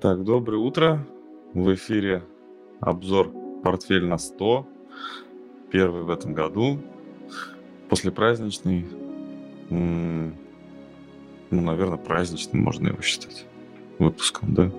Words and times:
Так, 0.00 0.24
доброе 0.24 0.56
утро. 0.56 1.06
В 1.52 1.74
эфире 1.74 2.24
обзор 2.80 3.30
«Портфель 3.62 4.06
на 4.06 4.14
100». 4.14 4.64
Первый 5.70 6.04
в 6.04 6.08
этом 6.08 6.32
году. 6.32 6.80
После 7.90 8.10
праздничный. 8.10 8.88
Ну, 9.68 10.32
наверное, 11.50 11.98
праздничным 11.98 12.62
можно 12.62 12.88
его 12.88 13.02
считать. 13.02 13.44
Выпуском, 13.98 14.54
да? 14.54 14.72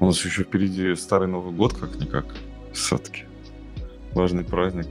У 0.00 0.04
нас 0.04 0.22
еще 0.22 0.42
впереди 0.42 0.94
Старый 0.96 1.28
Новый 1.28 1.54
год, 1.54 1.72
как-никак. 1.72 2.26
Все-таки 2.74 3.24
важный 4.12 4.44
праздник 4.44 4.88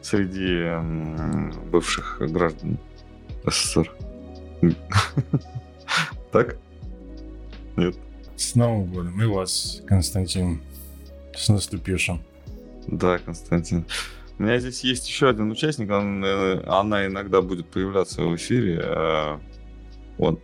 среди 0.00 0.64
бывших 1.70 2.22
граждан 2.22 2.78
СССР. 3.44 3.94
Так? 6.32 6.56
Нет? 7.76 7.96
С 8.36 8.54
Новым 8.54 8.86
годом. 8.86 9.20
И 9.20 9.26
вас, 9.26 9.82
Константин, 9.86 10.62
с 11.34 11.48
наступившим. 11.48 12.22
Да, 12.86 13.18
Константин. 13.18 13.86
У 14.38 14.42
меня 14.42 14.58
здесь 14.58 14.82
есть 14.82 15.08
еще 15.08 15.28
один 15.28 15.50
участник, 15.50 15.90
он, 15.90 16.24
э, 16.24 16.64
она 16.66 17.06
иногда 17.06 17.40
будет 17.40 17.68
появляться 17.68 18.22
в 18.22 18.34
эфире. 18.34 19.38
Вот 20.18 20.40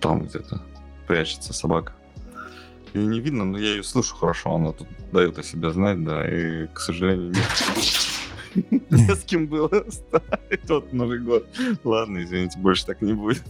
там 0.00 0.26
где-то 0.26 0.60
прячется 1.06 1.52
собака. 1.52 1.92
Ее 2.92 3.06
не 3.06 3.20
видно, 3.20 3.44
но 3.44 3.58
я 3.58 3.70
ее 3.70 3.82
слышу 3.82 4.14
хорошо, 4.14 4.54
она 4.54 4.72
тут 4.72 4.86
дает 5.12 5.38
о 5.38 5.42
себе 5.42 5.70
знать, 5.70 6.04
да, 6.04 6.28
и, 6.28 6.66
к 6.68 6.78
сожалению, 6.78 7.32
нет. 7.32 8.10
Не 8.90 9.14
с 9.14 9.24
кем 9.24 9.48
было 9.48 9.84
ставить 9.88 10.62
тот 10.66 10.92
Новый 10.92 11.18
год. 11.18 11.48
Ладно, 11.82 12.22
извините, 12.22 12.58
больше 12.58 12.86
так 12.86 13.02
не 13.02 13.12
будет. 13.12 13.42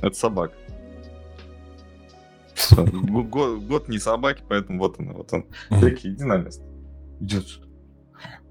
Это 0.00 0.16
собака. 0.16 0.54
Год, 2.76 3.62
год 3.62 3.88
не 3.88 3.98
собаки, 3.98 4.42
поэтому 4.48 4.78
вот 4.78 4.98
она, 4.98 5.12
вот 5.12 5.32
он. 5.32 5.46
Рики, 5.70 6.08
иди 6.08 6.24
на 6.24 6.38
место. 6.38 6.64
Иди 7.20 7.38
отсюда. 7.38 7.64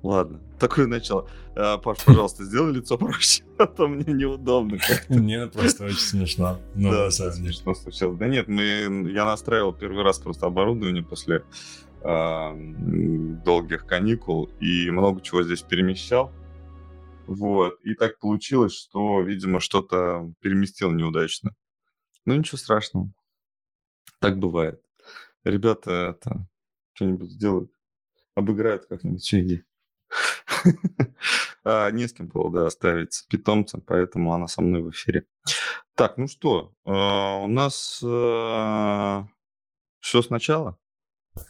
Ладно, 0.04 0.42
такое 0.60 0.86
начало. 0.86 1.30
А, 1.56 1.78
Паш, 1.78 2.04
пожалуйста, 2.04 2.44
сделай 2.44 2.74
лицо 2.74 2.98
проще, 2.98 3.44
а 3.58 3.68
то 3.68 3.88
мне 3.88 4.12
неудобно 4.14 4.78
как-то. 4.78 5.16
Не, 5.16 5.48
просто 5.48 5.86
очень 5.86 5.98
смешно. 5.98 6.60
Ну, 6.76 6.92
да, 6.92 7.10
смешно 7.10 7.74
случилось. 7.74 8.18
Да 8.18 8.28
нет, 8.28 8.50
мы, 8.50 9.10
я 9.12 9.24
настраивал 9.24 9.72
первый 9.72 10.04
раз 10.04 10.20
просто 10.20 10.48
оборудование 10.48 11.04
после 11.04 11.44
э, 12.02 12.54
долгих 13.46 13.86
каникул 13.86 14.50
и 14.60 14.90
много 14.92 15.22
чего 15.22 15.42
здесь 15.42 15.62
перемещал. 15.62 16.34
Вот. 17.26 17.80
И 17.84 17.94
так 17.94 18.20
получилось, 18.20 18.74
что, 18.74 19.22
видимо, 19.22 19.62
что-то 19.62 20.34
переместил 20.42 20.92
неудачно. 20.92 21.52
Ну, 22.26 22.36
ничего 22.36 22.58
страшного. 22.58 23.10
Так 24.20 24.38
бывает. 24.40 24.82
Ребята 25.44 26.16
это 26.16 26.48
что-нибудь 26.94 27.32
сделают, 27.32 27.72
обыграют 28.36 28.86
как-нибудь 28.86 29.24
Чейги. 29.24 29.66
а, 31.64 31.92
не 31.92 32.08
с 32.08 32.14
кем 32.14 32.28
было, 32.28 32.52
да, 32.52 32.68
оставить 32.68 33.26
питомца, 33.30 33.80
поэтому 33.86 34.34
она 34.34 34.48
со 34.48 34.62
мной 34.62 34.82
в 34.82 34.92
эфире. 34.92 35.26
Так, 35.96 36.18
ну 36.18 36.28
что, 36.28 36.74
а, 36.86 37.40
у 37.40 37.48
нас 37.48 38.02
а, 38.06 39.28
все 40.00 40.22
сначала? 40.22 40.78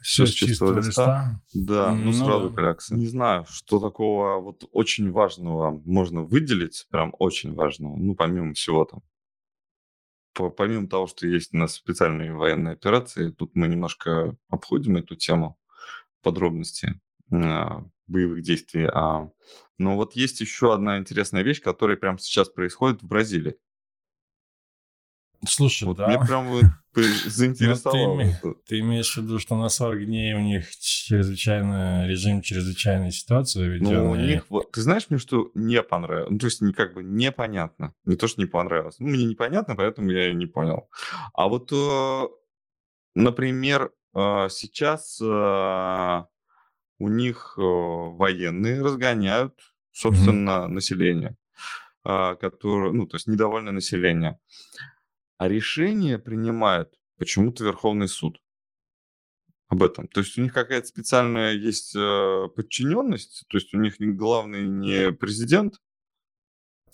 Все 0.01 0.25
с 0.25 0.29
чистого 0.31 0.77
листа? 0.77 0.87
листа? 0.87 1.41
Да, 1.53 1.91
ну, 1.93 2.05
ну 2.05 2.13
сразу 2.13 2.49
да. 2.49 2.55
клякса. 2.55 2.95
Не 2.95 3.07
знаю, 3.07 3.45
что 3.49 3.79
такого 3.79 4.39
вот 4.39 4.63
очень 4.71 5.11
важного 5.11 5.81
можно 5.85 6.23
выделить, 6.23 6.87
прям 6.89 7.13
очень 7.19 7.53
важного, 7.53 7.95
ну, 7.97 8.15
помимо 8.15 8.53
всего 8.53 8.85
там 8.85 9.01
помимо 10.33 10.87
того, 10.87 11.07
что 11.07 11.27
есть 11.27 11.53
у 11.53 11.57
нас 11.57 11.73
специальные 11.73 12.33
военные 12.33 12.73
операции, 12.73 13.29
тут 13.29 13.55
мы 13.55 13.67
немножко 13.67 14.35
обходим 14.49 14.97
эту 14.97 15.15
тему 15.15 15.57
подробности 16.21 16.99
а, 17.31 17.83
боевых 18.07 18.41
действий. 18.41 18.87
А, 18.91 19.29
но 19.77 19.95
вот 19.95 20.15
есть 20.15 20.41
еще 20.41 20.73
одна 20.73 20.97
интересная 20.97 21.43
вещь, 21.43 21.61
которая 21.61 21.97
прямо 21.97 22.17
сейчас 22.19 22.49
происходит 22.49 23.01
в 23.01 23.07
Бразилии. 23.07 23.57
Слушай, 25.45 25.85
вот 25.85 25.97
да. 25.97 26.07
Мне 26.07 26.19
прям 26.19 26.47
заинтересовало. 26.93 28.21
Ну, 28.21 28.33
ты, 28.41 28.59
ты 28.67 28.79
имеешь 28.79 29.13
в 29.13 29.21
виду, 29.21 29.39
что 29.39 29.55
на 29.55 29.69
40 29.69 30.05
дней 30.05 30.33
у 30.33 30.39
них 30.39 30.69
чрезвычайный 30.77 32.07
режим 32.07 32.41
чрезвычайной 32.41 33.11
ситуации 33.11 33.67
введен? 33.67 33.93
Ну, 33.93 34.11
у 34.11 34.15
них, 34.15 34.45
вот, 34.49 34.71
ты 34.71 34.81
знаешь 34.81 35.07
мне, 35.09 35.19
что 35.19 35.51
не 35.53 35.81
понравилось? 35.81 36.29
Ну, 36.31 36.37
то 36.39 36.45
есть, 36.45 36.61
как 36.75 36.93
бы 36.93 37.03
непонятно. 37.03 37.93
Не 38.05 38.15
то, 38.15 38.27
что 38.27 38.41
не 38.41 38.47
понравилось. 38.47 38.95
Ну, 38.99 39.09
мне 39.09 39.25
непонятно, 39.25 39.75
поэтому 39.75 40.11
я 40.11 40.29
и 40.29 40.33
не 40.33 40.45
понял. 40.45 40.89
А 41.33 41.47
вот, 41.47 41.71
э, 41.71 42.27
например, 43.15 43.91
э, 44.15 44.47
сейчас 44.49 45.19
э, 45.21 46.23
у 46.99 47.09
них 47.09 47.55
военные 47.57 48.81
разгоняют, 48.81 49.59
собственно, 49.91 50.65
mm-hmm. 50.65 50.67
население, 50.67 51.35
которое, 52.03 52.91
ну, 52.93 53.07
то 53.07 53.17
есть 53.17 53.27
недовольное 53.27 53.73
население 53.73 54.39
а 55.43 55.49
решение 55.49 56.17
принимает 56.17 56.97
почему-то 57.17 57.65
Верховный 57.65 58.07
суд 58.07 58.41
об 59.67 59.83
этом. 59.83 60.07
То 60.07 60.21
есть 60.21 60.37
у 60.37 60.41
них 60.41 60.53
какая-то 60.53 60.87
специальная 60.87 61.51
есть 61.51 61.93
э, 61.97 62.47
подчиненность, 62.55 63.43
то 63.49 63.57
есть 63.57 63.73
у 63.73 63.77
них 63.77 63.95
главный 63.99 64.65
не 64.65 65.11
президент. 65.11 65.81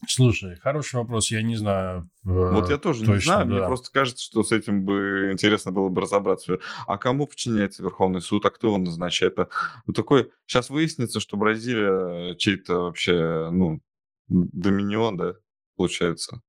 Слушай, 0.08 0.56
хороший 0.56 0.96
вопрос, 0.96 1.30
я 1.30 1.44
не 1.44 1.58
знаю. 1.58 2.10
Э, 2.26 2.30
вот 2.54 2.72
я 2.72 2.80
тоже 2.80 3.02
точно, 3.02 3.14
не 3.14 3.20
знаю, 3.20 3.46
да. 3.46 3.54
мне 3.54 3.66
просто 3.68 3.92
кажется, 3.92 4.24
что 4.24 4.42
с 4.42 4.52
этим 4.52 4.84
бы 4.84 5.30
интересно 5.32 5.72
было 5.72 5.90
бы 5.90 6.02
разобраться. 6.02 6.58
А 6.88 6.98
кому 6.98 7.28
подчиняется 7.28 7.84
Верховный 7.84 8.22
суд, 8.22 8.48
а 8.48 8.50
кто 8.50 8.70
его 8.70 8.80
назначает? 8.80 9.34
Это 9.34 9.50
ну, 9.86 9.94
такой, 9.94 10.32
сейчас 10.48 10.72
выяснится, 10.72 11.20
что 11.20 11.38
Бразилия 11.38 12.34
чей-то 12.34 12.86
вообще, 12.86 13.52
ну, 13.52 13.80
доминион, 14.28 15.18
да, 15.18 15.36
получается. 15.76 16.42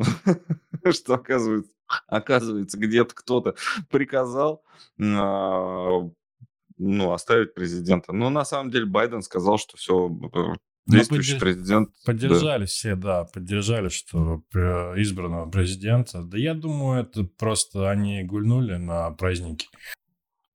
что 0.92 1.14
оказывается, 1.14 1.72
оказывается 2.06 2.78
где-то 2.78 3.14
кто-то 3.14 3.54
приказал 3.90 4.64
а, 5.00 6.10
ну, 6.80 7.12
оставить 7.12 7.54
президента. 7.54 8.12
Но 8.12 8.30
на 8.30 8.44
самом 8.44 8.70
деле 8.70 8.86
Байден 8.86 9.22
сказал, 9.22 9.58
что 9.58 9.76
все, 9.76 10.08
э, 10.34 10.54
действующий 10.86 11.34
поддерж... 11.34 11.54
президент... 11.54 11.90
Поддержали 12.06 12.60
да. 12.60 12.66
все, 12.66 12.94
да, 12.96 13.24
поддержали, 13.24 13.88
что 13.88 14.42
избранного 14.96 15.50
президента. 15.50 16.22
Да 16.22 16.38
я 16.38 16.54
думаю, 16.54 17.02
это 17.02 17.24
просто 17.24 17.90
они 17.90 18.22
гульнули 18.24 18.76
на 18.76 19.10
праздники. 19.10 19.68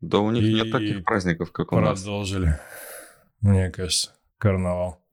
Да 0.01 0.19
у 0.19 0.31
них 0.31 0.44
и 0.44 0.53
нет 0.53 0.72
таких 0.72 1.03
праздников, 1.03 1.51
как 1.51 1.72
у 1.72 1.79
нас. 1.79 2.01
Продолжили, 2.01 2.59
мне 3.41 3.69
кажется, 3.69 4.16
карнавал. 4.38 5.05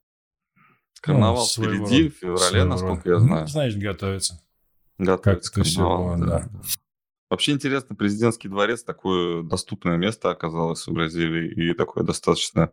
Карнавал 1.03 1.49
ну, 1.57 1.65
впереди, 1.65 2.09
в 2.09 2.15
феврале, 2.15 2.65
насколько 2.65 3.09
я 3.11 3.19
знаю. 3.19 3.43
Ну, 3.43 3.47
значит, 3.49 3.79
готовится. 3.81 4.41
Готовится 4.99 5.53
как 5.53 5.65
к 5.65 5.75
карнавалу, 5.75 6.17
да. 6.19 6.27
да. 6.27 6.49
Вообще 7.29 7.53
интересно, 7.53 7.97
президентский 7.97 8.49
дворец 8.49 8.85
такое 8.85 9.43
доступное 9.43 9.97
место 9.97 10.31
оказалось 10.31 10.87
в 10.87 10.93
Бразилии 10.93 11.51
и 11.51 11.75
такое 11.75 12.05
достаточно 12.05 12.73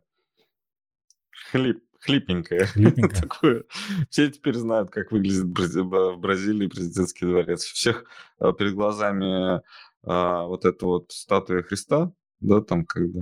хлип, 1.52 1.82
хлипенькое. 2.02 2.66
хлипенькое. 2.66 3.22
такое. 3.22 3.64
Все 4.12 4.30
теперь 4.30 4.56
знают, 4.56 4.92
как 4.92 5.12
выглядит 5.12 5.46
в 5.46 6.18
Бразилии 6.18 6.68
президентский 6.68 7.26
дворец. 7.26 7.64
Всех 7.64 8.06
а, 8.38 8.54
перед 8.54 8.76
глазами 8.76 9.62
а, 10.04 10.44
вот 10.44 10.66
эта 10.66 10.86
вот 10.86 11.12
статуя 11.14 11.64
Христа, 11.64 12.12
да, 12.40 12.62
там 12.62 12.86
когда 12.86 13.22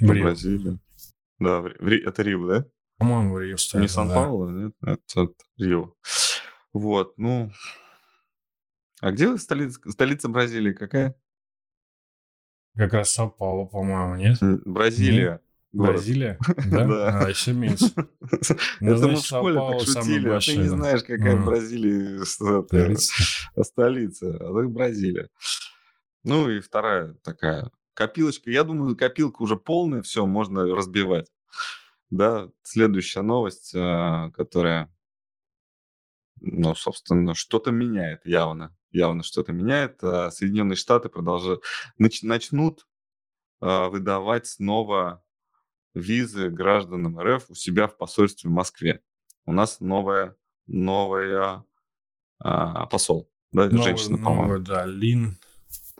в, 0.00 0.06
Бразилии. 0.06 0.78
Да, 1.38 1.60
в, 1.62 1.66
это 1.66 2.22
Рио, 2.22 2.46
да? 2.46 2.66
По-моему, 3.02 3.38
Рио 3.38 3.56
стоит. 3.56 3.82
Не 3.82 3.88
Сан-Пауло, 3.88 4.46
да. 4.46 4.52
нет? 4.52 4.74
Это, 4.80 5.32
Рио. 5.58 5.92
Вот, 6.72 7.18
ну... 7.18 7.50
А 9.00 9.10
где 9.10 9.36
столица, 9.38 9.80
столица 9.90 10.28
Бразилии? 10.28 10.72
Какая? 10.72 11.16
Как 12.76 12.92
раз 12.92 13.12
Сан-Пауло, 13.12 13.66
по-моему, 13.66 14.14
нет? 14.14 14.38
Бразилия. 14.64 15.32
Нет? 15.32 15.42
Бразилия? 15.72 16.38
Да? 16.70 16.86
да. 16.86 17.24
А, 17.24 17.28
еще 17.28 17.52
меньше. 17.52 17.86
Ну, 18.80 18.94
Это 18.94 19.08
мы 19.08 19.16
в 19.16 19.24
школе 19.24 19.58
так 19.58 19.80
шутили, 19.80 20.28
а 20.28 20.38
ты 20.38 20.56
не 20.56 20.68
знаешь, 20.68 21.02
какая 21.02 21.36
в 21.36 21.44
Бразилии 21.44 22.24
столица. 22.24 24.36
А 24.36 24.54
так 24.54 24.70
Бразилия. 24.70 25.28
Ну 26.22 26.48
и 26.48 26.60
вторая 26.60 27.14
такая 27.24 27.68
копилочка. 27.94 28.48
Я 28.48 28.62
думаю, 28.62 28.96
копилка 28.96 29.42
уже 29.42 29.56
полная, 29.56 30.02
все, 30.02 30.24
можно 30.24 30.72
разбивать. 30.72 31.26
Да, 32.12 32.50
следующая 32.62 33.22
новость, 33.22 33.72
а, 33.74 34.30
которая, 34.32 34.94
ну, 36.42 36.74
собственно, 36.74 37.34
что-то 37.34 37.70
меняет 37.70 38.26
явно. 38.26 38.76
Явно 38.90 39.22
что-то 39.22 39.52
меняет. 39.52 40.04
А, 40.04 40.30
Соединенные 40.30 40.76
Штаты 40.76 41.08
продолжают, 41.08 41.62
нач, 41.96 42.22
начнут 42.22 42.86
а, 43.62 43.88
выдавать 43.88 44.46
снова 44.46 45.24
визы 45.94 46.50
гражданам 46.50 47.18
РФ 47.18 47.48
у 47.48 47.54
себя 47.54 47.88
в 47.88 47.96
посольстве 47.96 48.50
в 48.50 48.52
Москве. 48.52 49.02
У 49.46 49.52
нас 49.54 49.80
новая, 49.80 50.36
новая 50.66 51.64
а, 52.40 52.84
посол 52.88 53.32
Да, 53.52 53.70
новый, 53.70 53.84
женщина, 53.84 54.18
по-моему. 54.18 54.58
да, 54.58 54.84
Лин, 54.84 55.38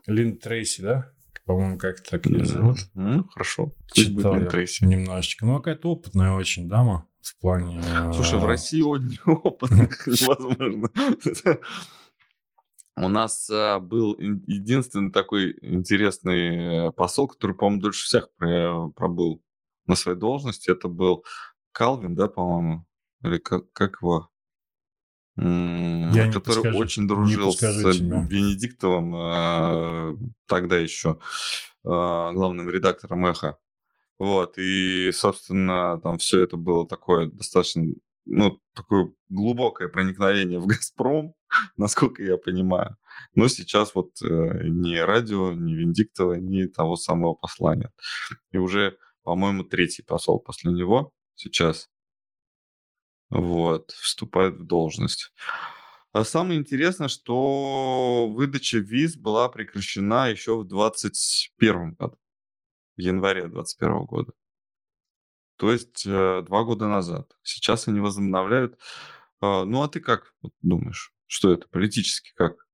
Лин 0.04 0.36
Трейси, 0.36 0.82
да? 0.82 1.12
По-моему, 1.44 1.78
как 1.78 2.00
так 2.02 2.26
ее 2.26 2.44
зовут. 2.44 2.78
Ну, 2.94 3.24
хорошо. 3.24 3.72
Читал 3.92 4.36
немножечко. 4.36 5.44
Ну, 5.44 5.56
какая-то 5.56 5.90
опытная 5.90 6.32
очень 6.32 6.68
дама 6.68 7.08
в 7.20 7.38
плане... 7.40 7.82
Слушай, 8.12 8.38
в 8.38 8.44
России 8.44 8.82
очень 8.82 9.18
опытных 9.26 10.06
невозможно. 10.06 10.88
У 12.96 13.08
нас 13.08 13.48
а, 13.50 13.80
был 13.80 14.16
единственный 14.18 15.10
такой 15.10 15.56
интересный 15.62 16.88
э, 16.88 16.92
посол, 16.92 17.26
который, 17.26 17.56
по-моему, 17.56 17.80
дольше 17.80 18.04
всех 18.04 18.28
пробыл 18.36 19.42
на 19.86 19.94
своей 19.94 20.18
должности. 20.18 20.70
Это 20.70 20.88
был 20.88 21.24
Калвин, 21.72 22.14
да, 22.14 22.28
по-моему? 22.28 22.86
Или 23.24 23.38
как, 23.38 23.72
как 23.72 24.02
его? 24.02 24.28
Я 25.36 26.30
который 26.30 26.74
очень 26.74 27.08
дружил 27.08 27.52
с 27.52 27.56
тебя. 27.56 28.22
Бенедиктовым, 28.24 29.14
э, 29.14 30.16
тогда 30.46 30.78
еще 30.78 31.18
э, 31.84 31.88
главным 31.88 32.68
редактором 32.68 33.24
«Эхо». 33.26 33.56
Вот, 34.18 34.58
и, 34.58 35.10
собственно, 35.12 35.98
там 36.00 36.18
все 36.18 36.42
это 36.42 36.56
было 36.56 36.86
такое 36.86 37.26
достаточно, 37.26 37.82
ну, 38.26 38.60
такое 38.74 39.12
глубокое 39.30 39.88
проникновение 39.88 40.58
в 40.60 40.66
«Газпром», 40.68 41.34
насколько 41.76 42.22
я 42.22 42.36
понимаю. 42.36 42.96
Но 43.34 43.48
сейчас 43.48 43.94
вот 43.94 44.10
э, 44.22 44.26
ни 44.68 44.96
радио, 44.96 45.52
ни 45.54 45.72
Виндиктова, 45.72 46.34
ни 46.34 46.66
того 46.66 46.96
самого 46.96 47.34
послания. 47.34 47.90
И 48.50 48.58
уже, 48.58 48.98
по-моему, 49.22 49.64
третий 49.64 50.02
посол 50.02 50.40
после 50.40 50.72
него 50.72 51.10
сейчас 51.34 51.88
вот, 53.32 53.92
вступает 53.92 54.56
в 54.56 54.64
должность. 54.64 55.32
А 56.12 56.24
самое 56.24 56.60
интересное, 56.60 57.08
что 57.08 58.28
выдача 58.28 58.78
виз 58.78 59.16
была 59.16 59.48
прекращена 59.48 60.28
еще 60.28 60.58
в 60.58 60.68
2021 60.68 61.94
году, 61.94 62.18
в 62.96 63.00
январе 63.00 63.48
2021 63.48 64.04
года. 64.04 64.32
То 65.56 65.72
есть 65.72 66.04
э, 66.06 66.42
два 66.42 66.64
года 66.64 66.88
назад. 66.88 67.32
Сейчас 67.42 67.88
они 67.88 68.00
возобновляют. 68.00 68.78
Э, 69.40 69.64
ну, 69.64 69.82
а 69.82 69.88
ты 69.88 70.00
как 70.00 70.34
думаешь, 70.60 71.14
что 71.26 71.52
это 71.52 71.66
политически 71.68 72.32
как? 72.34 72.66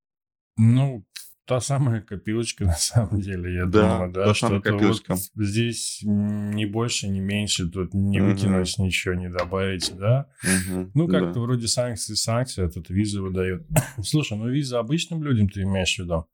Ну, 0.57 1.05
Та 1.49 1.61
самая 1.61 2.03
копилочка, 2.03 2.65
на 2.67 2.75
самом 2.75 3.23
деле, 3.23 3.55
я 3.55 3.65
да, 3.65 3.95
думаю, 3.95 4.13
да, 4.13 4.35
что-то 4.35 4.77
вот 4.77 5.03
здесь 5.35 6.01
ни 6.05 6.67
больше, 6.67 7.09
ни 7.09 7.21
меньше, 7.21 7.71
тут 7.71 7.95
не 7.95 8.21
угу. 8.21 8.31
выкинуть 8.31 8.79
ничего, 8.79 9.15
не 9.15 9.31
добавить, 9.31 9.91
да. 9.99 10.27
Угу, 10.45 10.91
ну, 10.93 11.09
как-то 11.09 11.33
да. 11.33 11.41
вроде 11.41 11.67
санкции, 11.67 12.13
санкции, 12.13 12.67
а 12.67 12.69
тут 12.69 12.91
визы 12.91 13.23
выдают. 13.23 13.67
Слушай, 14.03 14.37
ну 14.37 14.51
визы 14.51 14.77
обычным 14.77 15.23
людям 15.23 15.49
ты 15.49 15.63
имеешь 15.63 15.97
в 15.97 16.01
виду? 16.01 16.27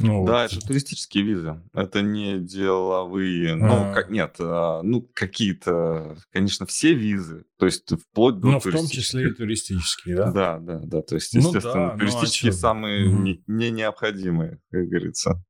Ну, 0.00 0.26
да, 0.26 0.42
вот. 0.42 0.52
это 0.52 0.66
туристические 0.66 1.24
визы. 1.24 1.62
Это 1.72 2.02
не 2.02 2.38
деловые. 2.38 3.54
Ну, 3.54 3.90
а. 3.90 3.94
как, 3.94 4.10
нет, 4.10 4.36
а, 4.40 4.82
ну, 4.82 5.08
какие-то, 5.14 6.16
конечно, 6.32 6.66
все 6.66 6.94
визы. 6.94 7.44
То 7.58 7.66
есть 7.66 7.88
вплоть 7.90 8.38
до 8.40 8.48
Ну, 8.48 8.60
в 8.60 8.62
том 8.64 8.88
числе 8.88 9.28
и 9.28 9.32
туристические, 9.32 10.16
да? 10.16 10.32
Да, 10.32 10.58
да, 10.58 10.80
да. 10.84 11.02
То 11.02 11.14
есть, 11.14 11.32
естественно, 11.34 11.74
ну, 11.74 11.90
да, 11.92 11.98
туристические 11.98 12.50
ну, 12.50 12.56
а 12.56 12.60
самые 12.60 13.08
угу. 13.08 13.22
не, 13.22 13.44
не 13.46 13.70
необходимые, 13.70 14.60
как 14.70 14.86
говорится. 14.86 15.44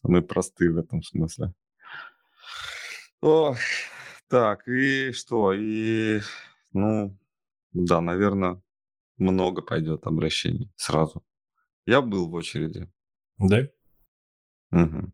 Самые 0.00 0.22
простые 0.22 0.72
в 0.72 0.78
этом 0.78 1.02
смысле. 1.02 1.52
Ох, 3.20 3.58
так, 4.28 4.66
и 4.66 5.12
что? 5.12 5.52
И, 5.52 6.20
ну, 6.72 7.16
да, 7.72 8.00
наверное, 8.00 8.60
много 9.18 9.62
пойдет 9.62 10.06
обращений 10.06 10.72
сразу. 10.76 11.22
Я 11.86 12.00
был 12.00 12.28
в 12.28 12.34
очереди. 12.34 12.90
Да? 13.48 13.68
Угу. 14.70 15.12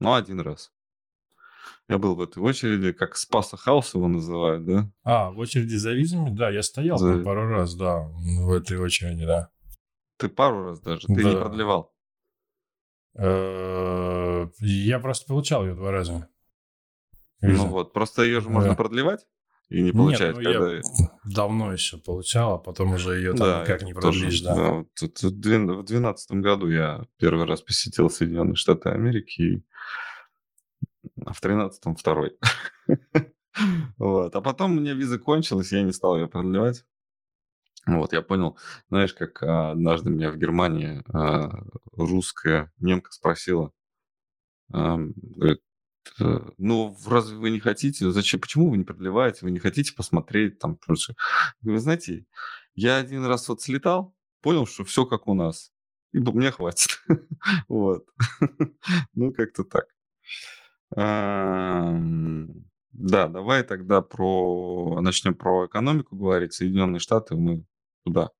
Ну, 0.00 0.14
один 0.14 0.40
раз. 0.40 0.72
Я 1.88 1.98
был 1.98 2.14
в 2.14 2.20
этой 2.20 2.42
очереди, 2.42 2.92
как 2.92 3.16
Спаса 3.16 3.56
Хаус 3.56 3.94
его 3.94 4.08
называют, 4.08 4.64
да? 4.64 4.90
А, 5.04 5.30
в 5.30 5.38
очереди 5.38 5.74
за 5.76 5.92
визами? 5.92 6.30
Да, 6.30 6.50
я 6.50 6.62
стоял 6.62 6.98
за... 6.98 7.14
там 7.14 7.24
пару 7.24 7.48
раз, 7.48 7.74
да, 7.74 8.00
в 8.00 8.50
этой 8.52 8.78
очереди, 8.78 9.26
да. 9.26 9.50
Ты 10.16 10.28
пару 10.28 10.64
раз 10.64 10.80
даже? 10.80 11.06
Ты 11.06 11.22
да. 11.22 11.30
не 11.30 11.36
продлевал? 11.36 11.94
Э, 13.14 14.46
я 14.60 14.98
просто 15.00 15.26
получал 15.26 15.66
ее 15.66 15.74
два 15.74 15.90
раза. 15.90 16.28
Ну 17.40 17.66
вот, 17.66 17.92
просто 17.92 18.22
ее 18.22 18.40
же 18.40 18.48
можно 18.48 18.74
продлевать? 18.74 19.26
И 19.72 19.80
не 19.80 19.90
получает, 19.90 20.36
Нет, 20.36 20.44
ну, 20.44 20.52
когда... 20.52 20.74
я 20.74 20.82
давно 21.24 21.72
еще 21.72 21.96
получал, 21.96 22.56
а 22.56 22.58
потом 22.58 22.92
уже 22.92 23.16
ее 23.16 23.32
там 23.32 23.46
да, 23.46 23.62
никак 23.62 23.82
не 23.82 23.94
продлишь, 23.94 24.40
тоже, 24.40 24.44
да. 24.44 24.54
да. 24.54 24.72
Вот, 24.72 25.22
в 25.22 25.40
2012 25.40 26.32
году 26.32 26.68
я 26.68 27.06
первый 27.16 27.46
раз 27.46 27.62
посетил 27.62 28.10
Соединенные 28.10 28.54
Штаты 28.54 28.90
Америки, 28.90 29.64
а 31.24 31.32
в 31.32 31.40
13 31.40 31.98
второй. 31.98 32.36
вот. 33.96 34.36
А 34.36 34.42
потом 34.42 34.72
у 34.72 34.80
меня 34.80 34.92
виза 34.92 35.18
кончилась, 35.18 35.72
я 35.72 35.82
не 35.82 35.92
стал 35.92 36.18
ее 36.18 36.28
продлевать. 36.28 36.84
Вот, 37.86 38.12
я 38.12 38.20
понял, 38.20 38.58
знаешь, 38.90 39.14
как 39.14 39.42
а, 39.42 39.70
однажды 39.70 40.10
меня 40.10 40.30
в 40.30 40.36
Германии 40.36 41.02
а, 41.08 41.64
русская 41.92 42.70
немка 42.78 43.10
спросила, 43.10 43.72
говорит, 44.68 45.62
ну, 46.18 46.96
разве 47.06 47.36
вы 47.36 47.50
не 47.50 47.60
хотите? 47.60 48.10
Зачем? 48.10 48.40
Почему 48.40 48.70
вы 48.70 48.78
не 48.78 48.84
продлеваете? 48.84 49.40
Вы 49.42 49.50
не 49.50 49.58
хотите 49.58 49.94
посмотреть 49.94 50.58
там? 50.58 50.78
Вы 51.60 51.78
знаете, 51.78 52.26
я 52.74 52.96
один 52.96 53.24
раз 53.24 53.48
вот 53.48 53.62
слетал, 53.62 54.14
понял, 54.40 54.66
что 54.66 54.84
все 54.84 55.06
как 55.06 55.28
у 55.28 55.34
нас. 55.34 55.72
И 56.12 56.18
мне 56.18 56.50
хватит. 56.50 57.02
вот. 57.68 58.06
ну, 59.14 59.32
как-то 59.32 59.64
так. 59.64 59.86
Да, 62.92 63.28
давай 63.28 63.62
тогда 63.62 64.02
про 64.02 65.00
начнем 65.00 65.34
про 65.34 65.66
экономику 65.66 66.16
говорить. 66.16 66.52
Соединенные 66.52 67.00
Штаты 67.00 67.34
мы 67.34 67.64
туда 68.04 68.30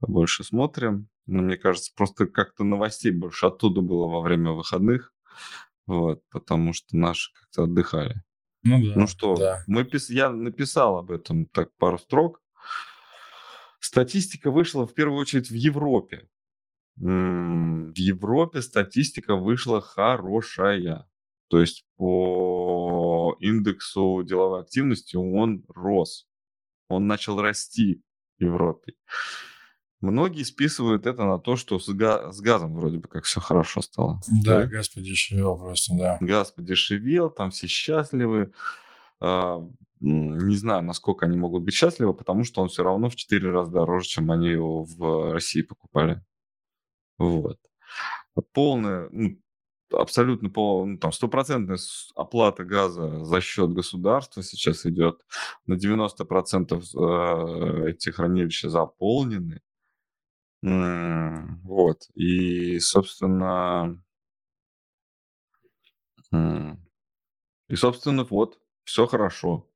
больше 0.00 0.42
смотрим. 0.42 1.08
Но 1.26 1.42
мне 1.42 1.56
кажется, 1.56 1.92
просто 1.94 2.26
как-то 2.26 2.64
новостей 2.64 3.12
больше 3.12 3.46
оттуда 3.46 3.80
было 3.80 4.08
во 4.08 4.20
время 4.20 4.50
выходных. 4.50 5.14
Вот, 5.92 6.22
потому 6.30 6.72
что 6.72 6.96
наши 6.96 7.30
как-то 7.34 7.64
отдыхали. 7.64 8.22
Ну 8.62 8.82
да. 8.82 8.92
Ну 8.96 9.06
что, 9.06 9.36
да. 9.36 9.62
мы 9.66 9.84
пис... 9.84 10.08
я 10.08 10.30
написал 10.30 10.96
об 10.96 11.10
этом 11.10 11.44
так 11.46 11.70
пару 11.76 11.98
строк. 11.98 12.40
Статистика 13.78 14.50
вышла 14.50 14.86
в 14.86 14.94
первую 14.94 15.20
очередь 15.20 15.50
в 15.50 15.54
Европе. 15.54 16.30
В 16.96 17.92
Европе 17.94 18.62
статистика 18.62 19.36
вышла 19.36 19.82
хорошая. 19.82 21.06
То 21.48 21.60
есть 21.60 21.84
по 21.96 23.36
индексу 23.40 24.22
деловой 24.24 24.62
активности 24.62 25.16
он 25.16 25.62
рос. 25.68 26.26
Он 26.88 27.06
начал 27.06 27.38
расти 27.38 28.02
в 28.38 28.44
Европе. 28.44 28.94
Многие 30.02 30.42
списывают 30.42 31.06
это 31.06 31.24
на 31.24 31.38
то, 31.38 31.54
что 31.54 31.78
с, 31.78 31.88
га- 31.88 32.32
с 32.32 32.40
газом 32.40 32.74
вроде 32.74 32.98
бы 32.98 33.08
как 33.08 33.22
все 33.22 33.40
хорошо 33.40 33.80
стало. 33.82 34.20
Да, 34.44 34.62
да, 34.62 34.66
газ 34.66 34.88
подешевел 34.88 35.56
просто, 35.56 35.94
да. 35.96 36.18
Газ 36.20 36.50
подешевел, 36.50 37.30
там 37.30 37.52
все 37.52 37.68
счастливы. 37.68 38.52
А, 39.20 39.64
не 40.00 40.56
знаю, 40.56 40.82
насколько 40.82 41.26
они 41.26 41.36
могут 41.36 41.62
быть 41.62 41.74
счастливы, 41.74 42.14
потому 42.14 42.42
что 42.42 42.62
он 42.62 42.68
все 42.68 42.82
равно 42.82 43.08
в 43.08 43.14
4 43.14 43.48
раза 43.48 43.70
дороже, 43.70 44.08
чем 44.08 44.32
они 44.32 44.48
его 44.48 44.82
в 44.82 45.32
России 45.32 45.62
покупали. 45.62 46.20
Вот. 47.18 47.60
Полная, 48.52 49.08
ну, 49.12 49.38
абсолютно 49.92 50.50
пол, 50.50 50.86
ну, 50.86 50.98
там, 50.98 51.12
стопроцентная 51.12 51.78
оплата 52.16 52.64
газа 52.64 53.24
за 53.24 53.40
счет 53.40 53.72
государства 53.72 54.42
сейчас 54.42 54.84
идет. 54.84 55.20
На 55.66 55.74
90% 55.74 56.82
э, 56.94 57.90
эти 57.90 58.08
хранилища 58.08 58.68
заполнены. 58.68 59.60
Вот. 60.62 62.08
И, 62.14 62.78
собственно, 62.78 64.00
и, 66.32 67.74
собственно, 67.74 68.24
вот, 68.24 68.58
все 68.84 69.06
хорошо. 69.06 69.68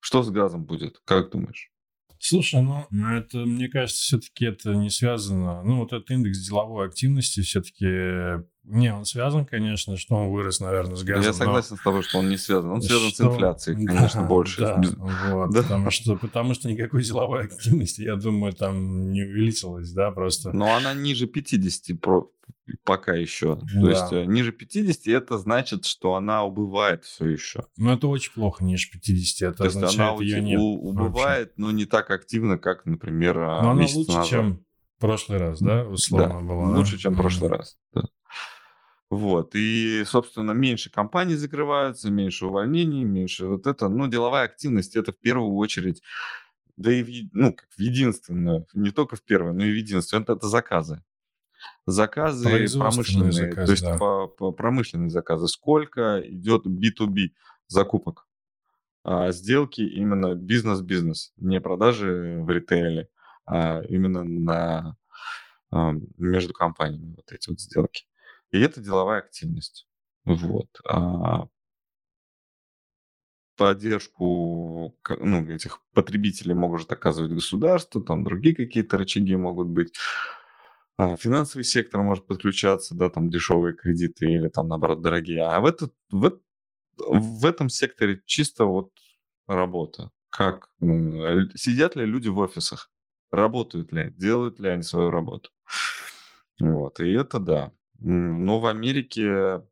Что 0.00 0.22
с 0.22 0.30
газом 0.30 0.64
будет, 0.64 1.00
как 1.04 1.30
думаешь? 1.30 1.70
Слушай, 2.18 2.62
ну, 2.62 2.86
это, 3.10 3.38
мне 3.38 3.68
кажется, 3.68 4.02
все-таки 4.02 4.46
это 4.46 4.74
не 4.74 4.90
связано. 4.90 5.62
Ну, 5.62 5.80
вот 5.80 5.92
этот 5.92 6.10
индекс 6.10 6.38
деловой 6.46 6.86
активности 6.86 7.42
все-таки... 7.42 8.44
Не, 8.64 8.94
он 8.94 9.04
связан, 9.04 9.44
конечно, 9.44 9.96
что 9.96 10.14
он 10.16 10.30
вырос, 10.30 10.60
наверное, 10.60 10.96
с 10.96 11.02
газом. 11.02 11.24
Я 11.24 11.32
согласен 11.34 11.68
но... 11.72 11.76
с 11.76 11.82
тобой, 11.82 12.02
что 12.02 12.18
он 12.18 12.30
не 12.30 12.38
связан. 12.38 12.70
Он 12.70 12.80
связан 12.82 13.10
что... 13.10 13.16
с 13.16 13.26
инфляцией, 13.26 13.86
конечно, 13.86 14.22
да, 14.22 14.26
больше. 14.26 14.60
Да, 14.60 14.82
вот, 14.96 15.50
да? 15.52 15.62
Потому, 15.62 15.90
что, 15.90 16.16
потому 16.16 16.54
что 16.54 16.70
никакой 16.70 17.02
деловой 17.02 17.44
активности, 17.44 18.02
я 18.02 18.16
думаю, 18.16 18.54
там 18.54 19.12
не 19.12 19.22
увеличилось, 19.22 19.92
да, 19.92 20.10
просто. 20.12 20.52
Но 20.52 20.74
она 20.74 20.94
ниже 20.94 21.26
50 21.26 22.00
про 22.00 22.30
пока 22.84 23.14
еще. 23.14 23.56
Да. 23.56 23.80
То 23.80 23.90
есть 23.90 24.12
э, 24.12 24.24
ниже 24.24 24.52
50 24.52 25.06
это 25.08 25.36
значит, 25.36 25.84
что 25.84 26.14
она 26.14 26.44
убывает 26.44 27.04
все 27.04 27.26
еще. 27.26 27.64
Ну, 27.76 27.92
это 27.92 28.08
очень 28.08 28.32
плохо, 28.32 28.64
ниже 28.64 28.90
50. 28.90 29.50
Это 29.50 29.58
То 29.58 29.64
означает, 29.64 29.98
она 30.00 30.22
ее 30.22 30.40
нет 30.40 30.58
убывает, 30.60 31.48
вообще. 31.48 31.52
но 31.56 31.70
не 31.70 31.84
так 31.84 32.10
активно, 32.10 32.58
как, 32.58 32.86
например, 32.86 33.38
а, 33.38 33.62
но 33.62 33.70
она 33.72 33.82
лучше, 33.82 34.08
назад. 34.08 34.26
чем 34.26 34.64
прошлый 34.98 35.38
раз, 35.38 35.60
да, 35.60 35.84
условно 35.84 36.40
да, 36.40 36.40
было? 36.40 36.76
Лучше, 36.76 36.96
чем 36.96 37.14
в 37.14 37.16
прошлый 37.18 37.50
раз. 37.50 37.76
Да. 37.92 38.04
Вот. 39.10 39.54
И, 39.54 40.02
собственно, 40.06 40.52
меньше 40.52 40.90
компаний 40.90 41.36
закрываются, 41.36 42.10
меньше 42.10 42.46
увольнений, 42.46 43.04
меньше 43.04 43.46
вот 43.46 43.66
это. 43.66 43.88
Ну, 43.88 44.08
деловая 44.08 44.44
активность 44.44 44.96
это 44.96 45.12
в 45.12 45.18
первую 45.18 45.54
очередь, 45.54 46.02
да 46.76 46.92
и, 46.92 47.02
в, 47.02 47.28
ну, 47.32 47.52
как 47.52 47.68
в 47.70 47.80
единственное, 47.80 48.66
не 48.74 48.90
только 48.90 49.16
в 49.16 49.22
первую, 49.22 49.54
но 49.54 49.64
и 49.64 49.70
в 49.70 49.76
единственное, 49.76 50.22
это, 50.22 50.32
это 50.32 50.48
заказы. 50.48 51.02
Заказы 51.86 52.48
промышленные, 52.78 53.32
заказ, 53.32 53.66
то 53.66 53.72
есть 53.72 53.84
да. 53.84 53.98
по, 53.98 54.26
по 54.26 54.52
промышленные 54.52 55.10
заказы. 55.10 55.48
Сколько 55.48 56.22
идет 56.24 56.66
B2B 56.66 57.30
закупок? 57.68 58.26
А, 59.02 59.32
сделки 59.32 59.82
именно 59.82 60.34
бизнес-бизнес, 60.34 61.32
не 61.36 61.60
продажи 61.60 62.38
в 62.40 62.50
ритейле, 62.50 63.08
а 63.46 63.82
именно 63.82 64.24
на 64.24 64.96
между 66.18 66.52
компаниями 66.52 67.14
вот 67.16 67.32
эти 67.32 67.50
вот 67.50 67.60
сделки. 67.60 68.06
И 68.50 68.60
это 68.60 68.80
деловая 68.80 69.18
активность. 69.18 69.86
Вот. 70.24 70.68
А 70.88 71.48
поддержку 73.56 74.96
ну, 75.20 75.46
этих 75.46 75.80
потребителей 75.92 76.54
может 76.54 76.90
оказывать 76.92 77.32
государство, 77.32 78.02
там 78.02 78.24
другие 78.24 78.54
какие-то 78.54 78.98
рычаги 78.98 79.36
могут 79.36 79.68
быть. 79.68 79.94
А 80.96 81.16
финансовый 81.16 81.64
сектор 81.64 82.02
может 82.02 82.26
подключаться, 82.26 82.94
да, 82.94 83.10
там 83.10 83.28
дешевые 83.28 83.74
кредиты 83.74 84.26
или 84.26 84.48
там, 84.48 84.68
наоборот, 84.68 85.02
дорогие. 85.02 85.42
А 85.42 85.60
в, 85.60 85.66
этот, 85.66 85.92
в, 86.10 86.38
в 86.98 87.46
этом 87.46 87.68
секторе 87.68 88.22
чисто 88.26 88.64
вот 88.64 88.90
работа. 89.48 90.10
Как 90.30 90.70
сидят 91.54 91.96
ли 91.96 92.06
люди 92.06 92.28
в 92.28 92.38
офисах, 92.38 92.90
работают 93.30 93.92
ли, 93.92 94.12
делают 94.16 94.60
ли 94.60 94.68
они 94.68 94.82
свою 94.82 95.10
работу. 95.10 95.50
Вот, 96.60 97.00
и 97.00 97.10
это 97.12 97.40
да. 97.40 97.72
Но 98.06 98.60
в 98.60 98.66
Америке 98.66 99.62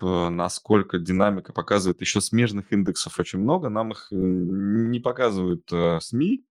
насколько 0.00 0.98
динамика 0.98 1.52
показывает 1.52 2.00
еще 2.00 2.20
смежных 2.20 2.72
индексов 2.72 3.18
очень 3.18 3.40
много. 3.40 3.68
Нам 3.68 3.92
их 3.92 4.08
не 4.10 5.00
показывают 5.00 5.70
э, 5.72 5.98
СМИ, 6.00 6.44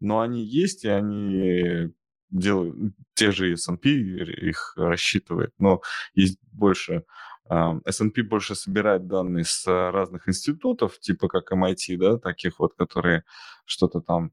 но 0.00 0.20
они 0.20 0.42
есть, 0.42 0.84
и 0.84 0.88
они 0.88 1.92
делают, 2.30 2.94
те 3.14 3.30
же 3.30 3.52
S&P 3.52 3.90
их 3.90 4.74
рассчитывает, 4.76 5.52
но 5.58 5.80
есть 6.14 6.38
больше 6.52 7.04
S&P 7.50 8.22
больше 8.22 8.54
собирает 8.54 9.06
данные 9.06 9.44
с 9.44 9.66
разных 9.66 10.28
институтов, 10.28 11.00
типа 11.00 11.28
как 11.28 11.50
MIT, 11.50 11.96
да, 11.96 12.18
таких 12.18 12.58
вот, 12.58 12.74
которые 12.74 13.24
что-то 13.64 14.00
там 14.00 14.32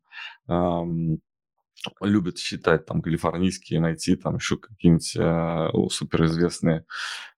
любят 2.01 2.37
считать, 2.37 2.85
там, 2.85 3.01
калифорнийские 3.01 3.79
MIT, 3.79 4.17
там 4.17 4.35
еще 4.35 4.57
какие-нибудь 4.57 5.15
э, 5.15 5.89
суперизвестные, 5.89 6.85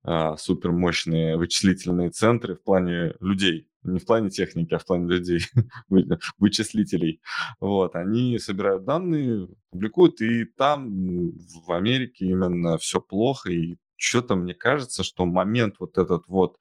э, 0.05 0.35
супермощные 0.37 1.37
вычислительные 1.37 2.09
центры 2.09 2.55
в 2.55 2.63
плане 2.63 3.13
людей, 3.19 3.67
не 3.83 3.99
в 3.99 4.05
плане 4.05 4.29
техники, 4.29 4.73
а 4.73 4.79
в 4.79 4.85
плане 4.85 5.07
людей, 5.07 5.41
вычислителей. 6.37 7.21
Вот, 7.59 7.95
они 7.95 8.37
собирают 8.39 8.85
данные, 8.85 9.47
публикуют, 9.71 10.21
и 10.21 10.45
там 10.45 11.31
в 11.65 11.71
Америке 11.71 12.25
именно 12.25 12.77
все 12.77 13.01
плохо, 13.01 13.51
и 13.51 13.77
что-то 13.95 14.35
мне 14.35 14.53
кажется, 14.53 15.03
что 15.03 15.25
момент 15.25 15.75
вот 15.79 15.97
этот 15.97 16.27
вот, 16.27 16.57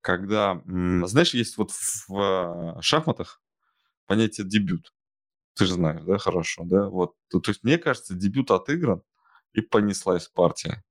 когда, 0.00 0.62
знаешь, 0.64 1.34
есть 1.34 1.58
вот 1.58 1.72
в 1.72 2.78
шахматах 2.80 3.42
понятие 4.06 4.46
дебют. 4.46 4.92
Ты 5.58 5.66
же 5.66 5.74
знаешь, 5.74 6.02
да, 6.04 6.18
хорошо, 6.18 6.62
да? 6.64 6.88
Вот, 6.88 7.14
то, 7.30 7.42
есть 7.48 7.64
мне 7.64 7.78
кажется, 7.78 8.14
дебют 8.14 8.52
отыгран 8.52 9.02
и 9.52 9.60
понеслась 9.60 10.28
партия. 10.28 10.84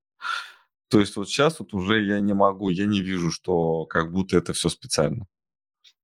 То 0.89 1.00
есть 1.00 1.15
вот 1.15 1.29
сейчас 1.29 1.59
вот 1.59 1.74
уже 1.74 2.03
я 2.03 2.19
не 2.19 2.33
могу, 2.33 2.69
я 2.69 2.86
не 2.86 3.01
вижу, 3.01 3.31
что 3.31 3.86
как 3.86 4.12
будто 4.12 4.38
это 4.38 4.51
все 4.51 4.67
специально. 4.67 5.25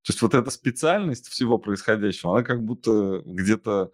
То 0.03 0.11
есть 0.11 0.21
вот 0.21 0.33
эта 0.33 0.49
специальность 0.49 1.27
всего 1.27 1.57
происходящего, 1.57 2.33
она 2.33 2.43
как 2.43 2.63
будто 2.63 3.21
где-то 3.25 3.91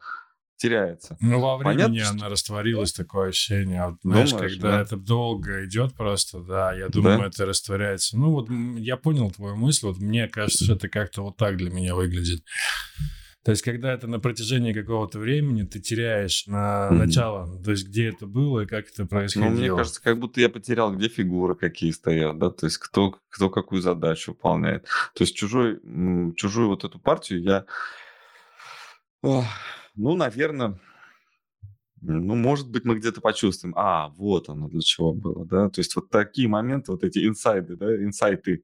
теряется. 0.57 1.17
Ну, 1.19 1.39
во 1.39 1.57
времени 1.57 1.83
Понятно, 1.83 2.09
она 2.09 2.19
что... 2.19 2.29
растворилась, 2.29 2.93
такое 2.93 3.29
ощущение. 3.29 3.87
Вот, 3.87 3.99
знаешь, 4.03 4.31
Думаешь, 4.31 4.53
когда 4.53 4.71
да? 4.71 4.81
это 4.81 4.97
долго 4.97 5.65
идет 5.65 5.95
просто, 5.95 6.41
да, 6.41 6.73
я 6.73 6.89
думаю, 6.89 7.19
да? 7.19 7.25
это 7.27 7.45
растворяется. 7.45 8.17
Ну, 8.17 8.31
вот 8.31 8.49
я 8.77 8.97
понял 8.97 9.31
твою 9.31 9.55
мысль, 9.55 9.87
вот 9.87 9.97
мне 9.97 10.27
кажется, 10.27 10.65
что 10.65 10.73
это 10.73 10.89
как-то 10.89 11.23
вот 11.23 11.37
так 11.37 11.57
для 11.57 11.71
меня 11.71 11.95
выглядит. 11.95 12.43
То 13.49 13.53
есть, 13.53 13.63
когда 13.63 13.91
это 13.91 14.05
на 14.05 14.19
протяжении 14.19 14.73
какого-то 14.73 15.17
времени 15.17 15.63
ты 15.63 15.79
теряешь 15.79 16.45
на 16.45 16.87
mm-hmm. 16.91 16.93
начало, 16.93 17.63
то 17.63 17.71
есть, 17.71 17.87
где 17.87 18.09
это 18.09 18.27
было 18.27 18.59
и 18.59 18.65
как 18.67 18.87
это 18.89 19.07
происходило. 19.07 19.49
Ну, 19.49 19.57
мне 19.57 19.75
кажется, 19.75 20.03
как 20.03 20.19
будто 20.19 20.39
я 20.39 20.49
потерял, 20.49 20.95
где 20.95 21.07
фигуры 21.07 21.55
какие 21.55 21.89
стоят, 21.89 22.37
да, 22.37 22.51
то 22.51 22.67
есть, 22.67 22.77
кто, 22.77 23.19
кто 23.27 23.49
какую 23.49 23.81
задачу 23.81 24.33
выполняет. 24.33 24.83
То 25.15 25.23
есть, 25.23 25.35
чужой, 25.35 25.79
чужую 26.35 26.67
вот 26.67 26.83
эту 26.83 26.99
партию 26.99 27.41
я 27.41 27.65
ну, 29.23 30.15
наверное, 30.15 30.79
ну, 32.01 32.35
может 32.35 32.69
быть, 32.69 32.85
мы 32.85 32.99
где-то 32.99 33.19
почувствуем, 33.19 33.73
а, 33.75 34.09
вот 34.09 34.49
оно 34.49 34.69
для 34.69 34.81
чего 34.81 35.11
было, 35.11 35.43
да, 35.47 35.69
то 35.69 35.81
есть 35.81 35.95
вот 35.95 36.11
такие 36.11 36.47
моменты, 36.47 36.91
вот 36.91 37.03
эти 37.03 37.27
инсайды, 37.27 37.75
да, 37.77 37.95
инсайты, 37.95 38.61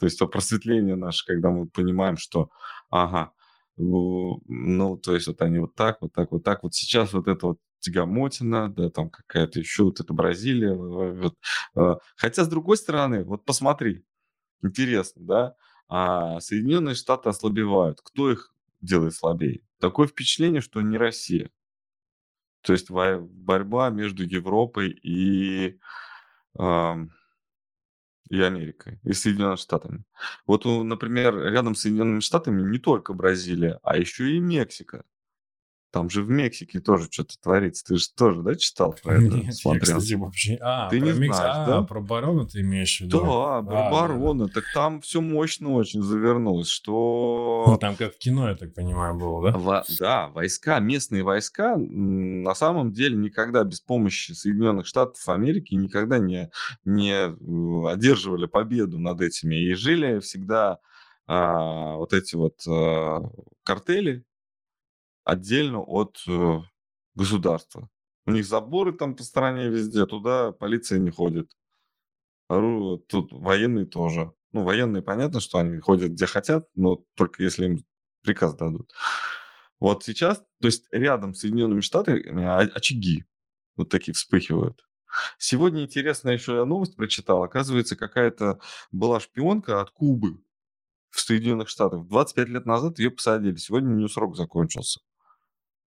то 0.00 0.06
есть 0.06 0.18
то 0.18 0.26
просветление 0.26 0.96
наше, 0.96 1.24
когда 1.24 1.50
мы 1.50 1.68
понимаем, 1.68 2.16
что, 2.16 2.50
ага, 2.90 3.30
ну, 3.76 4.96
то 4.96 5.14
есть 5.14 5.26
вот 5.26 5.42
они 5.42 5.58
вот 5.58 5.74
так, 5.74 5.98
вот 6.00 6.12
так, 6.12 6.32
вот 6.32 6.44
так, 6.44 6.62
вот 6.62 6.74
сейчас 6.74 7.12
вот 7.12 7.28
это 7.28 7.46
вот 7.48 7.58
тягомотина, 7.80 8.72
да, 8.72 8.90
там 8.90 9.10
какая-то 9.10 9.58
еще 9.58 9.84
вот 9.84 10.00
эта 10.00 10.12
Бразилия, 10.12 10.74
вот. 10.74 11.34
А, 11.74 11.98
хотя, 12.16 12.44
с 12.44 12.48
другой 12.48 12.76
стороны, 12.76 13.24
вот 13.24 13.44
посмотри, 13.44 14.04
интересно, 14.62 15.22
да, 15.24 15.56
а 15.88 16.40
Соединенные 16.40 16.94
Штаты 16.94 17.28
ослабевают, 17.28 18.00
кто 18.02 18.30
их 18.30 18.54
делает 18.80 19.14
слабее? 19.14 19.60
Такое 19.80 20.06
впечатление, 20.06 20.60
что 20.60 20.80
не 20.80 20.96
Россия. 20.96 21.50
То 22.62 22.72
есть 22.72 22.90
борьба 22.90 23.90
между 23.90 24.24
Европой 24.24 24.88
и, 24.90 25.78
э, 26.58 26.94
и 28.28 28.40
Америкой, 28.40 29.00
и 29.04 29.12
Соединенными 29.12 29.56
Штатами. 29.56 30.04
Вот, 30.46 30.64
например, 30.64 31.36
рядом 31.36 31.74
с 31.74 31.82
Соединенными 31.82 32.20
Штатами 32.20 32.62
не 32.62 32.78
только 32.78 33.12
Бразилия, 33.14 33.80
а 33.82 33.96
еще 33.98 34.34
и 34.34 34.40
Мексика. 34.40 35.04
Там 35.94 36.10
же 36.10 36.24
в 36.24 36.28
Мексике 36.28 36.80
тоже 36.80 37.06
что-то 37.08 37.40
творится. 37.40 37.84
Ты 37.84 37.98
же 37.98 38.06
тоже, 38.16 38.42
да, 38.42 38.56
читал 38.56 38.96
про 39.00 39.14
это? 39.14 39.36
Нет, 39.36 39.54
смотрел? 39.54 39.94
я, 39.94 40.00
кстати, 40.00 40.14
вообще... 40.14 40.58
А, 40.60 40.90
ты 40.90 40.98
не 40.98 41.12
Мекс... 41.12 41.36
знаешь, 41.36 41.54
а, 41.56 41.66
да? 41.66 41.82
про 41.82 42.00
барона 42.00 42.48
ты 42.48 42.62
имеешь 42.62 42.98
в 42.98 43.02
виду? 43.02 43.20
Да, 43.20 43.62
про 43.62 43.86
а, 43.86 43.90
барона. 43.92 44.46
Да. 44.46 44.54
Так 44.54 44.64
там 44.74 45.00
все 45.02 45.20
мощно 45.20 45.70
очень 45.74 46.02
завернулось, 46.02 46.66
что... 46.66 47.62
Ну, 47.68 47.78
там 47.78 47.94
как 47.94 48.12
в 48.12 48.18
кино, 48.18 48.48
я 48.48 48.56
так 48.56 48.74
понимаю, 48.74 49.14
было, 49.14 49.52
да? 49.52 49.56
Во... 49.56 49.84
Да, 50.00 50.26
войска, 50.30 50.80
местные 50.80 51.22
войска 51.22 51.76
на 51.76 52.56
самом 52.56 52.90
деле 52.90 53.14
никогда 53.16 53.62
без 53.62 53.80
помощи 53.80 54.32
Соединенных 54.32 54.86
Штатов 54.86 55.28
Америки 55.28 55.76
никогда 55.76 56.18
не, 56.18 56.50
не 56.84 57.12
э, 57.12 57.88
одерживали 57.88 58.46
победу 58.46 58.98
над 58.98 59.20
этими. 59.20 59.54
И 59.54 59.74
жили 59.74 60.18
всегда 60.18 60.80
а, 61.28 61.94
вот 61.94 62.12
эти 62.12 62.34
вот 62.34 62.56
а, 62.68 63.30
картели, 63.62 64.24
отдельно 65.24 65.80
от 65.80 66.22
э, 66.28 66.60
государства. 67.14 67.88
У 68.26 68.32
них 68.32 68.46
заборы 68.46 68.92
там 68.92 69.14
по 69.14 69.22
стране 69.22 69.68
везде, 69.68 70.06
туда 70.06 70.52
полиция 70.52 70.98
не 70.98 71.10
ходит. 71.10 71.50
Тут 72.48 73.32
военные 73.32 73.86
тоже. 73.86 74.32
Ну, 74.52 74.62
военные, 74.62 75.02
понятно, 75.02 75.40
что 75.40 75.58
они 75.58 75.78
ходят 75.80 76.12
где 76.12 76.26
хотят, 76.26 76.68
но 76.74 77.04
только 77.14 77.42
если 77.42 77.66
им 77.66 77.84
приказ 78.22 78.54
дадут. 78.54 78.92
Вот 79.80 80.04
сейчас, 80.04 80.38
то 80.60 80.68
есть 80.68 80.86
рядом 80.92 81.34
с 81.34 81.40
Соединенными 81.40 81.80
Штатами 81.80 82.44
очаги 82.74 83.24
вот 83.76 83.88
такие 83.88 84.14
вспыхивают. 84.14 84.86
Сегодня 85.38 85.82
интересная 85.84 86.34
еще 86.34 86.64
новость 86.64 86.96
прочитал. 86.96 87.42
Оказывается, 87.42 87.96
какая-то 87.96 88.60
была 88.90 89.20
шпионка 89.20 89.80
от 89.80 89.90
Кубы 89.90 90.42
в 91.10 91.20
Соединенных 91.20 91.68
Штатах. 91.68 92.06
25 92.06 92.48
лет 92.48 92.66
назад 92.66 92.98
ее 92.98 93.10
посадили. 93.10 93.56
Сегодня 93.56 93.90
у 93.90 93.94
нее 93.94 94.08
срок 94.08 94.36
закончился. 94.36 95.00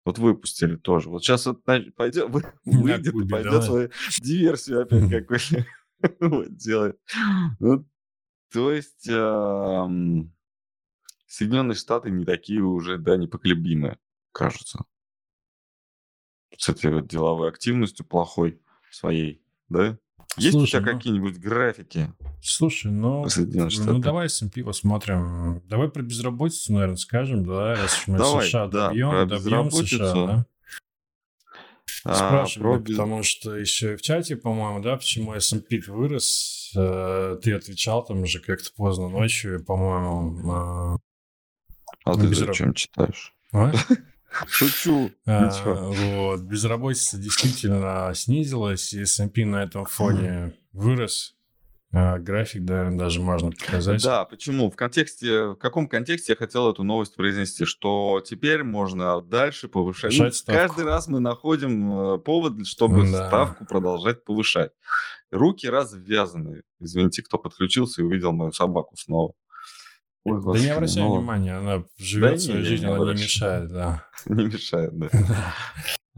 Вот 0.08 0.18
выпустили 0.18 0.76
тоже. 0.76 1.10
Вот 1.10 1.22
сейчас 1.22 1.44
вот 1.44 1.62
пойдет, 1.64 2.30
выйдет 2.64 3.14
и 3.14 3.28
пойдет 3.28 3.62
свою 3.62 3.90
диверсию 4.18 4.80
опять 4.80 5.10
какую-то 6.00 6.50
делает. 6.56 6.98
Ну, 7.60 7.86
то 8.50 8.72
есть 8.72 9.02
Соединенные 9.02 10.30
Штаты 11.74 12.10
не 12.10 12.24
такие 12.24 12.62
уже, 12.62 12.96
да, 12.96 13.18
непоколебимые, 13.18 13.98
кажется. 14.32 14.86
С 16.56 16.70
этой 16.70 16.90
вот 16.90 17.06
деловой 17.06 17.50
активностью 17.50 18.06
плохой 18.06 18.62
своей, 18.90 19.42
да? 19.68 19.98
Есть 20.36 20.52
Слушай, 20.52 20.76
у 20.76 20.82
тебя 20.82 20.92
ну, 20.92 20.98
какие-нибудь 20.98 21.38
графики? 21.38 22.12
Слушай, 22.40 22.92
ну, 22.92 23.26
ну 23.36 23.98
давай 23.98 24.26
S&P 24.26 24.62
посмотрим. 24.62 25.62
Давай 25.68 25.88
про 25.88 26.02
безработицу, 26.02 26.74
наверное, 26.74 26.96
скажем, 26.96 27.44
да, 27.44 27.74
раз 27.74 28.04
мы 28.06 28.18
давай, 28.18 28.46
США 28.46 28.68
да, 28.68 28.88
добьем, 28.88 29.10
про 29.10 29.26
добьем 29.26 29.70
США, 29.70 30.14
да? 30.14 30.46
А, 32.04 32.14
Спрашивали, 32.14 32.82
про... 32.82 32.92
потому 32.92 33.22
что 33.22 33.56
еще 33.56 33.94
и 33.94 33.96
в 33.96 34.02
чате, 34.02 34.36
по-моему, 34.36 34.80
да, 34.80 34.96
почему 34.96 35.34
S&P 35.34 35.80
вырос, 35.88 36.72
э, 36.76 37.38
ты 37.42 37.52
отвечал 37.54 38.04
там 38.04 38.22
уже 38.22 38.40
как-то 38.40 38.70
поздно 38.76 39.08
ночью, 39.08 39.64
по-моему. 39.64 40.52
А, 40.52 40.96
а 42.04 42.14
ты 42.14 42.32
зачем 42.34 42.74
читаешь? 42.74 43.34
А? 43.52 43.72
Шучу. 44.46 45.10
А, 45.26 45.50
вот, 45.64 46.40
безработица 46.42 47.16
действительно 47.18 48.12
снизилась, 48.14 48.92
и 48.92 49.02
S&P 49.02 49.44
на 49.44 49.62
этом 49.62 49.84
фоне 49.86 50.54
вырос. 50.72 51.34
А, 51.90 52.18
график, 52.18 52.64
да, 52.64 52.90
даже 52.90 53.20
можно 53.20 53.50
показать. 53.50 54.02
Да, 54.02 54.26
почему? 54.26 54.70
В 54.70 54.76
контексте, 54.76 55.48
в 55.48 55.54
каком 55.56 55.88
контексте 55.88 56.32
я 56.32 56.36
хотел 56.36 56.70
эту 56.70 56.82
новость 56.84 57.16
произнести, 57.16 57.64
что 57.64 58.20
теперь 58.22 58.62
можно 58.62 59.22
дальше 59.22 59.68
повышать. 59.68 60.14
Ну, 60.18 60.30
каждый 60.46 60.84
раз 60.84 61.08
мы 61.08 61.20
находим 61.20 62.14
э, 62.14 62.18
повод, 62.18 62.66
чтобы 62.66 63.10
да. 63.10 63.28
ставку 63.28 63.64
продолжать 63.64 64.22
повышать. 64.22 64.72
Руки 65.30 65.66
развязаны. 65.66 66.62
Извините, 66.78 67.22
кто 67.22 67.38
подключился 67.38 68.02
и 68.02 68.04
увидел 68.04 68.32
мою 68.32 68.52
собаку 68.52 68.94
снова. 68.96 69.32
Ой, 70.30 70.54
да 70.54 70.60
не 70.60 70.68
обращай 70.68 71.02
но... 71.02 71.16
внимания, 71.16 71.54
она 71.54 71.84
живет 71.96 72.32
да 72.32 72.38
свою 72.38 72.64
жизнь, 72.64 72.86
она 72.86 72.98
не 73.14 73.22
мешает, 73.22 73.68
да. 73.70 74.04
Не 74.26 74.44
мешает, 74.46 74.98
да. 74.98 75.54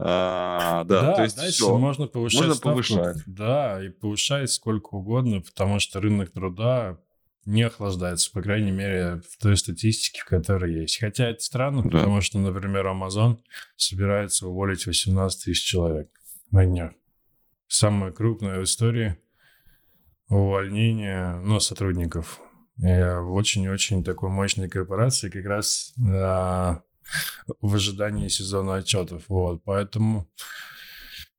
А, 0.03 0.83
да, 0.85 1.01
да, 1.01 1.13
то 1.13 1.23
есть 1.23 1.35
дальше 1.35 1.53
все. 1.53 1.77
можно 1.77 2.07
повышать 2.07 2.39
можно 2.39 2.55
ставку, 2.55 2.69
повышать. 2.69 3.17
Да, 3.27 3.85
и 3.85 3.89
повышать 3.89 4.49
сколько 4.49 4.95
угодно, 4.95 5.41
потому 5.41 5.79
что 5.79 5.99
рынок 5.99 6.31
труда 6.31 6.97
не 7.45 7.63
охлаждается, 7.63 8.31
по 8.31 8.41
крайней 8.41 8.71
мере, 8.71 9.21
в 9.29 9.37
той 9.41 9.57
статистике, 9.57 10.21
в 10.21 10.25
которой 10.25 10.73
есть. 10.81 10.99
Хотя 10.99 11.29
это 11.29 11.43
странно, 11.43 11.83
да. 11.83 11.89
потому 11.89 12.21
что, 12.21 12.39
например, 12.39 12.87
Amazon 12.87 13.37
собирается 13.77 14.47
уволить 14.47 14.85
18 14.85 15.43
тысяч 15.43 15.63
человек 15.63 16.09
на 16.49 16.65
днях. 16.65 16.93
Самое 17.67 18.11
крупное 18.11 18.59
в 18.59 18.63
истории 18.63 19.17
увольнение 20.29 21.35
ну, 21.43 21.59
сотрудников 21.59 22.39
в 22.81 23.33
очень-очень 23.33 24.03
такой 24.03 24.29
мощной 24.29 24.67
корпорации 24.67 25.29
как 25.29 25.45
раз 25.45 25.93
а, 25.99 26.81
в 27.61 27.75
ожидании 27.75 28.27
сезона 28.27 28.75
отчетов. 28.75 29.23
Вот, 29.27 29.63
поэтому 29.63 30.27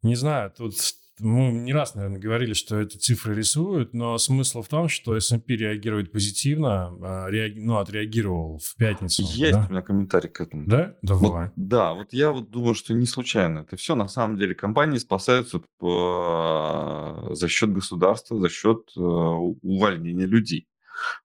не 0.03 0.15
знаю, 0.15 0.53
тут 0.57 0.75
мы 1.21 1.53
не 1.53 1.73
раз, 1.73 1.95
наверное, 1.95 2.19
говорили, 2.21 2.53
что 2.53 2.81
эти 2.81 2.97
цифры 2.97 3.35
рисуют, 3.35 3.95
но 3.95 4.19
смысл 4.19 4.63
в 4.63 4.69
том, 4.69 4.89
что 4.89 5.17
S&P 5.17 5.55
реагирует 5.55 6.11
позитивно, 6.11 6.97
а, 7.01 7.29
реаги... 7.29 7.61
ну, 7.61 7.79
отреагировал 7.79 8.59
в 8.59 8.77
пятницу. 8.77 9.23
Есть 9.23 9.53
да? 9.53 9.67
у 9.69 9.71
меня 9.71 9.83
комментарий 9.83 10.29
к 10.29 10.41
этому. 10.41 10.67
Да? 10.67 10.97
Давай. 11.03 11.45
Вот, 11.45 11.53
да, 11.57 11.95
вот 11.95 12.13
я 12.13 12.33
вот 12.33 12.51
думаю, 12.51 12.75
что 12.75 12.95
не 12.95 13.07
случайно. 13.07 13.61
Это 13.61 13.77
все, 13.77 13.95
на 13.95 14.09
самом 14.09 14.37
деле, 14.37 14.55
компании 14.55 14.99
спасаются 14.99 15.61
по... 15.79 17.29
за 17.33 17.49
счет 17.49 17.73
государства, 17.73 18.41
за 18.41 18.49
счет 18.49 18.91
э, 18.97 19.01
увольнения 19.01 20.27
людей. 20.27 20.67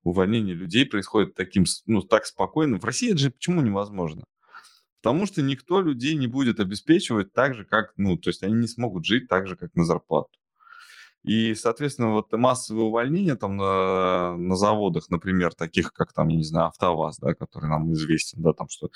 Увольнение 0.04 0.56
людей 0.56 0.86
происходит 0.86 1.36
таким, 1.36 1.66
ну, 1.86 2.02
так 2.02 2.26
спокойно. 2.26 2.78
В 2.80 2.86
России 2.86 3.12
это 3.12 3.20
же 3.20 3.32
почему 3.32 3.62
невозможно? 3.62 4.24
Потому 5.02 5.26
что 5.26 5.42
никто 5.42 5.82
людей 5.82 6.16
не 6.16 6.28
будет 6.28 6.60
обеспечивать 6.60 7.32
так 7.32 7.56
же, 7.56 7.66
как, 7.66 7.94
ну, 7.98 8.18
то 8.18 8.30
есть 8.30 8.44
они 8.44 8.56
не 8.56 8.68
смогут 8.68 9.06
жить 9.06 9.28
так 9.28 9.48
же, 9.48 9.56
как 9.56 9.74
на 9.76 9.86
зарплату. 9.86 10.30
И, 11.24 11.56
соответственно, 11.56 12.12
вот 12.12 12.32
массовые 12.32 12.86
увольнения 12.86 13.36
там 13.36 13.58
на, 13.58 14.38
на 14.38 14.56
заводах, 14.56 15.10
например, 15.10 15.54
таких 15.54 15.92
как 15.92 16.14
там, 16.14 16.30
я 16.30 16.38
не 16.38 16.44
знаю, 16.44 16.68
АвтоВАЗ, 16.68 17.18
да, 17.20 17.34
который 17.34 17.70
нам 17.70 17.92
известен, 17.94 18.42
да, 18.42 18.54
там 18.54 18.68
что 18.70 18.90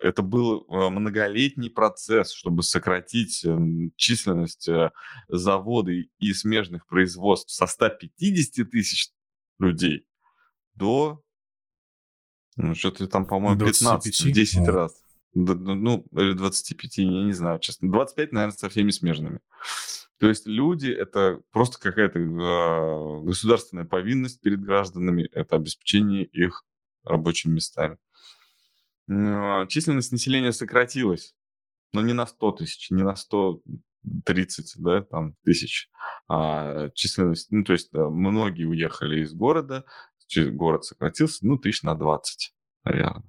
это 0.00 0.22
был 0.22 0.66
э, 0.68 0.90
многолетний 0.90 1.70
процесс, 1.70 2.32
чтобы 2.32 2.62
сократить 2.62 3.44
эм, 3.44 3.92
численность 3.96 4.68
э, 4.68 4.90
завода 5.28 5.90
и 5.92 6.32
смежных 6.32 6.86
производств 6.86 7.50
со 7.50 7.66
150 7.66 8.70
тысяч 8.70 9.10
людей 9.58 10.06
до 10.74 11.22
ну, 12.58 12.74
что-то 12.74 13.06
там, 13.06 13.24
по-моему, 13.24 13.64
15, 13.64 14.32
10 14.32 14.58
ну. 14.58 14.66
раз. 14.66 15.04
Ну, 15.32 16.04
или 16.12 16.32
25, 16.32 16.98
я 16.98 17.04
не 17.04 17.32
знаю, 17.32 17.60
честно. 17.60 17.90
25, 17.90 18.32
наверное, 18.32 18.56
со 18.56 18.68
всеми 18.68 18.90
смежными. 18.90 19.40
То 20.18 20.28
есть 20.28 20.46
люди— 20.46 20.90
это 20.90 21.40
просто 21.52 21.78
какая-то 21.78 22.18
э, 22.18 23.22
государственная 23.22 23.84
повинность 23.84 24.40
перед 24.40 24.60
гражданами, 24.60 25.28
это 25.30 25.54
обеспечение 25.54 26.24
их 26.24 26.64
рабочими 27.04 27.52
местами. 27.52 27.98
Э, 29.08 29.66
численность 29.68 30.10
населения 30.10 30.52
сократилась, 30.52 31.36
но 31.92 32.00
не 32.00 32.14
на 32.14 32.26
100 32.26 32.52
тысяч, 32.52 32.90
не 32.90 33.04
на 33.04 33.14
130 34.22 34.74
да, 34.82 35.02
там, 35.02 35.34
тысяч. 35.44 35.90
А 36.28 36.90
численность, 36.90 37.50
ну, 37.50 37.64
то 37.64 37.72
есть 37.72 37.90
да, 37.92 38.08
многие 38.08 38.64
уехали 38.64 39.20
из 39.20 39.32
города, 39.32 39.84
город 40.36 40.84
сократился, 40.84 41.46
ну, 41.46 41.58
тысяч 41.58 41.82
на 41.82 41.94
20, 41.94 42.54
наверное, 42.84 43.22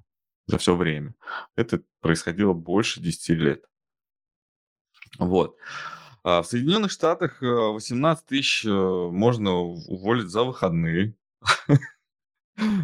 за 0.48 0.58
все 0.58 0.76
время. 0.76 1.14
Это 1.56 1.82
происходило 2.02 2.54
больше 2.54 3.02
10 3.02 3.30
лет. 3.30 3.64
Вот. 5.18 5.56
А 6.24 6.42
в 6.42 6.48
Соединенных 6.48 6.92
Штатах 6.92 7.42
18 7.42 8.24
э, 8.24 8.28
тысяч 8.28 8.66
э, 8.66 8.70
можно 8.70 9.54
уволить 9.54 10.30
за 10.30 10.44
выходные. 10.44 11.16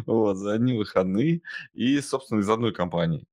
Вот, 0.06 0.38
за 0.38 0.54
одни 0.54 0.72
выходные 0.72 1.42
и, 1.74 2.00
собственно, 2.00 2.40
из 2.40 2.48
одной 2.48 2.72
компании. 2.72 3.26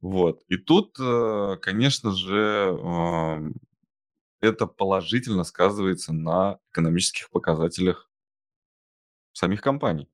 Вот. 0.00 0.42
И 0.48 0.56
тут, 0.56 0.96
э, 0.98 1.56
конечно 1.62 2.10
же, 2.10 2.76
это 4.44 4.66
положительно 4.66 5.44
сказывается 5.44 6.12
на 6.12 6.58
экономических 6.70 7.30
показателях 7.30 8.10
самих 9.32 9.60
компаний. 9.60 10.08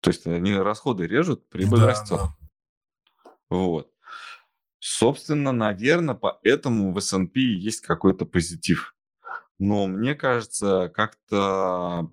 То 0.00 0.10
есть 0.10 0.26
они 0.26 0.54
расходы 0.54 1.06
режут, 1.06 1.48
прибыль 1.48 1.80
да, 1.80 1.86
растет. 1.86 2.18
Да. 2.18 3.30
Вот. 3.50 3.92
Собственно, 4.78 5.52
наверное, 5.52 6.14
поэтому 6.14 6.92
в 6.92 6.98
S&P 6.98 7.40
есть 7.40 7.80
какой-то 7.80 8.24
позитив. 8.24 8.94
Но 9.58 9.86
мне 9.86 10.14
кажется, 10.14 10.90
как-то 10.94 12.12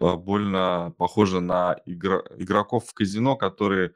больно 0.00 0.94
похоже 0.96 1.40
на 1.40 1.74
игр... 1.84 2.24
игроков 2.36 2.86
в 2.86 2.94
казино, 2.94 3.36
которые 3.36 3.94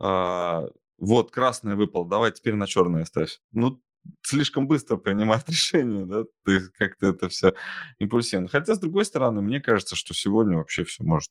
э, 0.00 0.68
вот 0.98 1.30
красное 1.30 1.76
выпал, 1.76 2.04
давай 2.04 2.32
теперь 2.32 2.54
на 2.54 2.66
черное 2.66 3.04
ставь. 3.04 3.40
Ну, 3.52 3.82
слишком 4.22 4.66
быстро 4.66 4.96
принимать 4.96 5.48
решение, 5.48 6.06
да, 6.06 6.24
ты 6.44 6.68
как-то 6.78 7.08
это 7.08 7.28
все 7.28 7.54
импульсивно. 7.98 8.48
Хотя, 8.48 8.74
с 8.74 8.78
другой 8.78 9.04
стороны, 9.04 9.42
мне 9.42 9.60
кажется, 9.60 9.96
что 9.96 10.14
сегодня 10.14 10.56
вообще 10.56 10.84
все 10.84 11.04
может 11.04 11.30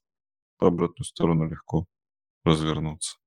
в 0.60 0.66
обратную 0.66 1.06
сторону 1.06 1.50
легко 1.50 1.86
развернуться. 2.44 3.18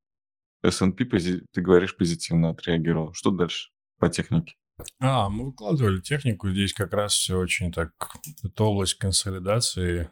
S&P, 0.63 1.05
ты 1.05 1.61
говоришь, 1.61 1.97
позитивно 1.97 2.51
отреагировал. 2.51 3.13
Что 3.15 3.31
дальше 3.31 3.71
по 3.99 4.09
технике? 4.09 4.55
А, 5.01 5.29
мы 5.29 5.47
выкладывали 5.47 6.01
технику, 6.01 6.51
здесь 6.51 6.73
как 6.73 6.93
раз 6.93 7.13
все 7.13 7.37
очень 7.37 7.73
так, 7.73 7.93
это 8.43 8.65
область 8.65 8.95
консолидации 8.95 10.11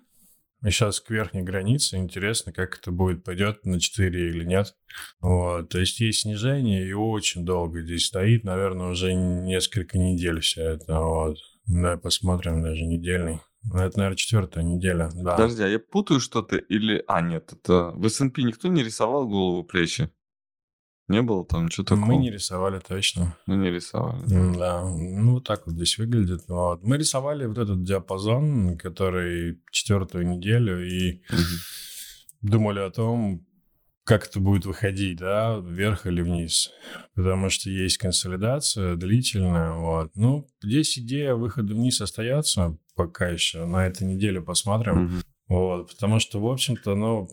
мы 0.61 0.71
сейчас 0.71 1.01
к 1.01 1.11
верхней 1.11 1.43
границе. 1.43 1.97
Интересно, 1.97 2.53
как 2.53 2.79
это 2.79 2.91
будет, 2.91 3.25
пойдет 3.25 3.65
на 3.65 3.81
4 3.81 4.29
или 4.31 4.45
нет. 4.45 4.75
Вот. 5.21 5.69
То 5.69 5.79
есть 5.79 6.01
есть 6.01 6.21
снижение, 6.21 6.87
и 6.87 6.93
очень 6.93 7.45
долго 7.45 7.83
здесь 7.83 8.07
стоит. 8.07 8.45
Наверное, 8.45 8.89
уже 8.89 9.15
несколько 9.15 9.99
недель 9.99 10.41
все 10.41 10.63
это. 10.63 11.01
Вот. 11.01 11.37
Да, 11.67 11.97
посмотрим, 11.97 12.63
даже 12.63 12.85
недельный. 12.85 13.41
Это, 13.75 13.99
наверное, 13.99 14.17
четвертая 14.17 14.65
неделя, 14.65 15.11
да. 15.15 15.33
Подожди, 15.33 15.63
а 15.63 15.69
я 15.69 15.79
путаю 15.79 16.19
что-то 16.19 16.57
или... 16.57 17.05
А, 17.07 17.21
нет, 17.21 17.53
это... 17.53 17.91
В 17.95 18.07
S&P 18.07 18.43
никто 18.43 18.69
не 18.69 18.83
рисовал 18.83 19.29
голову 19.29 19.65
плечи? 19.65 20.11
Не 21.11 21.23
было 21.23 21.45
там 21.45 21.67
ничего 21.67 21.85
такого? 21.85 22.07
Мы 22.07 22.17
не 22.19 22.31
рисовали 22.31 22.79
точно. 22.79 23.37
Мы 23.47 23.57
не 23.57 23.69
рисовали. 23.69 24.23
Да. 24.57 24.85
Ну, 24.85 25.33
вот 25.33 25.45
так 25.45 25.67
вот 25.67 25.75
здесь 25.75 25.99
выглядит. 25.99 26.45
Вот. 26.47 26.85
Мы 26.85 26.99
рисовали 26.99 27.47
вот 27.47 27.59
этот 27.59 27.83
диапазон, 27.83 28.79
который 28.79 29.61
четвертую 29.73 30.29
неделю, 30.29 30.87
и 30.87 31.21
думали 32.43 32.79
о 32.79 32.91
том, 32.91 33.45
как 34.05 34.29
это 34.29 34.39
будет 34.39 34.67
выходить, 34.67 35.19
да, 35.19 35.59
вверх 35.59 36.07
или 36.07 36.23
вниз. 36.23 36.71
Потому 37.17 37.51
что 37.51 37.71
есть 37.71 37.99
консолидация 37.99 38.95
длительная, 38.95 39.73
вот. 39.73 40.13
Ну, 40.15 40.47
здесь 40.63 40.97
идея 40.97 41.35
выхода 41.35 41.75
вниз 41.75 42.01
остается 42.01 42.79
пока 42.95 43.29
еще. 43.29 43.67
На 43.67 43.85
этой 43.85 44.07
неделе 44.07 44.41
посмотрим. 44.41 45.23
Вот, 45.49 45.91
потому 45.91 46.21
что, 46.21 46.41
в 46.41 46.47
общем-то, 46.47 46.95
ну, 46.95 47.29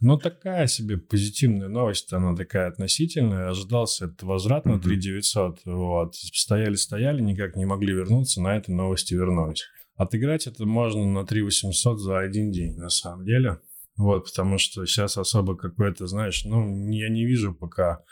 ну, 0.00 0.18
такая 0.18 0.66
себе 0.66 0.96
позитивная 0.96 1.68
новость, 1.68 2.12
она 2.12 2.34
такая 2.34 2.68
относительная. 2.68 3.50
Ожидался 3.50 4.06
этот 4.06 4.22
возврат 4.22 4.64
на 4.64 4.80
3900. 4.80 5.60
Вот. 5.66 6.14
Стояли-стояли, 6.14 7.20
никак 7.20 7.56
не 7.56 7.66
могли 7.66 7.92
вернуться, 7.92 8.40
на 8.40 8.56
этой 8.56 8.74
новости 8.74 9.14
вернулись. 9.14 9.64
Отыграть 9.96 10.46
это 10.46 10.64
можно 10.64 11.04
на 11.04 11.26
3800 11.26 12.00
за 12.00 12.18
один 12.18 12.50
день, 12.50 12.76
на 12.76 12.88
самом 12.88 13.26
деле. 13.26 13.60
Вот, 13.98 14.24
потому 14.24 14.56
что 14.56 14.86
сейчас 14.86 15.18
особо 15.18 15.56
какой-то, 15.56 16.06
знаешь, 16.06 16.44
ну, 16.46 16.90
я 16.90 17.10
не 17.10 17.26
вижу 17.26 17.52
пока 17.52 18.02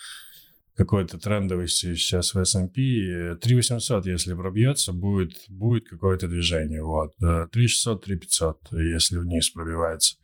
какой-то 0.76 1.18
трендовый 1.18 1.66
сейчас 1.68 2.34
в 2.34 2.38
S&P. 2.38 3.36
3800, 3.40 4.06
если 4.06 4.34
пробьется, 4.34 4.92
будет, 4.92 5.32
будет 5.48 5.88
какое-то 5.88 6.28
движение. 6.28 6.82
Вот. 6.82 7.14
3600, 7.16 8.04
3500, 8.04 8.58
если 8.72 9.16
вниз 9.16 9.48
пробивается. 9.48 10.16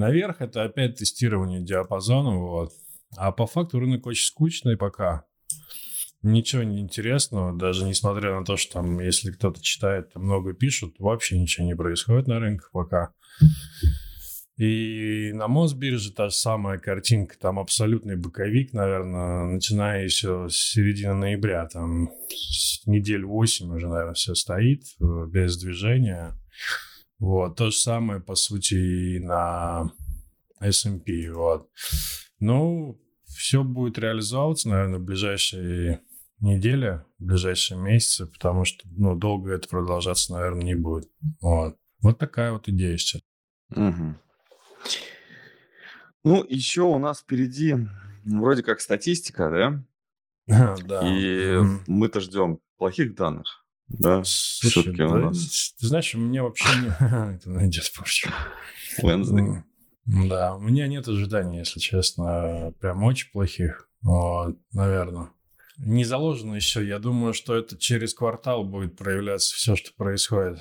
Наверх 0.00 0.40
это 0.40 0.62
опять 0.62 0.96
тестирование 0.96 1.60
диапазона. 1.60 2.30
Вот. 2.38 2.72
А 3.18 3.32
по 3.32 3.46
факту 3.46 3.80
рынок 3.80 4.06
очень 4.06 4.24
скучный 4.24 4.78
пока. 4.78 5.26
Ничего 6.22 6.62
не 6.62 6.80
интересного, 6.80 7.52
даже 7.52 7.84
несмотря 7.84 8.38
на 8.38 8.44
то, 8.44 8.56
что 8.56 8.74
там, 8.74 8.98
если 9.00 9.30
кто-то 9.30 9.62
читает, 9.62 10.14
много 10.14 10.54
пишут, 10.54 10.94
вообще 10.98 11.38
ничего 11.38 11.66
не 11.66 11.76
происходит 11.76 12.28
на 12.28 12.40
рынках 12.40 12.70
пока. 12.72 13.12
И 14.56 15.32
на 15.34 15.48
Мосбирже 15.48 16.12
та 16.12 16.30
же 16.30 16.34
самая 16.34 16.78
картинка, 16.78 17.38
там 17.38 17.58
абсолютный 17.58 18.16
боковик, 18.16 18.72
наверное, 18.72 19.44
начиная 19.44 20.04
еще 20.04 20.48
с 20.48 20.56
середины 20.56 21.12
ноября, 21.12 21.66
там 21.66 22.08
недель 22.86 23.24
8 23.24 23.74
уже, 23.74 23.86
наверное, 23.86 24.14
все 24.14 24.34
стоит 24.34 24.84
э, 24.98 25.26
без 25.28 25.58
движения. 25.58 26.38
Вот, 27.20 27.56
то 27.56 27.70
же 27.70 27.76
самое, 27.76 28.20
по 28.20 28.34
сути, 28.34 28.74
и 28.74 29.18
на 29.20 29.92
S&P, 30.60 31.30
вот. 31.30 31.70
Ну, 32.40 32.98
все 33.26 33.62
будет 33.62 33.98
реализовываться, 33.98 34.68
наверное, 34.68 34.98
в 34.98 35.04
ближайшие 35.04 36.00
недели, 36.40 37.04
в 37.18 37.24
ближайшие 37.24 37.78
месяцы, 37.78 38.26
потому 38.26 38.64
что, 38.64 38.88
ну, 38.96 39.14
долго 39.14 39.52
это 39.52 39.68
продолжаться, 39.68 40.32
наверное, 40.32 40.64
не 40.64 40.74
будет. 40.74 41.10
Вот. 41.40 41.76
Вот 42.00 42.18
такая 42.18 42.52
вот 42.52 42.68
идея 42.68 42.96
сейчас. 42.96 43.22
Угу. 43.70 44.14
Ну, 46.24 46.44
еще 46.48 46.82
у 46.82 46.98
нас 46.98 47.20
впереди 47.20 47.76
вроде 48.24 48.62
как 48.62 48.80
статистика, 48.80 49.50
да? 49.50 50.76
Да. 50.86 51.02
И 51.06 51.58
мы-то 51.86 52.20
ждем 52.20 52.60
плохих 52.76 53.14
данных, 53.14 53.64
да? 53.90 54.22
Все-таки 54.22 55.02
у 55.02 55.14
нас. 55.14 55.74
Ты 55.78 55.86
знаешь, 55.86 56.14
у 56.14 56.18
меня 56.18 56.42
вообще 56.42 56.68
не... 56.80 56.88
Это 57.36 57.50
найдет 57.50 57.92
позже. 57.96 58.28
Wednesday. 59.02 59.62
Да, 60.06 60.56
у 60.56 60.60
меня 60.60 60.88
нет 60.88 61.06
ожиданий, 61.06 61.58
если 61.58 61.78
честно, 61.78 62.72
прям 62.80 63.02
очень 63.04 63.30
плохих, 63.30 63.88
вот, 64.02 64.56
наверное. 64.72 65.30
Не 65.78 66.04
заложено 66.04 66.54
еще. 66.56 66.86
Я 66.86 66.98
думаю, 66.98 67.32
что 67.32 67.56
это 67.56 67.78
через 67.78 68.12
квартал 68.12 68.64
будет 68.64 68.96
проявляться 68.96 69.54
все, 69.54 69.76
что 69.76 69.90
происходит. 69.96 70.58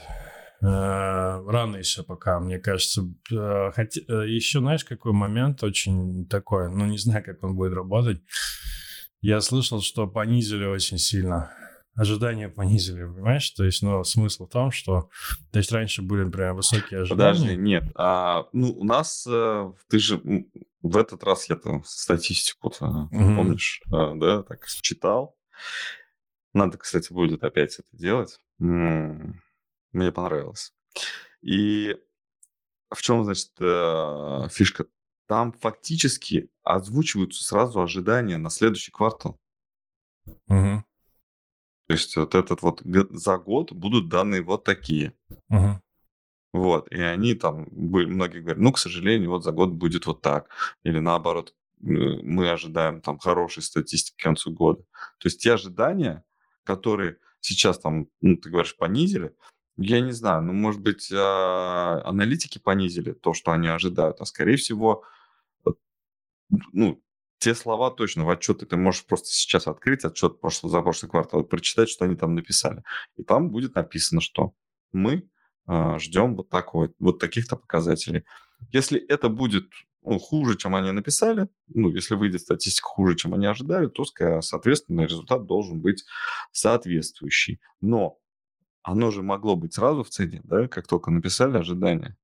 Э, 0.62 1.44
рано 1.46 1.78
еще 1.78 2.04
пока, 2.04 2.40
мне 2.40 2.58
кажется. 2.58 3.02
Э, 3.32 3.72
хотя, 3.74 4.02
э, 4.08 4.30
еще 4.30 4.60
знаешь, 4.60 4.86
какой 4.86 5.12
момент 5.12 5.62
очень 5.64 6.26
такой, 6.28 6.70
ну, 6.70 6.86
не 6.86 6.98
знаю, 6.98 7.24
как 7.24 7.44
он 7.44 7.56
будет 7.56 7.74
работать. 7.74 8.22
Я 9.22 9.42
слышал, 9.42 9.82
что 9.82 10.08
понизили 10.08 10.66
очень 10.66 10.98
сильно. 10.98 11.52
Ожидания 12.00 12.48
понизили, 12.50 13.04
понимаешь? 13.04 13.50
То 13.52 13.66
есть, 13.66 13.82
ну, 13.82 14.04
смысл 14.04 14.46
в 14.46 14.50
том, 14.50 14.72
что... 14.72 15.10
То 15.52 15.60
есть, 15.60 15.72
раньше 15.72 16.02
были, 16.02 16.24
например, 16.24 16.54
высокие 16.54 17.02
ожидания. 17.02 17.34
Подожди, 17.34 17.58
нет. 17.58 17.84
А, 17.96 18.48
ну, 18.54 18.72
у 18.72 18.84
нас... 18.86 19.24
Ты 19.24 20.00
же 20.00 20.22
в 20.82 20.96
этот 20.96 21.24
раз 21.26 21.50
я 21.50 21.58
там 21.58 21.84
статистику-то, 21.84 23.10
mm-hmm. 23.12 23.36
помнишь, 23.36 23.82
да, 23.88 24.44
так 24.44 24.66
читал. 24.66 25.38
Надо, 26.54 26.78
кстати, 26.78 27.12
будет 27.12 27.44
опять 27.44 27.80
это 27.80 27.90
делать. 27.92 28.40
Мне 28.60 30.12
понравилось. 30.14 30.74
И 31.42 31.98
в 32.90 33.02
чем, 33.02 33.24
значит, 33.26 33.52
э, 33.60 34.48
фишка? 34.50 34.86
Там 35.28 35.52
фактически 35.52 36.50
озвучиваются 36.64 37.44
сразу 37.44 37.82
ожидания 37.82 38.38
на 38.38 38.50
следующий 38.50 38.92
квартал. 38.92 39.38
Угу. 40.48 40.84
То 41.90 41.94
есть 41.94 42.16
вот 42.18 42.36
этот 42.36 42.62
вот 42.62 42.84
за 42.84 43.40
год 43.40 43.72
будут 43.72 44.10
данные 44.10 44.44
вот 44.44 44.64
такие. 44.64 45.14
Угу. 45.50 45.82
Вот, 46.54 46.92
и 46.92 47.02
они 47.02 47.34
там, 47.34 47.68
многие 47.72 48.42
говорят, 48.42 48.60
ну, 48.60 48.72
к 48.72 48.78
сожалению, 48.78 49.32
вот 49.32 49.44
за 49.44 49.52
год 49.52 49.72
будет 49.72 50.06
вот 50.06 50.22
так. 50.22 50.50
Или 50.84 51.00
наоборот, 51.00 51.56
мы 51.80 52.52
ожидаем 52.52 53.02
там 53.02 53.18
хорошей 53.18 53.64
статистики 53.64 54.22
к 54.22 54.24
концу 54.24 54.52
года. 54.52 54.84
То 55.18 55.26
есть 55.26 55.42
те 55.42 55.54
ожидания, 55.54 56.24
которые 56.64 57.18
сейчас 57.40 57.80
там, 57.80 58.08
ну, 58.22 58.38
ты 58.38 58.52
говоришь, 58.52 58.78
понизили, 58.78 59.36
я 59.76 60.00
не 60.00 60.12
знаю, 60.12 60.44
ну, 60.44 60.54
может 60.54 60.82
быть, 60.82 61.12
а, 61.12 62.04
аналитики 62.06 62.60
понизили 62.60 63.14
то, 63.14 63.34
что 63.34 63.52
они 63.52 63.68
ожидают, 63.68 64.22
а 64.22 64.26
скорее 64.26 64.58
всего, 64.58 65.04
ну, 66.72 67.02
те 67.40 67.56
слова 67.56 67.90
точно 67.90 68.26
в 68.26 68.30
отчеты 68.30 68.66
ты 68.66 68.78
можешь 68.78 69.06
просто 69.06 69.30
сейчас 69.30 69.68
открыть 69.68 70.04
отчет 70.04 70.40
прошлого, 70.40 70.72
за 70.72 70.82
прошлый 70.82 71.10
квартал 71.10 71.42
и 71.42 71.48
прочитать, 71.48 71.90
что 71.90 72.06
они 72.06 72.16
там 72.16 72.36
написали. 72.36 72.84
И 73.18 73.24
там 73.24 73.50
будет 73.50 73.76
написано, 73.76 74.22
что 74.22 74.54
мы 74.92 75.28
а, 75.66 75.98
ждем 76.00 76.36
вот 76.36 76.50
такой, 76.50 76.94
вот 77.00 77.20
таких-то 77.20 77.56
показателей. 77.56 78.26
Если 78.72 79.00
это 79.00 79.30
будет 79.30 79.70
ну, 80.02 80.20
хуже, 80.20 80.58
чем 80.58 80.76
они 80.76 80.92
написали, 80.92 81.48
ну, 81.68 81.90
если 81.90 82.16
выйдет 82.16 82.42
статистика 82.42 82.88
хуже, 82.88 83.16
чем 83.16 83.34
они 83.34 83.46
ожидали, 83.46 83.88
то, 83.88 84.04
соответственно, 84.42 85.02
результат 85.02 85.46
должен 85.46 85.80
быть 85.80 86.04
соответствующий. 86.52 87.60
Но 87.82 88.18
оно 88.82 89.12
же 89.12 89.24
могло 89.24 89.56
быть 89.56 89.74
сразу 89.74 90.04
в 90.04 90.10
цене, 90.10 90.42
да, 90.44 90.68
как 90.68 90.88
только 90.88 91.12
написали 91.12 91.58
ожидания. 91.58 92.18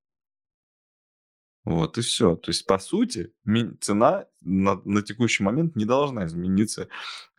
Вот 1.66 1.98
и 1.98 2.02
все. 2.02 2.36
То 2.36 2.52
есть, 2.52 2.66
по 2.66 2.78
сути, 2.80 3.34
цена 3.82 4.26
на, 4.42 4.80
на 4.86 5.02
текущий 5.02 5.44
момент 5.44 5.76
не 5.76 5.86
должна 5.86 6.26
измениться, 6.26 6.88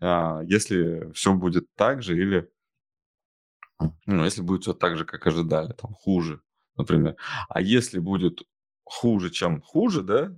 а, 0.01 0.43
если 0.45 1.11
все 1.13 1.35
будет 1.35 1.73
так 1.77 2.03
же 2.03 2.17
или 2.17 2.51
ну, 4.07 4.25
если 4.25 4.41
будет 4.43 4.63
все 4.63 4.73
так 4.73 4.97
же, 4.97 5.05
как 5.05 5.27
ожидали, 5.27 5.73
там 5.73 5.93
хуже, 5.95 6.41
например. 6.77 7.17
А 7.49 7.61
если 7.61 7.99
будет 7.99 8.43
хуже, 8.85 9.31
чем 9.31 9.61
хуже, 9.61 10.03
да, 10.03 10.35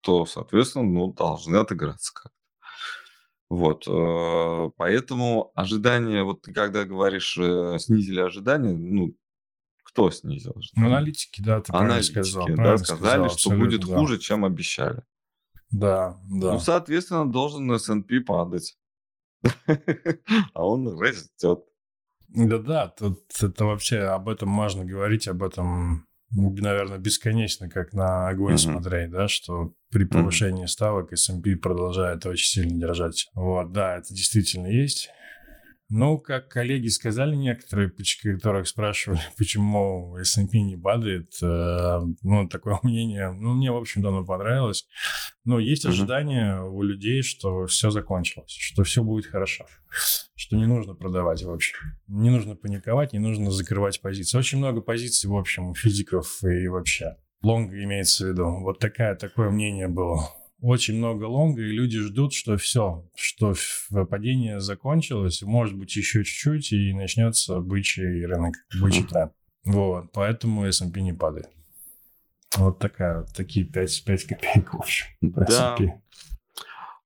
то, 0.00 0.26
соответственно, 0.26 0.84
ну, 0.84 1.12
должны 1.12 1.56
отыграться 1.56 2.12
как 2.12 2.32
вот, 3.50 3.84
э, 3.88 4.70
поэтому 4.76 5.50
ожидания, 5.56 6.22
вот 6.22 6.42
ты 6.42 6.52
когда 6.52 6.84
говоришь, 6.84 7.36
э, 7.36 7.78
снизили 7.80 8.20
ожидания, 8.20 8.72
ну, 8.72 9.16
кто 9.90 10.10
снизил? 10.10 10.54
Ну, 10.76 10.86
аналитики, 10.86 11.42
да, 11.42 11.60
ты 11.60 11.72
Аналитики, 11.72 12.22
сказал. 12.22 12.46
да, 12.48 12.78
сказали, 12.78 13.28
сказал, 13.28 13.30
что 13.30 13.50
будет 13.50 13.86
да. 13.86 13.96
хуже, 13.96 14.18
чем 14.18 14.44
обещали. 14.44 15.02
Да, 15.70 16.20
да. 16.28 16.52
Ну, 16.52 16.58
соответственно, 16.60 17.30
должен 17.30 17.70
S&P 17.72 18.20
падать. 18.20 18.76
А 20.54 20.66
он 20.66 20.98
растет. 20.98 21.60
Да-да, 22.28 22.88
тут 22.88 23.20
это 23.42 23.64
вообще 23.64 24.00
об 24.00 24.28
этом 24.28 24.48
можно 24.48 24.84
говорить, 24.84 25.26
об 25.26 25.42
этом 25.42 26.06
наверное, 26.32 26.98
бесконечно, 26.98 27.68
как 27.68 27.92
на 27.92 28.28
огонь 28.28 28.54
uh-huh. 28.54 28.58
смотреть, 28.58 29.10
да, 29.10 29.26
что 29.26 29.74
при 29.90 30.04
повышении 30.04 30.64
uh-huh. 30.64 30.68
ставок 30.68 31.12
S&P 31.12 31.56
продолжает 31.56 32.24
очень 32.24 32.46
сильно 32.46 32.78
держать. 32.78 33.28
Вот, 33.34 33.72
да, 33.72 33.96
это 33.96 34.14
действительно 34.14 34.68
есть. 34.68 35.10
Ну, 35.92 36.18
как 36.18 36.48
коллеги 36.48 36.86
сказали 36.86 37.34
некоторые, 37.34 37.92
которых 38.22 38.68
спрашивали, 38.68 39.20
почему 39.36 40.16
S&P 40.18 40.60
не 40.60 40.76
падает, 40.76 41.32
э, 41.42 42.00
ну, 42.22 42.48
такое 42.48 42.78
мнение, 42.84 43.32
ну, 43.32 43.54
мне, 43.54 43.72
в 43.72 43.76
общем, 43.76 44.00
давно 44.00 44.24
понравилось. 44.24 44.86
Но 45.44 45.58
есть 45.58 45.84
ожидание 45.84 46.62
у 46.62 46.82
людей, 46.82 47.22
что 47.22 47.66
все 47.66 47.90
закончилось, 47.90 48.52
что 48.52 48.84
все 48.84 49.02
будет 49.02 49.26
хорошо, 49.26 49.66
что 50.36 50.56
не 50.56 50.66
нужно 50.66 50.94
продавать 50.94 51.42
вообще, 51.42 51.74
не 52.06 52.30
нужно 52.30 52.54
паниковать, 52.54 53.12
не 53.12 53.18
нужно 53.18 53.50
закрывать 53.50 54.00
позиции. 54.00 54.38
Очень 54.38 54.58
много 54.58 54.82
позиций, 54.82 55.28
в 55.28 55.36
общем, 55.36 55.70
у 55.70 55.74
физиков 55.74 56.44
и 56.44 56.68
вообще. 56.68 57.16
Лонга 57.42 57.82
имеется 57.82 58.26
в 58.26 58.28
виду. 58.28 58.60
Вот 58.60 58.78
такая, 58.78 59.16
такое 59.16 59.50
мнение 59.50 59.88
было 59.88 60.28
очень 60.60 60.96
много 60.96 61.24
лонга, 61.24 61.62
и 61.62 61.72
люди 61.72 61.98
ждут, 62.00 62.32
что 62.32 62.56
все, 62.56 63.08
что 63.14 63.54
падение 64.08 64.60
закончилось, 64.60 65.42
может 65.42 65.76
быть, 65.76 65.96
еще 65.96 66.24
чуть-чуть, 66.24 66.72
и 66.72 66.92
начнется 66.92 67.60
бычий 67.60 68.24
рынок, 68.26 68.54
бычий 68.80 69.04
тренд. 69.04 69.32
Вот, 69.64 70.12
поэтому 70.12 70.64
S&P 70.66 71.00
не 71.00 71.12
падает. 71.12 71.50
Вот 72.56 72.78
такая, 72.78 73.20
вот 73.20 73.32
такие 73.32 73.64
5, 73.64 74.04
5 74.04 74.24
копеек, 74.24 74.74
в 74.74 74.78
общем, 74.78 75.06
да. 75.20 75.76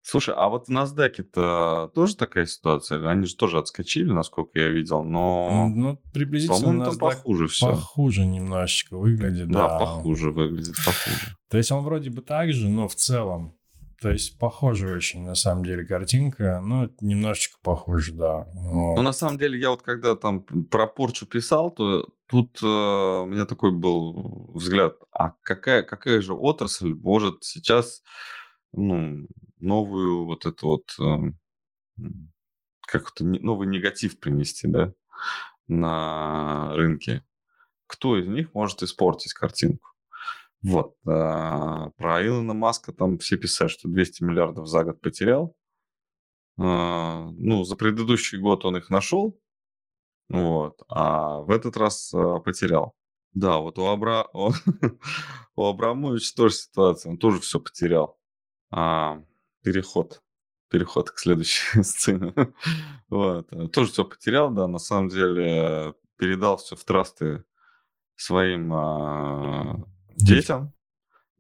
Слушай, 0.07 0.35
а 0.37 0.51
вот 0.51 0.69
в 0.69 0.71
NASDAQ-то 0.71 1.91
тоже 1.95 2.15
такая 2.15 2.45
ситуация? 2.45 3.09
Они 3.09 3.25
же 3.25 3.37
тоже 3.37 3.59
отскочили, 3.59 4.13
насколько 4.13 4.61
я 4.61 4.69
видел, 4.69 5.03
но... 5.03 5.71
Ну, 5.75 5.99
приблизительно 6.13 6.61
По-моему, 6.61 6.85
там 6.85 6.99
похуже 6.99 7.47
все. 7.47 7.71
Похуже 7.71 8.27
немножечко 8.27 8.99
выглядит, 8.99 9.49
да. 9.49 9.67
Да, 9.67 9.79
похуже 9.79 10.31
выглядит, 10.31 10.75
похуже. 10.85 11.37
То 11.49 11.57
есть 11.57 11.73
он 11.73 11.83
вроде 11.83 12.11
бы 12.11 12.21
так 12.21 12.53
же, 12.53 12.69
но 12.69 12.87
в 12.87 12.95
целом. 12.95 13.57
То 14.03 14.11
есть 14.11 14.39
похоже 14.39 14.95
очень, 14.95 15.25
на 15.25 15.35
самом 15.35 15.65
деле, 15.65 15.87
картинка, 15.87 16.61
но 16.63 16.91
немножечко 17.01 17.57
похоже, 17.63 18.13
да. 18.13 18.47
Вот. 18.53 18.97
Ну, 18.97 19.03
на 19.03 19.15
самом 19.15 19.39
деле, 19.39 19.59
я 19.59 19.71
вот 19.71 19.81
когда 19.81 20.17
там 20.17 20.43
про 20.43 20.87
порчу 20.87 21.25
писал, 21.25 21.71
то 21.71 22.07
тут 22.29 22.59
э, 22.63 22.67
у 22.67 23.25
меня 23.25 23.47
такой 23.47 23.73
был 23.73 24.51
взгляд, 24.53 24.97
а 25.13 25.33
какая, 25.43 25.83
какая 25.83 26.21
же 26.21 26.35
отрасль 26.35 26.93
может 26.93 27.43
сейчас 27.43 28.03
ну, 28.77 29.27
новую 29.65 30.25
вот 30.27 30.47
эту 30.47 30.67
вот, 30.69 30.95
э, 31.01 31.33
как-то 32.83 33.25
новый 33.25 33.67
негатив 33.69 34.21
принести, 34.21 34.69
да, 34.69 34.93
на 35.67 36.75
рынке. 36.75 37.25
Кто 37.87 38.19
из 38.19 38.27
них 38.27 38.55
может 38.55 38.83
испортить 38.83 39.33
картинку? 39.33 39.91
Вот. 40.63 40.97
А, 41.07 41.91
про 41.91 42.27
Илона 42.27 42.55
Маска 42.55 42.93
там 42.93 43.19
все 43.19 43.37
писали, 43.37 43.69
что 43.69 43.89
200 43.89 44.23
миллиардов 44.25 44.67
за 44.67 44.85
год 44.85 45.01
потерял. 45.01 45.55
А, 46.59 47.29
ну, 47.33 47.65
за 47.65 47.77
предыдущий 47.77 48.39
год 48.39 48.65
он 48.65 48.77
их 48.77 48.89
нашел, 48.89 49.39
вот, 50.29 50.81
а 50.89 51.41
в 51.41 51.51
этот 51.51 51.77
раз 51.77 52.15
а, 52.15 52.39
потерял. 52.39 52.95
Да, 53.33 53.59
вот 53.59 53.79
у, 53.79 53.87
Абра... 53.87 54.27
у 55.57 55.65
Абрамовича 55.65 56.35
тоже 56.37 56.55
ситуация, 56.55 57.11
он 57.11 57.19
тоже 57.19 57.41
все 57.41 57.61
потерял. 57.61 58.19
Переход. 59.65 60.23
Переход 60.71 61.11
к 61.11 61.19
следующей 61.19 61.83
сцене. 61.83 62.33
вот. 63.09 63.49
Тоже 63.73 63.91
все 63.91 64.05
потерял, 64.05 64.51
да, 64.51 64.69
на 64.69 64.79
самом 64.79 65.09
деле 65.09 65.95
передал 66.17 66.59
все 66.59 66.77
в 66.77 66.85
трасты 66.85 67.45
своим 68.17 68.73
а, 68.73 69.83
детям. 70.17 70.73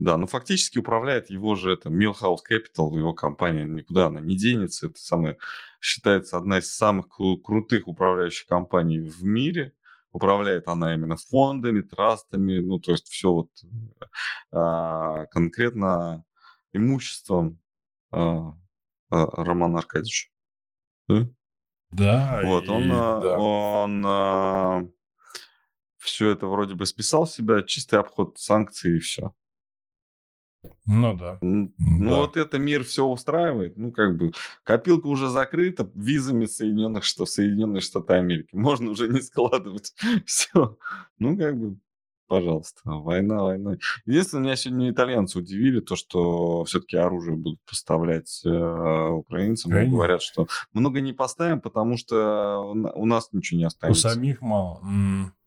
Да, 0.00 0.16
но 0.16 0.26
фактически 0.26 0.78
управляет 0.78 1.30
его 1.30 1.54
же 1.54 1.72
это 1.72 1.88
Millhouse 1.88 2.40
Capital, 2.50 2.96
его 2.98 3.14
компания, 3.14 3.64
никуда 3.64 4.06
она 4.06 4.20
не 4.20 4.36
денется. 4.36 4.88
Это 4.88 4.98
самое, 4.98 5.38
считается 5.80 6.36
одна 6.36 6.58
из 6.58 6.74
самых 6.74 7.06
кру- 7.06 7.40
крутых 7.40 7.86
управляющих 7.86 8.48
компаний 8.48 8.98
в 8.98 9.22
мире. 9.22 9.72
Управляет 10.10 10.68
она 10.68 10.94
именно 10.94 11.16
фондами, 11.16 11.80
трастами, 11.80 12.58
ну, 12.58 12.78
то 12.80 12.92
есть 12.92 13.08
все 13.08 13.32
вот 13.32 13.50
а, 14.50 15.26
конкретно 15.26 16.24
имуществом 16.72 17.60
а, 18.14 18.56
а, 19.10 19.44
Романа 19.44 19.78
Аркадьевича. 19.78 20.30
Да? 21.08 21.28
Да. 21.90 22.40
Вот, 22.44 22.68
он, 22.68 22.90
а, 22.92 23.20
да. 23.20 23.38
он 23.38 24.04
а, 24.06 24.88
все 25.98 26.30
это 26.30 26.46
вроде 26.46 26.74
бы 26.74 26.86
списал 26.86 27.26
с 27.26 27.34
себя, 27.34 27.62
чистый 27.62 27.98
обход 27.98 28.38
санкций 28.38 28.96
и 28.96 29.00
все. 29.00 29.34
Ну 30.86 31.16
да. 31.16 31.38
Ну 31.40 31.72
да. 31.78 32.16
вот 32.16 32.36
это 32.36 32.58
мир 32.58 32.84
все 32.84 33.04
устраивает. 33.06 33.76
Ну 33.76 33.92
как 33.92 34.16
бы 34.16 34.32
копилка 34.62 35.06
уже 35.06 35.28
закрыта 35.28 35.90
визами 35.94 36.46
Соединенных 36.46 37.04
Штатов, 37.04 37.30
Соединенные 37.30 37.80
Штаты 37.80 38.14
Америки. 38.14 38.48
Можно 38.52 38.90
уже 38.90 39.08
не 39.08 39.20
складывать. 39.20 39.94
все. 40.26 40.78
Ну 41.18 41.36
как 41.36 41.58
бы 41.58 41.78
пожалуйста, 42.26 42.80
война 42.84 43.42
войной. 43.42 43.78
Единственное, 44.06 44.44
меня 44.44 44.56
сегодня 44.56 44.90
итальянцы 44.90 45.38
удивили, 45.38 45.80
то, 45.80 45.96
что 45.96 46.64
все-таки 46.64 46.96
оружие 46.96 47.36
будут 47.36 47.60
поставлять 47.68 48.42
э, 48.44 49.08
украинцам. 49.08 49.72
Конечно. 49.72 49.92
Говорят, 49.92 50.22
что 50.22 50.46
много 50.72 51.00
не 51.00 51.12
поставим, 51.12 51.60
потому 51.60 51.96
что 51.96 52.60
у 52.94 53.06
нас 53.06 53.28
ничего 53.32 53.58
не 53.58 53.64
останется. 53.64 54.08
У 54.08 54.10
самих 54.10 54.40
мало. 54.40 54.80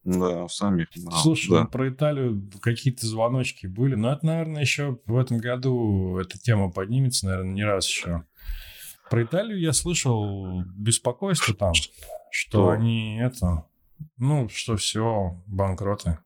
Да, 0.04 0.46
у 0.46 0.50
самих. 0.50 0.88
Мало. 0.98 1.18
Слушай, 1.18 1.52
да. 1.52 1.62
ну, 1.62 1.68
про 1.68 1.90
Италию 1.90 2.50
какие-то 2.62 3.06
звоночки 3.06 3.68
были, 3.68 3.96
но 3.96 4.14
это, 4.14 4.26
наверное, 4.26 4.62
еще 4.62 5.00
в 5.06 5.18
этом 5.18 5.38
году 5.40 6.18
эта 6.18 6.38
тема 6.40 6.72
поднимется, 6.72 7.26
наверное, 7.26 7.54
не 7.54 7.64
раз 7.66 7.88
еще. 7.90 8.24
Про 9.10 9.24
Италию 9.24 9.60
я 9.60 9.74
слышал 9.74 10.64
беспокойство 10.76 11.54
там, 11.56 11.74
что, 11.74 11.94
что 12.30 12.70
они 12.70 13.18
это, 13.20 13.66
ну, 14.18 14.48
что 14.50 14.76
все, 14.78 15.42
банкроты 15.48 16.20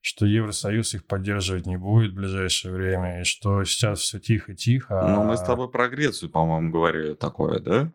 что 0.00 0.26
Евросоюз 0.26 0.94
их 0.94 1.06
поддерживать 1.06 1.66
не 1.66 1.76
будет 1.76 2.12
в 2.12 2.16
ближайшее 2.16 2.74
время, 2.74 3.20
и 3.20 3.24
что 3.24 3.62
сейчас 3.64 4.00
все 4.00 4.18
тихо-тихо. 4.18 5.06
Ну, 5.08 5.22
мы 5.24 5.36
с 5.36 5.42
тобой 5.42 5.70
про 5.70 5.88
Грецию, 5.88 6.30
по-моему, 6.30 6.70
говорили 6.70 7.14
такое, 7.14 7.60
да? 7.60 7.92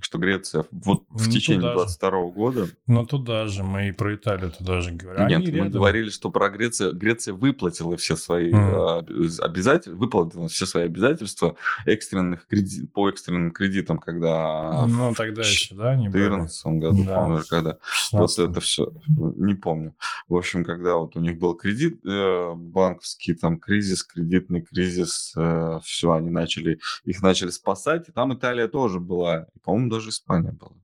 Что 0.00 0.18
Греция 0.18 0.64
вот 0.70 1.04
в 1.10 1.26
ну, 1.26 1.32
течение 1.32 1.72
22 1.72 2.10
-го 2.10 2.32
года... 2.32 2.68
Ну, 2.86 3.06
туда 3.06 3.46
же, 3.46 3.62
мы 3.62 3.88
и 3.88 3.92
про 3.92 4.14
Италию 4.14 4.50
туда 4.50 4.80
же 4.80 4.92
говорили. 4.92 5.28
Нет, 5.28 5.38
Они 5.42 5.50
мы 5.50 5.56
рядом. 5.58 5.72
говорили, 5.72 6.10
что 6.10 6.30
про 6.30 6.48
Грецию... 6.50 6.94
Греция 6.94 7.34
выплатила 7.34 7.96
все 7.96 8.16
свои 8.16 8.52
mm. 8.52 9.40
обязательства, 9.40 9.94
выплатила 9.94 10.48
все 10.48 10.66
свои 10.66 10.84
обязательства 10.84 11.56
экстренных 11.86 12.46
кредит, 12.46 12.92
по 12.92 13.08
экстренным 13.08 13.50
кредитам, 13.50 13.98
когда... 13.98 14.86
Ну, 14.86 15.14
тогда 15.14 15.42
еще, 15.42 15.74
да, 15.74 15.94
не 15.96 16.08
В 16.08 16.12
2014 16.12 16.66
году, 16.66 17.04
да. 17.04 17.24
по 17.24 17.42
когда... 17.48 17.78
16. 17.82 18.38
Вот 18.38 18.50
это 18.50 18.60
все, 18.60 18.92
не 19.08 19.54
помню. 19.54 19.94
В 20.28 20.36
общем, 20.36 20.64
когда 20.64 20.96
вот 20.96 21.16
у 21.16 21.20
них 21.20 21.38
был 21.38 21.54
кредит 21.54 22.00
э, 22.06 22.52
банковский, 22.54 23.34
там 23.34 23.58
кризис, 23.58 24.04
кредитный 24.04 24.62
кризис, 24.62 25.32
э, 25.36 25.80
все, 25.82 26.12
они 26.12 26.30
начали, 26.30 26.78
их 27.04 27.22
начали 27.22 27.50
спасать, 27.50 28.08
и 28.08 28.12
там 28.12 28.34
Италия 28.34 28.68
тоже 28.68 29.00
была, 29.00 29.46
по 29.64 29.70
по-моему, 29.80 29.90
даже 29.90 30.10
Испания 30.10 30.52
была. 30.52 30.76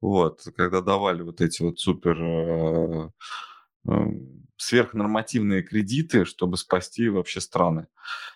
Вот, 0.00 0.42
когда 0.56 0.80
давали 0.80 1.22
вот 1.22 1.40
эти 1.40 1.62
вот 1.62 1.78
супер 1.78 2.20
э, 2.20 3.10
э, 3.88 3.92
сверхнормативные 4.56 5.62
кредиты, 5.62 6.24
чтобы 6.24 6.56
спасти 6.56 7.08
вообще 7.08 7.40
страны 7.40 7.86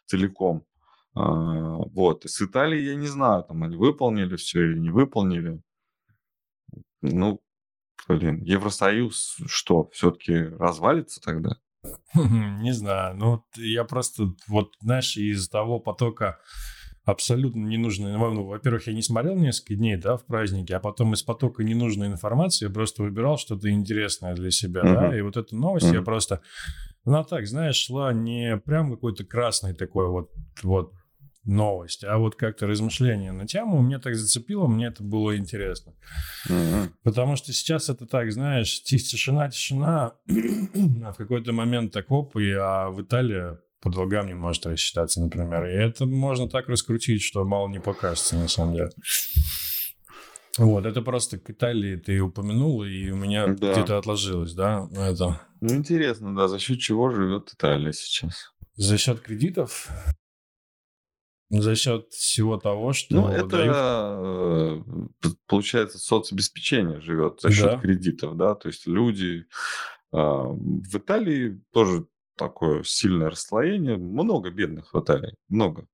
целиком. 0.06 0.64
Э, 1.14 1.20
вот, 1.20 2.24
и 2.24 2.28
с 2.28 2.40
Италией 2.40 2.86
я 2.86 2.94
не 2.94 3.06
знаю, 3.06 3.44
там 3.44 3.62
они 3.62 3.76
выполнили 3.76 4.36
все 4.36 4.64
или 4.64 4.78
не 4.78 4.90
выполнили. 4.90 5.60
Ну, 7.02 7.40
блин, 8.08 8.42
Евросоюз 8.42 9.36
что, 9.46 9.88
все-таки 9.92 10.34
развалится 10.58 11.20
тогда? 11.20 11.58
Не 12.14 12.72
знаю, 12.72 13.16
ну 13.16 13.44
я 13.56 13.84
просто, 13.84 14.34
вот 14.46 14.72
знаешь, 14.80 15.16
из 15.16 15.48
того 15.48 15.80
потока 15.80 16.38
абсолютно 17.08 17.64
ненужной, 17.64 18.12
ну, 18.12 18.44
во-первых, 18.44 18.86
я 18.86 18.92
не 18.92 19.00
смотрел 19.00 19.34
несколько 19.34 19.74
дней, 19.76 19.96
да, 19.96 20.18
в 20.18 20.26
празднике, 20.26 20.76
а 20.76 20.80
потом 20.80 21.14
из 21.14 21.22
потока 21.22 21.64
ненужной 21.64 22.08
информации 22.08 22.66
я 22.66 22.70
просто 22.70 23.02
выбирал 23.02 23.38
что-то 23.38 23.70
интересное 23.70 24.34
для 24.34 24.50
себя, 24.50 24.82
uh-huh. 24.82 24.94
да, 24.94 25.18
и 25.18 25.22
вот 25.22 25.38
эту 25.38 25.56
новость 25.56 25.86
uh-huh. 25.86 25.94
я 25.94 26.02
просто, 26.02 26.42
ну, 27.06 27.24
так, 27.24 27.46
знаешь, 27.46 27.76
шла 27.76 28.12
не 28.12 28.58
прям 28.58 28.90
какой-то 28.90 29.24
красный 29.24 29.74
такой 29.74 30.06
вот, 30.08 30.30
вот 30.62 30.92
новость, 31.44 32.04
а 32.04 32.18
вот 32.18 32.34
как-то 32.34 32.66
размышление 32.66 33.32
на 33.32 33.46
тему 33.46 33.80
мне 33.80 33.98
так 33.98 34.14
зацепило, 34.14 34.66
мне 34.66 34.88
это 34.88 35.02
было 35.02 35.34
интересно. 35.34 35.94
Uh-huh. 36.46 36.90
Потому 37.04 37.36
что 37.36 37.54
сейчас 37.54 37.88
это 37.88 38.04
так, 38.04 38.30
знаешь, 38.32 38.82
тишина, 38.82 39.48
тишина, 39.48 40.12
а 40.28 41.12
в 41.12 41.16
какой-то 41.16 41.54
момент 41.54 41.90
так 41.94 42.10
оп, 42.10 42.36
и 42.36 42.50
а 42.52 42.90
в 42.90 43.00
Италии 43.00 43.56
по 43.80 43.90
долгам 43.90 44.26
не 44.26 44.34
может 44.34 44.66
рассчитаться, 44.66 45.20
например. 45.20 45.66
И 45.66 45.72
это 45.72 46.06
можно 46.06 46.48
так 46.48 46.68
раскрутить, 46.68 47.22
что 47.22 47.44
мало 47.44 47.68
не 47.68 47.80
покажется, 47.80 48.36
на 48.36 48.48
самом 48.48 48.74
деле. 48.74 48.90
Вот, 50.58 50.86
это 50.86 51.02
просто 51.02 51.38
к 51.38 51.50
Италии 51.50 51.96
ты 51.96 52.20
упомянул, 52.20 52.82
и 52.82 53.10
у 53.10 53.16
меня 53.16 53.46
да. 53.46 53.72
где-то 53.72 53.98
отложилось, 53.98 54.54
да, 54.54 54.88
это. 54.92 55.40
Ну, 55.60 55.74
интересно, 55.74 56.34
да, 56.34 56.48
за 56.48 56.58
счет 56.58 56.80
чего 56.80 57.10
живет 57.10 57.52
Италия 57.54 57.92
сейчас? 57.92 58.52
За 58.74 58.98
счет 58.98 59.20
кредитов? 59.20 59.88
За 61.50 61.76
счет 61.76 62.12
всего 62.12 62.58
того, 62.58 62.92
что 62.92 63.14
Ну, 63.14 63.28
это, 63.28 63.46
дают... 63.46 63.76
Э, 65.24 65.30
получается, 65.46 65.98
соцобеспечение 65.98 67.00
живет 67.00 67.40
за 67.40 67.50
счет 67.50 67.64
да. 67.64 67.78
кредитов, 67.78 68.36
да, 68.36 68.54
то 68.54 68.68
есть 68.68 68.86
люди... 68.86 69.44
А, 70.10 70.44
в 70.44 70.96
Италии 70.96 71.60
тоже 71.72 72.06
такое 72.38 72.82
сильное 72.84 73.30
расслоение. 73.30 73.96
Много 73.96 74.50
бедных 74.50 74.94
в 74.94 75.00
Италии, 75.00 75.34
много. 75.48 75.86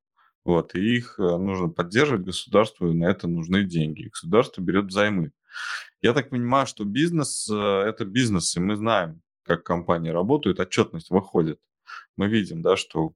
Вот, 0.44 0.74
и 0.74 0.96
их 0.96 1.18
э, 1.18 1.22
нужно 1.22 1.68
поддерживать 1.70 2.26
государству, 2.26 2.90
и 2.90 2.94
на 2.94 3.06
это 3.06 3.26
нужны 3.26 3.64
деньги. 3.64 4.08
государство 4.08 4.60
берет 4.60 4.86
взаймы. 4.86 5.32
Я 6.02 6.12
так 6.12 6.30
понимаю, 6.30 6.66
что 6.66 6.84
бизнес 6.84 7.48
э,– 7.50 7.54
это 7.86 8.04
бизнес, 8.04 8.54
и 8.56 8.60
мы 8.60 8.76
знаем, 8.76 9.22
как 9.42 9.64
компании 9.64 10.10
работают, 10.10 10.60
отчетность 10.60 11.10
выходит. 11.10 11.58
Мы 12.16 12.28
видим, 12.28 12.60
да, 12.60 12.76
что 12.76 13.14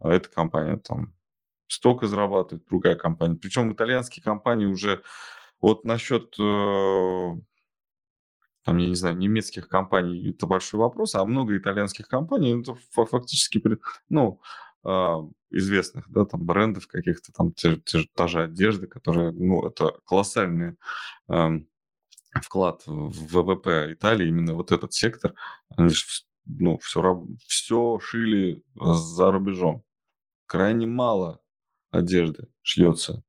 эта 0.00 0.28
компания 0.28 0.76
там 0.76 1.14
столько 1.68 2.08
зарабатывает, 2.08 2.66
другая 2.66 2.96
компания. 2.96 3.36
Причем 3.36 3.72
итальянские 3.72 4.22
компании 4.22 4.66
уже 4.66 5.02
вот 5.60 5.84
насчет 5.84 6.34
э, 6.38 7.32
там, 8.64 8.78
я 8.78 8.88
не 8.88 8.94
знаю, 8.94 9.16
немецких 9.16 9.68
компаний, 9.68 10.30
это 10.30 10.46
большой 10.46 10.80
вопрос, 10.80 11.14
а 11.14 11.24
много 11.24 11.56
итальянских 11.56 12.08
компаний, 12.08 12.60
это 12.60 12.74
фактически, 12.92 13.62
ну, 14.08 14.40
а, 14.82 15.20
известных, 15.50 16.10
да, 16.10 16.24
там, 16.24 16.44
брендов 16.44 16.86
каких-то, 16.86 17.32
там, 17.32 17.52
те, 17.52 17.76
те, 17.76 18.04
та 18.14 18.26
же 18.26 18.42
одежда, 18.42 18.86
которая, 18.86 19.32
ну, 19.32 19.66
это 19.66 19.98
колоссальный 20.06 20.76
э, 21.28 21.50
вклад 22.42 22.82
в 22.86 23.10
ВВП 23.10 23.92
Италии, 23.92 24.28
именно 24.28 24.54
вот 24.54 24.72
этот 24.72 24.92
сектор, 24.94 25.34
они 25.76 25.90
же, 25.90 26.04
ну, 26.46 26.78
все, 26.78 27.26
все 27.46 27.98
шили 28.00 28.62
за 28.74 29.30
рубежом. 29.30 29.84
Крайне 30.46 30.86
мало 30.86 31.40
одежды 31.90 32.48
шьется 32.62 33.22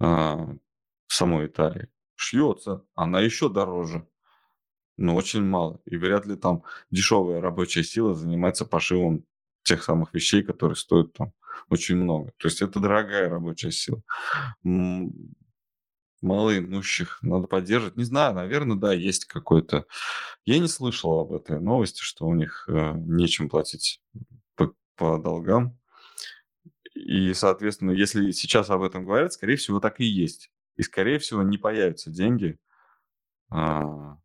э, 0.00 0.04
в 0.04 0.58
самой 1.08 1.46
Италии. 1.46 1.88
Шьется, 2.14 2.84
она 2.94 3.20
еще 3.20 3.48
дороже 3.48 4.06
но 4.96 5.14
очень 5.14 5.42
мало. 5.42 5.80
И 5.86 5.96
вряд 5.96 6.26
ли 6.26 6.36
там 6.36 6.62
дешевая 6.90 7.40
рабочая 7.40 7.82
сила 7.82 8.14
занимается 8.14 8.64
пошивом 8.64 9.24
тех 9.62 9.82
самых 9.82 10.14
вещей, 10.14 10.42
которые 10.42 10.76
стоят 10.76 11.12
там 11.14 11.32
очень 11.68 11.96
много. 11.96 12.32
То 12.38 12.48
есть 12.48 12.62
это 12.62 12.80
дорогая 12.80 13.28
рабочая 13.28 13.70
сила. 13.70 14.02
малоимущих 16.22 17.18
надо 17.22 17.46
поддерживать. 17.46 17.96
Не 17.96 18.04
знаю, 18.04 18.34
наверное, 18.34 18.76
да, 18.76 18.92
есть 18.92 19.26
какой-то... 19.26 19.86
Я 20.44 20.58
не 20.58 20.68
слышал 20.68 21.20
об 21.20 21.32
этой 21.32 21.60
новости, 21.60 22.00
что 22.02 22.26
у 22.26 22.34
них 22.34 22.64
э, 22.68 22.92
нечем 22.96 23.48
платить 23.48 24.00
по, 24.56 24.74
по 24.96 25.18
долгам. 25.18 25.78
И, 26.94 27.34
соответственно, 27.34 27.90
если 27.90 28.30
сейчас 28.30 28.70
об 28.70 28.82
этом 28.82 29.04
говорят, 29.04 29.32
скорее 29.32 29.56
всего, 29.56 29.80
так 29.80 30.00
и 30.00 30.04
есть. 30.04 30.50
И, 30.76 30.82
скорее 30.82 31.18
всего, 31.18 31.42
не 31.42 31.58
появятся 31.58 32.10
деньги 32.10 32.58
а, 33.50 34.16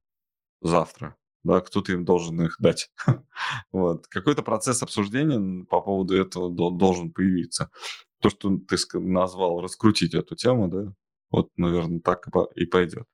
завтра. 0.62 1.15
Да, 1.43 1.62
кто-то 1.62 1.93
им 1.93 2.04
должен 2.04 2.41
их 2.41 2.58
дать. 2.60 2.91
вот. 3.72 4.08
Какой-то 4.08 4.43
процесс 4.43 4.84
обсуждения 4.84 5.65
по 5.65 5.82
поводу 5.82 6.15
этого 6.15 6.50
должен 6.50 7.12
появиться. 7.12 7.72
То, 8.22 8.30
что 8.30 8.58
ты 8.58 8.78
назвал 9.00 9.62
раскрутить 9.62 10.13
эту 10.13 10.36
тему, 10.36 10.67
да, 10.67 10.93
вот, 11.32 11.50
наверное, 11.56 12.02
так 12.02 12.28
и 12.56 12.65
пойдет. 12.65 13.08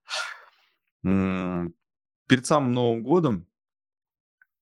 Перед 1.03 2.45
самым 2.45 2.71
Новым 2.71 3.03
годом 3.03 3.47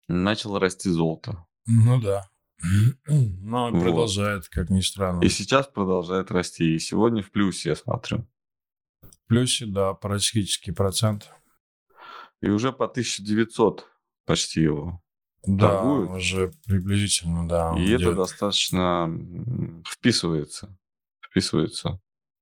начало 0.10 0.60
расти 0.60 0.89
золото. 0.89 1.46
Ну 1.65 2.02
да. 2.02 2.28
Но 3.08 3.72
вот. 3.72 3.82
продолжает, 3.82 4.48
как 4.50 4.69
ни 4.69 4.82
странно. 4.82 5.24
И 5.24 5.30
сейчас 5.30 5.67
продолжает 5.67 6.32
расти. 6.32 6.76
И 6.76 6.80
сегодня 6.80 7.24
в 7.24 7.32
плюсе, 7.32 7.69
я 7.69 7.76
смотрю. 7.76 8.28
В 9.02 9.28
плюсе, 9.28 9.65
да, 9.65 9.93
практически 9.93 10.72
процент. 10.72 11.32
И 12.43 12.49
уже 12.49 12.73
по 12.73 12.86
1900 12.86 13.88
почти 14.25 14.63
его 14.63 15.01
да, 15.47 15.69
торгуют. 15.69 16.12
уже 16.12 16.51
приблизительно, 16.65 17.47
да. 17.47 17.73
И 17.77 17.89
это 17.89 18.13
достаточно 18.13 19.10
вписывается, 19.88 20.77
вписывается 21.21 22.01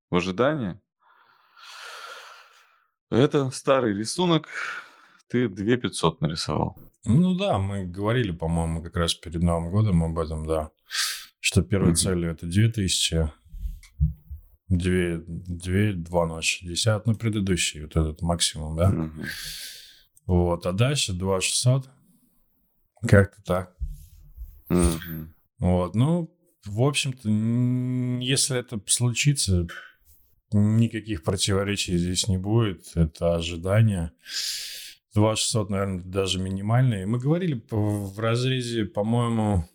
в 0.09 0.15
ожидание. 0.15 0.81
Это 3.11 3.51
старый 3.51 3.95
рисунок. 3.95 4.47
Ты 5.27 5.47
2500 5.47 6.21
нарисовал. 6.21 6.79
Ну 7.05 7.35
да, 7.35 7.59
мы 7.59 7.85
говорили, 7.85 8.31
по-моему, 8.31 8.81
как 8.81 8.95
раз 8.95 9.13
перед 9.13 9.43
Новым 9.43 9.69
годом 9.69 10.03
об 10.03 10.17
этом, 10.17 10.47
да. 10.47 10.71
Что 11.39 11.61
первой 11.61 11.91
mm-hmm. 11.91 11.95
целью 11.95 12.31
это 12.31 12.47
2000, 12.47 13.31
2, 14.69 15.23
2, 15.27 15.93
2 15.93 16.25
ночи, 16.25 16.65
10, 16.65 17.05
ну 17.05 17.13
предыдущий, 17.13 17.83
вот 17.83 17.91
этот 17.95 18.23
максимум, 18.23 18.75
да. 18.75 18.89
Mm-hmm. 18.89 19.27
Вот, 20.25 20.65
а 20.65 20.71
дальше 20.71 21.13
2600. 21.13 21.89
Как-то 23.07 23.43
так. 23.43 23.75
Mm-hmm. 24.69 25.27
Вот, 25.59 25.95
ну, 25.95 26.33
в 26.65 26.81
общем-то, 26.81 27.29
если 28.23 28.59
это 28.59 28.79
случится, 28.85 29.67
никаких 30.51 31.23
противоречий 31.23 31.97
здесь 31.97 32.27
не 32.27 32.37
будет. 32.37 32.85
Это 32.95 33.35
ожидание. 33.35 34.11
2600, 35.13 35.69
наверное, 35.69 36.03
даже 36.03 36.39
минимальные. 36.39 37.05
Мы 37.05 37.19
говорили 37.19 37.61
в 37.69 38.17
разрезе, 38.19 38.85
по-моему, 38.85 39.67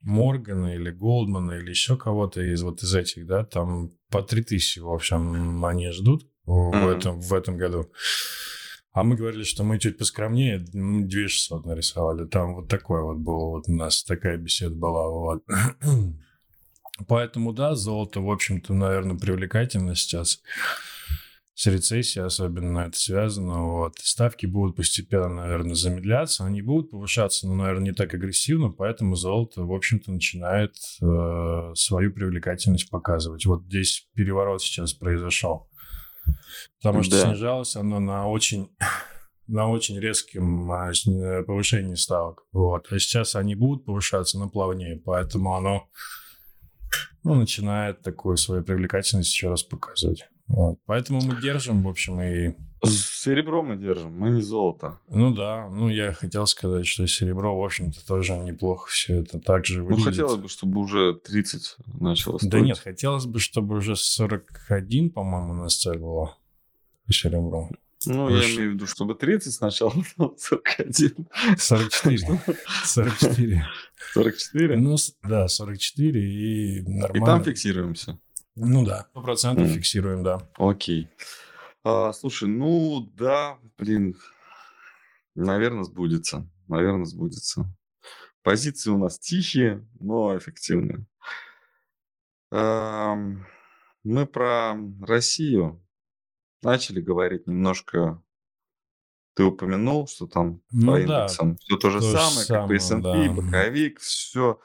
Моргана 0.00 0.74
или 0.74 0.90
Голдмана 0.90 1.52
или 1.52 1.70
еще 1.70 1.96
кого-то 1.96 2.40
из 2.40 2.62
вот 2.62 2.82
из 2.82 2.94
этих, 2.94 3.26
да, 3.26 3.44
там 3.44 3.90
по 4.10 4.22
3000, 4.22 4.80
в 4.80 4.90
общем, 4.90 5.64
они 5.64 5.90
ждут 5.90 6.26
в, 6.44 6.50
mm-hmm. 6.50 6.96
этом, 6.96 7.20
в 7.20 7.32
этом 7.32 7.56
году. 7.56 7.90
А 8.92 9.04
мы 9.04 9.16
говорили, 9.16 9.42
что 9.42 9.64
мы 9.64 9.78
чуть 9.78 9.96
поскромнее, 9.96 10.58
2600 10.58 11.64
нарисовали. 11.64 12.26
Там 12.26 12.54
вот 12.54 12.68
такое 12.68 13.02
вот 13.02 13.16
было, 13.16 13.46
вот 13.46 13.64
у 13.68 13.72
нас 13.72 14.04
такая 14.04 14.36
беседа 14.36 14.74
была. 14.74 15.08
Вот. 15.08 15.44
Поэтому, 17.08 17.54
да, 17.54 17.74
золото, 17.74 18.20
в 18.20 18.30
общем-то, 18.30 18.74
наверное, 18.74 19.16
привлекательно 19.16 19.94
сейчас. 19.94 20.42
С 21.54 21.66
рецессией 21.66 22.24
особенно 22.26 22.80
это 22.80 22.98
связано. 22.98 23.64
Вот. 23.66 23.94
Ставки 23.98 24.44
будут 24.44 24.76
постепенно, 24.76 25.28
наверное, 25.28 25.74
замедляться. 25.74 26.44
Они 26.44 26.60
будут 26.60 26.90
повышаться, 26.90 27.46
но, 27.46 27.54
наверное, 27.54 27.84
не 27.84 27.92
так 27.92 28.12
агрессивно. 28.12 28.70
Поэтому 28.70 29.16
золото, 29.16 29.62
в 29.64 29.72
общем-то, 29.72 30.10
начинает 30.10 30.74
э, 31.00 31.72
свою 31.74 32.12
привлекательность 32.12 32.90
показывать. 32.90 33.46
Вот 33.46 33.64
здесь 33.64 34.06
переворот 34.14 34.62
сейчас 34.62 34.92
произошел. 34.92 35.68
Потому 36.80 37.02
что 37.02 37.16
да. 37.16 37.26
снижалось 37.26 37.76
оно 37.76 38.00
на 38.00 38.28
очень 38.28 38.70
на 39.46 39.68
очень 39.68 39.98
резком 39.98 40.70
а, 40.70 40.92
повышении 41.46 41.94
ставок. 41.94 42.44
Вот. 42.52 42.86
А 42.90 42.98
сейчас 42.98 43.36
они 43.36 43.54
будут 43.54 43.84
повышаться, 43.84 44.38
но 44.38 44.48
плавнее. 44.48 45.00
Поэтому 45.04 45.56
оно 45.56 45.88
ну, 47.24 47.34
начинает 47.34 48.02
такую 48.02 48.36
свою 48.36 48.62
привлекательность 48.62 49.32
еще 49.32 49.48
раз 49.48 49.62
показывать. 49.62 50.28
Вот. 50.48 50.78
Поэтому 50.86 51.20
мы 51.22 51.40
держим, 51.40 51.82
в 51.82 51.88
общем, 51.88 52.20
и... 52.20 52.54
Серебро 52.84 53.62
мы 53.62 53.76
держим, 53.76 54.12
мы 54.18 54.30
не 54.30 54.42
золото. 54.42 54.98
Ну 55.08 55.32
да, 55.32 55.68
ну 55.70 55.88
я 55.88 56.12
хотел 56.12 56.46
сказать, 56.46 56.84
что 56.84 57.06
серебро, 57.06 57.56
в 57.56 57.64
общем-то, 57.64 58.04
тоже 58.04 58.36
неплохо 58.36 58.90
все 58.90 59.20
это 59.20 59.38
также 59.38 59.78
ну, 59.78 59.84
выглядит. 59.84 60.04
Ну 60.04 60.10
хотелось 60.10 60.36
бы, 60.40 60.48
чтобы 60.48 60.80
уже 60.80 61.14
30 61.14 61.76
начало 62.00 62.38
стоить. 62.38 62.50
Да 62.50 62.60
нет, 62.60 62.78
хотелось 62.78 63.26
бы, 63.26 63.38
чтобы 63.38 63.76
уже 63.76 63.94
41, 63.94 65.10
по-моему, 65.10 65.52
у 65.52 65.56
нас 65.56 65.76
цель 65.76 65.98
была 65.98 66.36
серебро. 67.08 67.70
Ну, 68.06 68.28
Больше... 68.28 68.48
я 68.48 68.56
имею 68.56 68.70
в 68.70 68.74
виду, 68.74 68.86
чтобы 68.86 69.14
30 69.14 69.52
сначала, 69.52 69.92
потом 70.16 70.36
41. 70.36 71.28
44. 71.56 72.40
44. 72.84 73.66
44? 74.12 74.76
Ну, 74.76 74.96
да, 75.22 75.48
44 75.48 76.20
и 76.20 76.82
нормально. 76.82 77.22
И 77.22 77.26
там 77.26 77.44
фиксируемся? 77.44 78.18
Ну 78.54 78.84
да, 78.84 79.08
100% 79.14 79.56
mm. 79.56 79.66
фиксируем, 79.68 80.22
да. 80.22 80.46
Окей. 80.56 81.08
А, 81.84 82.12
слушай, 82.12 82.48
ну 82.48 83.00
да, 83.14 83.58
блин, 83.78 84.16
наверное, 85.34 85.84
сбудется. 85.84 86.48
Наверное, 86.68 87.06
сбудется. 87.06 87.64
Позиции 88.42 88.90
у 88.90 88.98
нас 88.98 89.18
тихие, 89.18 89.86
но 90.00 90.36
эффективные. 90.36 91.06
А, 92.50 93.16
мы 94.04 94.26
про 94.26 94.74
Россию 95.00 95.82
начали 96.62 97.00
говорить 97.00 97.46
немножко. 97.46 98.22
Ты 99.34 99.44
упомянул, 99.44 100.06
что 100.06 100.26
там 100.26 100.60
ну, 100.70 100.92
по 100.92 101.00
индексам 101.00 101.52
да, 101.52 101.58
все 101.58 101.76
то 101.78 101.90
же 101.90 102.00
то 102.00 102.12
самое, 102.12 102.46
как 102.46 102.68
по 102.68 102.72
S&P, 102.74 103.00
да. 103.00 103.32
боковик, 103.32 103.98
все. 104.00 104.60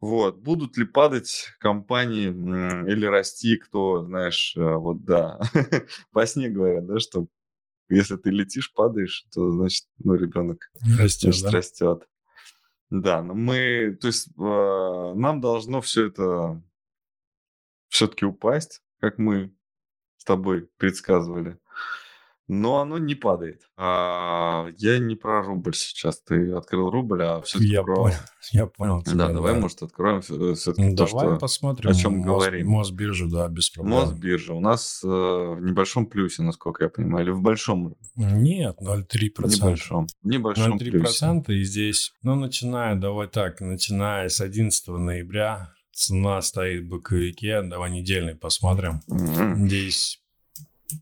Вот. 0.00 0.38
Будут 0.38 0.76
ли 0.78 0.84
падать 0.84 1.48
компании 1.58 2.28
или 2.28 3.04
расти, 3.04 3.56
кто, 3.56 4.02
знаешь, 4.04 4.54
э, 4.56 4.74
вот 4.74 5.04
да, 5.04 5.38
по 6.12 6.26
сне 6.26 6.48
говорят, 6.48 6.86
да, 6.86 6.98
что 6.98 7.26
если 7.90 8.16
ты 8.16 8.30
летишь, 8.30 8.72
падаешь, 8.72 9.26
то 9.32 9.50
значит, 9.50 9.86
ну, 9.98 10.14
ребенок 10.14 10.70
растет. 10.98 11.34
Значит, 11.34 11.42
да? 11.42 11.50
растет. 11.50 12.08
Да, 12.88 13.22
но 13.22 13.34
мы, 13.34 13.96
то 14.00 14.06
есть 14.06 14.28
э, 14.28 15.12
нам 15.14 15.40
должно 15.40 15.80
все 15.80 16.06
это 16.06 16.62
все-таки 17.88 18.24
упасть, 18.24 18.82
как 19.00 19.18
мы 19.18 19.54
с 20.16 20.24
тобой 20.24 20.68
предсказывали. 20.76 21.58
Но 22.52 22.80
оно 22.80 22.98
не 22.98 23.14
падает. 23.14 23.62
А, 23.76 24.66
я 24.76 24.98
не 24.98 25.14
про 25.14 25.40
рубль 25.40 25.72
сейчас. 25.72 26.20
Ты 26.20 26.50
открыл 26.50 26.90
рубль, 26.90 27.22
а 27.22 27.40
все-таки 27.42 27.70
я 27.70 27.84
про... 27.84 27.94
Понял, 27.94 28.16
я 28.50 28.66
понял. 28.66 29.02
Тебя, 29.02 29.28
да, 29.28 29.32
давай, 29.34 29.54
может, 29.54 29.82
откроем 29.82 30.20
все-таки 30.20 30.82
ну, 30.82 30.96
то, 30.96 31.06
давай 31.06 31.28
что... 31.28 31.36
посмотрим. 31.36 31.90
О 31.90 31.94
чем 31.94 32.16
Мос... 32.16 32.26
говорим. 32.26 32.66
Мосбиржу, 32.66 33.28
да, 33.28 33.46
без 33.48 33.70
проблем. 33.70 34.00
Мосбиржа. 34.00 34.54
У 34.54 34.60
нас 34.60 35.00
э, 35.04 35.06
в 35.06 35.60
небольшом 35.60 36.06
плюсе, 36.06 36.42
насколько 36.42 36.82
я 36.82 36.90
понимаю, 36.90 37.26
или 37.26 37.30
в 37.30 37.40
большом? 37.40 37.94
Нет, 38.16 38.76
0,3%. 38.82 39.32
В 39.36 39.54
небольшом. 39.54 40.06
В 40.20 40.26
небольшом 40.26 40.76
0,3%, 40.76 41.44
плюсе. 41.44 41.60
и 41.60 41.62
здесь, 41.62 42.12
ну, 42.24 42.34
начиная, 42.34 42.96
давай 42.96 43.28
так, 43.28 43.60
начиная 43.60 44.28
с 44.28 44.40
11 44.40 44.88
ноября 44.88 45.72
цена 45.92 46.42
стоит 46.42 46.82
в 46.82 46.88
боковике. 46.88 47.62
Давай 47.62 47.92
недельный 47.92 48.34
посмотрим. 48.34 49.02
Mm-hmm. 49.08 49.66
Здесь 49.66 50.20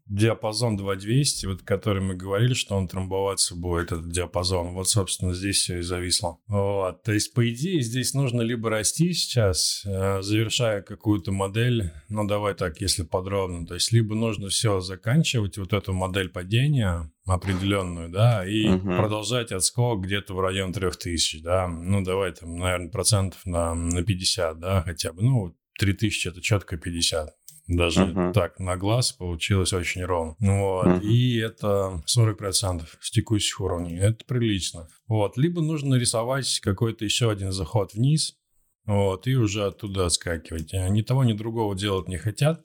диапазон 0.06 0.76
2200, 0.76 1.46
вот 1.46 1.62
который 1.62 2.02
мы 2.02 2.14
говорили, 2.14 2.54
что 2.54 2.76
он 2.76 2.88
трамбоваться 2.88 3.54
будет, 3.54 3.92
этот 3.92 4.10
диапазон. 4.10 4.74
Вот, 4.74 4.88
собственно, 4.88 5.34
здесь 5.34 5.56
все 5.58 5.78
и 5.78 5.82
зависло. 5.82 6.38
Вот. 6.46 7.02
То 7.02 7.12
есть, 7.12 7.34
по 7.34 7.48
идее, 7.48 7.80
здесь 7.82 8.14
нужно 8.14 8.42
либо 8.42 8.70
расти 8.70 9.12
сейчас, 9.12 9.82
э, 9.86 10.22
завершая 10.22 10.82
какую-то 10.82 11.32
модель, 11.32 11.92
ну, 12.08 12.26
давай 12.26 12.54
так, 12.54 12.80
если 12.80 13.02
подробно, 13.02 13.66
то 13.66 13.74
есть, 13.74 13.92
либо 13.92 14.14
нужно 14.14 14.48
все 14.48 14.80
заканчивать, 14.80 15.58
вот 15.58 15.72
эту 15.72 15.92
модель 15.92 16.28
падения, 16.28 17.10
определенную, 17.26 18.08
да, 18.08 18.46
и 18.46 18.66
uh-huh. 18.66 18.96
продолжать 18.96 19.52
отскок 19.52 20.02
где-то 20.02 20.34
в 20.34 20.40
район 20.40 20.72
3000, 20.72 21.42
да, 21.42 21.68
ну, 21.68 22.02
давай 22.02 22.32
там, 22.32 22.56
наверное, 22.56 22.90
процентов 22.90 23.44
на, 23.44 23.74
на 23.74 24.02
50, 24.02 24.58
да, 24.58 24.82
хотя 24.82 25.12
бы, 25.12 25.22
ну, 25.22 25.54
3000 25.78 26.28
это 26.28 26.40
четко 26.42 26.76
50. 26.76 27.37
Даже 27.68 28.06
uh-huh. 28.06 28.32
так, 28.32 28.58
на 28.58 28.76
глаз 28.76 29.12
получилось 29.12 29.74
очень 29.74 30.02
ровно. 30.02 30.34
Вот. 30.40 30.86
Uh-huh. 30.86 31.02
И 31.02 31.36
это 31.36 32.02
40% 32.06 32.82
с 32.98 33.10
текущих 33.10 33.60
уровней. 33.60 33.98
Это 33.98 34.24
прилично. 34.24 34.88
Вот. 35.06 35.36
Либо 35.36 35.60
нужно 35.60 35.96
рисовать 35.96 36.60
какой-то 36.60 37.04
еще 37.04 37.30
один 37.30 37.52
заход 37.52 37.92
вниз, 37.92 38.38
вот, 38.86 39.26
и 39.26 39.36
уже 39.36 39.66
оттуда 39.66 40.06
отскакивать. 40.06 40.72
Ни 40.72 41.02
того, 41.02 41.22
ни 41.22 41.34
другого 41.34 41.76
делать 41.76 42.08
не 42.08 42.16
хотят. 42.16 42.64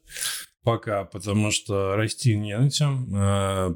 пока, 0.64 1.04
потому 1.04 1.52
что 1.52 1.96
расти 1.98 2.38
не 2.38 2.58
на 2.58 2.72
чем. 2.72 3.14
Э, 3.14 3.76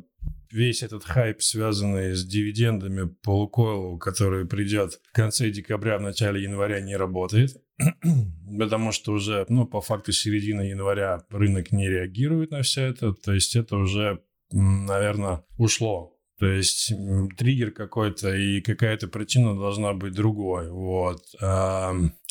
весь 0.52 0.84
этот 0.84 1.04
хайп, 1.04 1.42
связанный 1.42 2.16
с 2.16 2.26
дивидендами 2.26 3.10
по 3.22 3.32
Лукойлу, 3.32 3.98
который 3.98 4.46
придет 4.46 5.00
в 5.12 5.12
конце 5.12 5.50
декабря, 5.50 5.98
в 5.98 6.02
начале 6.02 6.44
января, 6.44 6.80
не 6.80 6.96
работает. 6.96 7.58
Потому 8.60 8.92
что 8.92 9.14
уже, 9.14 9.46
ну, 9.50 9.66
по 9.66 9.82
факту 9.82 10.12
середины 10.12 10.62
января 10.62 11.24
рынок 11.30 11.72
не 11.72 11.88
реагирует 11.88 12.52
на 12.52 12.62
все 12.62 12.86
это. 12.86 13.14
То 13.14 13.34
есть 13.34 13.56
это 13.56 13.78
уже, 13.78 14.22
наверное, 14.52 15.44
ушло 15.58 16.18
то 16.40 16.46
есть 16.46 16.94
триггер 17.38 17.72
какой-то 17.72 18.36
и 18.36 18.62
какая-то 18.62 19.08
причина 19.08 19.56
должна 19.56 19.94
быть 19.94 20.14
другой. 20.14 20.70
Вот. 20.70 21.22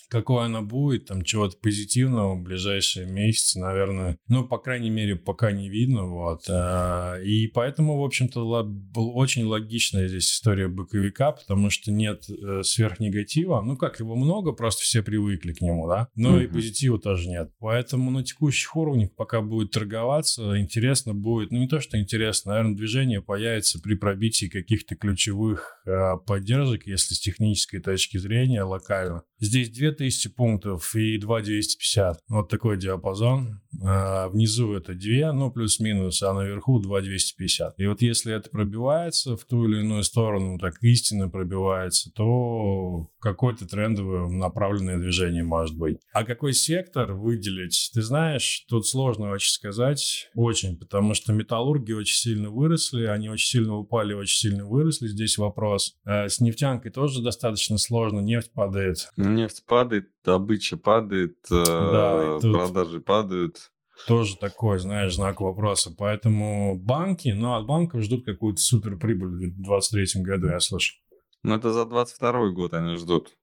Какое 0.08 0.44
оно 0.44 0.62
будет, 0.62 1.06
там 1.06 1.22
чего-то 1.22 1.56
позитивного 1.58 2.34
в 2.34 2.42
ближайшие 2.42 3.06
месяцы, 3.06 3.58
наверное, 3.58 4.18
ну, 4.28 4.46
по 4.46 4.58
крайней 4.58 4.90
мере, 4.90 5.16
пока 5.16 5.52
не 5.52 5.68
видно, 5.68 6.04
вот. 6.06 6.44
А, 6.48 7.16
и 7.20 7.48
поэтому, 7.48 7.98
в 7.98 8.04
общем-то, 8.04 8.62
был 8.64 9.16
очень 9.16 9.44
логичная 9.44 10.08
здесь 10.08 10.30
история 10.32 10.68
боковика, 10.68 11.32
потому 11.32 11.70
что 11.70 11.90
нет 11.90 12.24
э, 12.28 12.62
сверхнегатива, 12.62 13.60
ну, 13.62 13.76
как 13.76 14.00
его 14.00 14.14
много, 14.14 14.52
просто 14.52 14.82
все 14.82 15.02
привыкли 15.02 15.52
к 15.52 15.60
нему, 15.60 15.88
да, 15.88 16.08
но 16.14 16.38
mm-hmm. 16.40 16.44
и 16.44 16.48
позитива 16.48 16.98
тоже 16.98 17.28
нет. 17.28 17.50
Поэтому 17.58 18.10
на 18.10 18.22
текущих 18.22 18.76
уровнях 18.76 19.10
пока 19.14 19.40
будет 19.40 19.70
торговаться, 19.72 20.58
интересно 20.58 21.14
будет, 21.14 21.50
ну, 21.50 21.58
не 21.58 21.68
то, 21.68 21.80
что 21.80 21.98
интересно, 21.98 22.52
наверное, 22.52 22.76
движение 22.76 23.22
появится 23.22 23.80
при 23.80 23.94
пробитии 23.94 24.46
каких-то 24.46 24.94
ключевых 24.94 25.82
э, 25.86 26.16
поддержек, 26.26 26.86
если 26.86 27.14
с 27.14 27.20
технической 27.20 27.80
точки 27.80 28.18
зрения 28.18 28.62
локально. 28.62 29.22
Здесь 29.38 29.70
две 29.70 29.90
2000 29.90 30.30
пунктов 30.30 30.94
и 30.94 31.18
2250. 31.18 32.20
Вот 32.28 32.48
такой 32.48 32.78
диапазон. 32.78 33.60
А 33.82 34.28
внизу 34.28 34.72
это 34.72 34.94
2, 34.94 35.32
ну, 35.32 35.50
плюс-минус, 35.50 36.22
а 36.22 36.32
наверху 36.32 36.78
2250. 36.78 37.78
И 37.78 37.86
вот 37.86 38.00
если 38.00 38.34
это 38.34 38.48
пробивается 38.48 39.36
в 39.36 39.44
ту 39.44 39.68
или 39.68 39.80
иную 39.80 40.02
сторону, 40.02 40.58
так 40.58 40.82
истинно 40.82 41.28
пробивается, 41.28 42.10
то 42.14 43.10
какое-то 43.20 43.66
трендовое 43.66 44.28
направленное 44.28 44.98
движение 44.98 45.44
может 45.44 45.76
быть. 45.76 45.98
А 46.12 46.24
какой 46.24 46.54
сектор 46.54 47.12
выделить, 47.12 47.90
ты 47.92 48.02
знаешь, 48.02 48.64
тут 48.68 48.86
сложно 48.86 49.30
очень 49.30 49.50
сказать. 49.50 50.30
Очень, 50.34 50.76
потому 50.76 51.14
что 51.14 51.32
металлурги 51.32 51.92
очень 51.92 52.16
сильно 52.16 52.50
выросли, 52.50 53.04
они 53.04 53.28
очень 53.28 53.48
сильно 53.48 53.76
упали, 53.76 54.14
очень 54.14 54.38
сильно 54.38 54.64
выросли. 54.64 55.08
Здесь 55.08 55.36
вопрос. 55.36 55.96
А 56.04 56.28
с 56.28 56.40
нефтянкой 56.40 56.92
тоже 56.92 57.22
достаточно 57.22 57.76
сложно, 57.76 58.20
нефть 58.20 58.52
падает. 58.52 59.10
Нефть 59.34 59.64
падает, 59.66 60.10
добыча 60.24 60.76
падает, 60.76 61.36
э, 61.50 61.64
да, 61.64 62.38
продажи 62.40 63.00
падают. 63.00 63.70
Тоже 64.06 64.36
такой, 64.36 64.78
знаешь, 64.78 65.14
знак 65.14 65.40
вопроса. 65.40 65.94
Поэтому 65.96 66.78
банки, 66.78 67.28
ну, 67.28 67.54
от 67.54 67.66
банков 67.66 68.02
ждут 68.02 68.24
какую-то 68.24 68.60
супер 68.60 68.96
прибыль 68.96 69.28
в 69.28 69.38
2023 69.38 70.22
году, 70.22 70.48
я 70.48 70.60
слышал. 70.60 70.96
Ну, 71.42 71.54
это 71.54 71.72
за 71.72 71.86
22 71.86 72.50
год 72.50 72.74
они 72.74 72.96
ждут. 72.96 73.36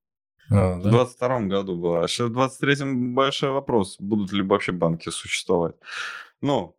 А, 0.49 0.79
да? 0.79 0.89
В 0.89 0.91
22 0.91 1.39
году 1.41 1.75
было. 1.75 2.03
А 2.03 2.07
сейчас 2.07 2.29
в 2.29 2.37
23-м 2.37 3.15
большой 3.15 3.51
вопрос, 3.51 3.97
будут 3.99 4.31
ли 4.31 4.43
вообще 4.43 4.71
банки 4.71 5.09
существовать. 5.09 5.75
Ну, 6.41 6.75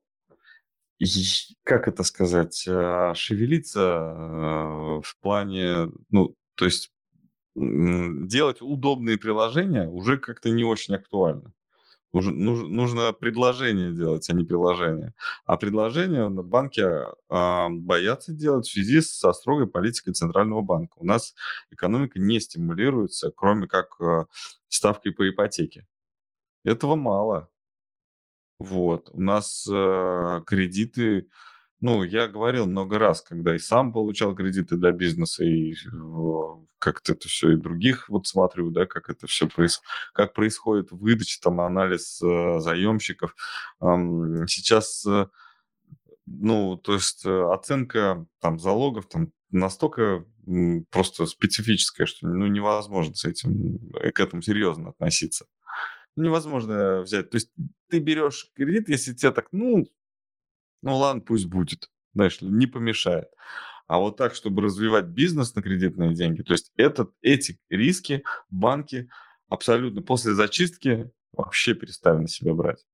как 1.64 1.88
это 1.88 2.04
сказать, 2.04 2.64
э, 2.68 3.12
шевелиться 3.14 3.80
э, 3.80 5.00
в 5.02 5.16
плане, 5.20 5.90
ну, 6.10 6.36
то 6.54 6.64
есть 6.64 6.92
делать 7.54 8.60
удобные 8.60 9.18
приложения 9.18 9.88
уже 9.88 10.18
как-то 10.18 10.50
не 10.50 10.64
очень 10.64 10.94
актуально. 10.94 11.52
Нужно, 12.12 12.32
нужно 12.32 13.12
предложение 13.12 13.92
делать, 13.92 14.30
а 14.30 14.34
не 14.34 14.44
приложение. 14.44 15.14
А 15.46 15.56
предложения 15.56 16.28
банки 16.28 16.84
а, 17.28 17.68
боятся 17.68 18.32
делать 18.32 18.66
в 18.66 18.72
связи 18.72 19.00
со 19.00 19.32
строгой 19.32 19.66
политикой 19.66 20.12
Центрального 20.12 20.62
банка. 20.62 20.96
У 20.98 21.04
нас 21.04 21.34
экономика 21.70 22.20
не 22.20 22.38
стимулируется, 22.38 23.32
кроме 23.34 23.66
как 23.66 24.00
а, 24.00 24.26
ставкой 24.68 25.10
по 25.10 25.28
ипотеке. 25.28 25.88
Этого 26.64 26.94
мало. 26.94 27.50
Вот. 28.60 29.10
У 29.12 29.20
нас 29.20 29.66
э, 29.68 30.42
кредиты 30.46 31.28
ну, 31.84 32.02
я 32.02 32.28
говорил 32.28 32.64
много 32.64 32.98
раз, 32.98 33.20
когда 33.20 33.54
и 33.54 33.58
сам 33.58 33.92
получал 33.92 34.34
кредиты 34.34 34.76
для 34.78 34.90
бизнеса, 34.90 35.44
и 35.44 35.74
как-то 36.78 37.12
это 37.12 37.28
все 37.28 37.52
и 37.52 37.56
других 37.56 38.08
вот 38.08 38.26
смотрю, 38.26 38.70
да, 38.70 38.86
как 38.86 39.10
это 39.10 39.26
все 39.26 39.46
происходит, 39.46 39.90
как 40.14 40.32
происходит 40.32 40.92
выдача, 40.92 41.38
там, 41.42 41.60
анализ 41.60 42.22
э, 42.22 42.60
заемщиков. 42.60 43.36
Эм, 43.82 44.48
сейчас, 44.48 45.04
э, 45.04 45.26
ну, 46.24 46.78
то 46.78 46.94
есть 46.94 47.26
э, 47.26 47.52
оценка 47.52 48.24
там 48.40 48.58
залогов 48.58 49.06
там 49.06 49.30
настолько 49.50 50.24
просто 50.90 51.26
специфическая, 51.26 52.06
что 52.06 52.26
ну, 52.26 52.46
невозможно 52.46 53.14
с 53.14 53.26
этим, 53.26 53.92
э, 54.00 54.10
к 54.10 54.20
этому 54.20 54.40
серьезно 54.40 54.88
относиться. 54.88 55.44
Невозможно 56.16 57.02
взять. 57.02 57.28
То 57.28 57.36
есть 57.36 57.50
ты 57.90 57.98
берешь 57.98 58.50
кредит, 58.54 58.88
если 58.88 59.12
тебе 59.12 59.32
так, 59.32 59.48
ну, 59.52 59.84
ну 60.84 60.96
ладно, 60.96 61.22
пусть 61.22 61.46
будет. 61.46 61.90
Знаешь, 62.12 62.40
не 62.42 62.66
помешает. 62.66 63.28
А 63.86 63.98
вот 63.98 64.16
так, 64.16 64.34
чтобы 64.34 64.62
развивать 64.62 65.06
бизнес 65.06 65.54
на 65.54 65.62
кредитные 65.62 66.14
деньги, 66.14 66.42
то 66.42 66.52
есть 66.52 66.72
этот, 66.76 67.12
эти 67.22 67.58
риски 67.70 68.22
банки 68.50 69.08
абсолютно 69.48 70.02
после 70.02 70.34
зачистки 70.34 71.10
вообще 71.32 71.74
перестали 71.74 72.18
на 72.18 72.28
себя 72.28 72.54
брать. 72.54 72.84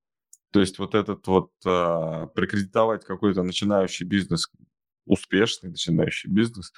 То 0.52 0.60
есть 0.60 0.78
вот 0.78 0.94
этот 0.94 1.26
вот 1.26 1.50
а, 1.64 2.26
прикредитовать 2.28 3.04
какой-то 3.04 3.42
начинающий 3.42 4.06
бизнес, 4.06 4.50
успешный 5.04 5.70
начинающий 5.70 6.30
бизнес, 6.30 6.72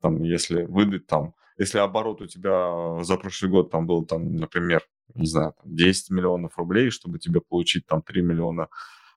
там, 0.00 0.22
если 0.22 0.64
выдать 0.64 1.06
там, 1.06 1.34
если 1.58 1.78
оборот 1.78 2.22
у 2.22 2.26
тебя 2.26 3.02
за 3.02 3.16
прошлый 3.16 3.50
год 3.50 3.70
там 3.70 3.86
был, 3.86 4.06
там, 4.06 4.36
например, 4.36 4.82
не 5.14 5.26
знаю, 5.26 5.54
там 5.60 5.74
10 5.74 6.10
миллионов 6.10 6.56
рублей, 6.56 6.90
чтобы 6.90 7.18
тебе 7.18 7.40
получить 7.40 7.86
там 7.86 8.02
3 8.02 8.22
миллиона 8.22 8.68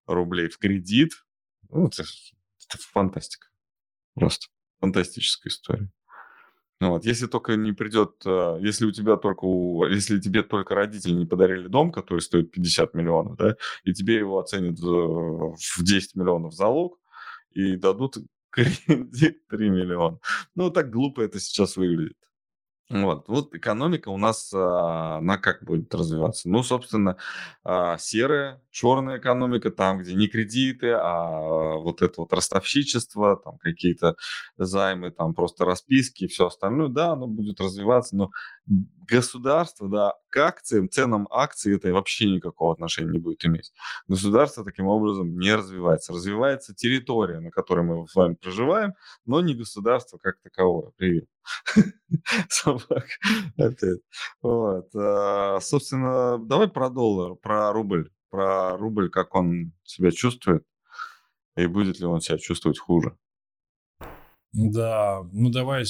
рублей 0.06 0.50
в 0.50 0.58
кредит, 0.58 1.12
ну, 1.74 1.88
это, 1.88 2.04
это 2.04 2.78
фантастика. 2.78 3.48
Просто 4.16 4.48
фантастическая 4.80 5.50
история. 5.52 5.90
Ну, 6.80 6.90
вот. 6.90 7.06
Если 7.06 7.28
только 7.28 7.56
не 7.56 7.72
придет, 7.72 8.22
э, 8.26 8.58
если 8.62 8.86
у 8.86 8.92
тебя 8.92 9.16
только, 9.16 9.46
у, 9.46 9.86
если 9.86 10.20
тебе 10.20 10.44
только 10.44 10.76
родители 10.76 11.14
не 11.14 11.26
подарили 11.26 11.68
дом, 11.68 11.92
который 11.92 12.20
стоит 12.20 12.52
50 12.52 12.94
миллионов, 12.94 13.38
да, 13.38 13.56
и 13.86 13.94
тебе 13.94 14.16
его 14.16 14.40
оценят 14.40 14.78
в 14.80 15.56
10 15.84 16.16
миллионов 16.16 16.54
залог 16.54 17.00
и 17.52 17.78
дадут 17.78 18.18
кредит 18.50 19.48
3 19.50 19.70
миллиона. 19.70 20.20
Ну, 20.56 20.70
так 20.72 20.90
глупо 20.90 21.22
это 21.22 21.40
сейчас 21.40 21.78
выглядит. 21.78 22.18
Вот, 22.90 23.28
вот 23.30 23.56
экономика 23.56 24.10
у 24.10 24.18
нас, 24.18 24.52
а, 24.54 25.18
она 25.18 25.38
как 25.38 25.64
будет 25.64 25.94
развиваться? 25.96 26.50
Ну, 26.50 26.64
собственно, 26.64 27.18
а, 27.64 27.98
серая, 27.98 28.62
черная 28.72 29.18
экономика, 29.20 29.72
там, 29.72 30.00
где 30.00 30.14
не 30.14 30.28
кредиты, 30.28 30.90
а 30.92 31.78
вот 31.78 32.02
это 32.02 32.14
вот 32.22 32.34
ростовщичество, 32.34 33.38
там 33.38 33.58
какие-то 33.60 34.16
займы, 34.58 35.12
там 35.12 35.34
просто 35.34 35.64
расписки 35.66 36.26
и 36.26 36.28
все 36.28 36.48
остальное, 36.48 36.90
да, 36.90 37.14
оно 37.14 37.26
будет 37.28 37.62
развиваться, 37.62 38.16
но 38.18 38.32
государство, 39.08 39.90
да, 39.90 40.14
к 40.30 40.38
акциям, 40.38 40.90
ценам 40.90 41.28
акций 41.30 41.76
это 41.76 41.92
вообще 41.94 42.30
никакого 42.30 42.74
отношения 42.74 43.12
не 43.12 43.20
будет 43.20 43.46
иметь. 43.46 43.72
Государство 44.08 44.64
таким 44.64 44.88
образом 44.88 45.38
не 45.38 45.54
развивается. 45.56 46.14
Развивается 46.14 46.74
территория, 46.74 47.40
на 47.40 47.52
которой 47.52 47.84
мы 47.84 48.08
с 48.08 48.16
вами 48.16 48.36
проживаем, 48.36 48.94
но 49.26 49.42
не 49.42 49.56
государство 49.56 50.18
как 50.18 50.40
таковое. 50.42 50.92
Привет. 50.98 51.26
Собак. 52.50 53.06
Вот. 54.42 54.90
А, 54.96 55.60
собственно, 55.62 56.38
давай 56.38 56.68
про 56.68 56.90
доллар, 56.90 57.36
про 57.36 57.72
рубль. 57.72 58.10
Про 58.30 58.78
рубль, 58.78 59.10
как 59.10 59.36
он 59.36 59.74
себя 59.84 60.10
чувствует, 60.10 60.66
и 61.56 61.68
будет 61.68 62.00
ли 62.00 62.08
он 62.08 62.20
себя 62.20 62.40
чувствовать 62.40 62.80
хуже. 62.80 63.16
Да, 64.54 65.24
ну 65.32 65.50
давай 65.50 65.84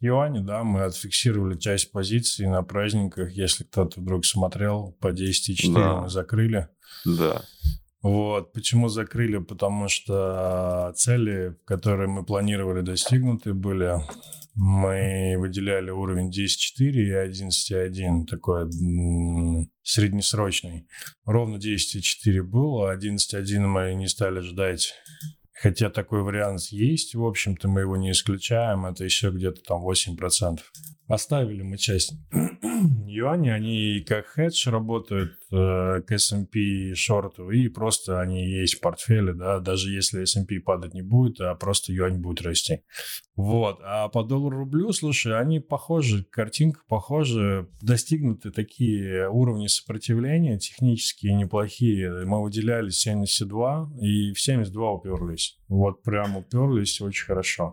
юане, 0.00 0.40
да, 0.40 0.64
мы 0.64 0.82
отфиксировали 0.82 1.58
часть 1.58 1.92
позиций 1.92 2.46
на 2.46 2.62
праздниках. 2.62 3.32
Если 3.32 3.64
кто-то 3.64 4.00
вдруг 4.00 4.24
смотрел, 4.24 4.96
по 5.00 5.12
10,4 5.12 5.74
да. 5.74 6.00
мы 6.00 6.08
закрыли. 6.08 6.68
Да. 7.04 7.42
Вот. 8.02 8.52
Почему 8.52 8.88
закрыли? 8.88 9.38
Потому 9.38 9.88
что 9.88 10.92
цели, 10.96 11.56
которые 11.66 12.08
мы 12.08 12.24
планировали, 12.24 12.80
достигнуты 12.80 13.52
были. 13.52 14.00
Мы 14.54 15.36
выделяли 15.38 15.90
уровень 15.90 16.30
10.4 16.30 16.90
и 16.92 17.12
11.1, 17.12 18.26
такой 18.26 18.68
среднесрочный. 19.82 20.88
Ровно 21.24 21.56
10.4 21.56 22.42
было, 22.42 22.94
11.1 22.94 23.60
мы 23.60 23.94
не 23.94 24.08
стали 24.08 24.40
ждать 24.40 24.94
Хотя 25.60 25.90
такой 25.90 26.22
вариант 26.22 26.62
есть, 26.70 27.14
в 27.14 27.22
общем-то, 27.22 27.68
мы 27.68 27.82
его 27.82 27.98
не 27.98 28.12
исключаем, 28.12 28.86
это 28.86 29.04
еще 29.04 29.30
где-то 29.30 29.60
там 29.62 29.86
8%. 29.86 30.58
Оставили 31.06 31.60
мы 31.60 31.76
часть 31.76 32.14
юаней, 33.06 33.54
они 33.54 34.02
как 34.08 34.26
хедж 34.28 34.70
работают, 34.70 35.34
к 35.50 36.04
S&P 36.08 36.94
шорту, 36.94 37.50
и 37.50 37.68
просто 37.68 38.20
они 38.20 38.48
есть 38.48 38.76
в 38.76 38.80
портфеле, 38.80 39.32
да, 39.32 39.58
даже 39.58 39.90
если 39.90 40.22
S&P 40.22 40.60
падать 40.60 40.94
не 40.94 41.02
будет, 41.02 41.40
а 41.40 41.54
просто 41.54 41.92
юань 41.92 42.20
будет 42.20 42.42
расти. 42.42 42.82
Вот. 43.36 43.80
А 43.82 44.08
по 44.08 44.22
доллару-рублю, 44.22 44.92
слушай, 44.92 45.38
они 45.38 45.60
похожи, 45.60 46.24
картинка 46.24 46.82
похожа, 46.86 47.66
достигнуты 47.80 48.50
такие 48.50 49.28
уровни 49.28 49.66
сопротивления 49.66 50.58
технические 50.58 51.34
неплохие. 51.34 52.24
Мы 52.26 52.42
выделяли 52.42 52.90
72 52.90 53.92
и 54.00 54.32
в 54.32 54.40
72 54.40 54.92
уперлись. 54.92 55.58
Вот 55.68 56.02
прям 56.02 56.36
уперлись 56.36 57.00
очень 57.00 57.26
хорошо. 57.26 57.72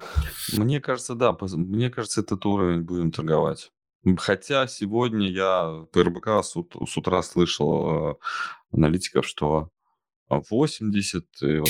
Мне 0.58 0.80
кажется, 0.80 1.16
да, 1.16 1.36
мне 1.54 1.90
кажется, 1.90 2.22
этот 2.22 2.46
уровень 2.46 2.82
будем 2.82 3.12
торговать. 3.12 3.72
Хотя 4.18 4.68
сегодня 4.68 5.30
я 5.30 5.86
по 5.92 6.04
РБК 6.04 6.44
с, 6.44 6.54
с 6.54 6.98
утра 6.98 7.22
слышал 7.22 8.12
э, 8.12 8.16
аналитиков, 8.72 9.26
что 9.26 9.72
80. 10.30 11.26
И 11.42 11.58
вот. 11.60 11.70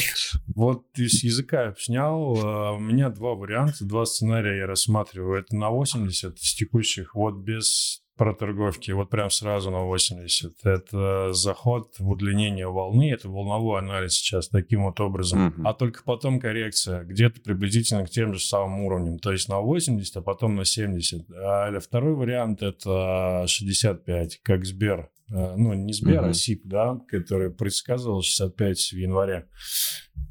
вот 0.55 0.85
с 0.95 1.23
языка 1.23 1.75
снял. 1.77 2.37
А, 2.43 2.73
у 2.73 2.79
меня 2.79 3.09
два 3.09 3.35
варианта, 3.35 3.85
два 3.85 4.05
сценария 4.05 4.57
я 4.57 4.67
рассматриваю. 4.67 5.39
Это 5.39 5.55
на 5.55 5.69
80 5.69 6.39
с 6.39 6.55
текущих, 6.55 7.15
вот 7.15 7.35
без 7.35 8.03
проторговки, 8.17 8.91
вот 8.91 9.09
прям 9.09 9.29
сразу 9.29 9.71
на 9.71 9.83
80. 9.83 10.53
Это 10.65 11.33
заход 11.33 11.93
в 11.99 12.09
удлинение 12.09 12.67
волны, 12.67 13.11
это 13.11 13.29
волновой 13.29 13.79
анализ 13.79 14.13
сейчас 14.13 14.49
таким 14.49 14.85
вот 14.85 14.99
образом. 14.99 15.47
Mm-hmm. 15.47 15.61
А 15.65 15.73
только 15.73 16.03
потом 16.03 16.39
коррекция, 16.39 17.03
где-то 17.03 17.41
приблизительно 17.41 18.05
к 18.05 18.09
тем 18.09 18.33
же 18.33 18.39
самым 18.39 18.81
уровням. 18.81 19.19
То 19.19 19.31
есть 19.31 19.47
на 19.47 19.59
80, 19.59 20.17
а 20.17 20.21
потом 20.21 20.55
на 20.55 20.65
70. 20.65 21.27
А 21.31 21.79
второй 21.79 22.15
вариант 22.15 22.61
это 22.61 23.45
65, 23.47 24.41
как 24.43 24.65
Сбер. 24.65 25.09
Э, 25.29 25.55
ну, 25.55 25.73
не 25.73 25.93
Сбер, 25.93 26.23
mm-hmm. 26.23 26.29
а 26.29 26.33
СИП, 26.33 26.61
да, 26.65 26.99
который 27.07 27.51
предсказывал 27.51 28.21
65 28.21 28.79
в 28.79 28.97
январе. 28.97 29.47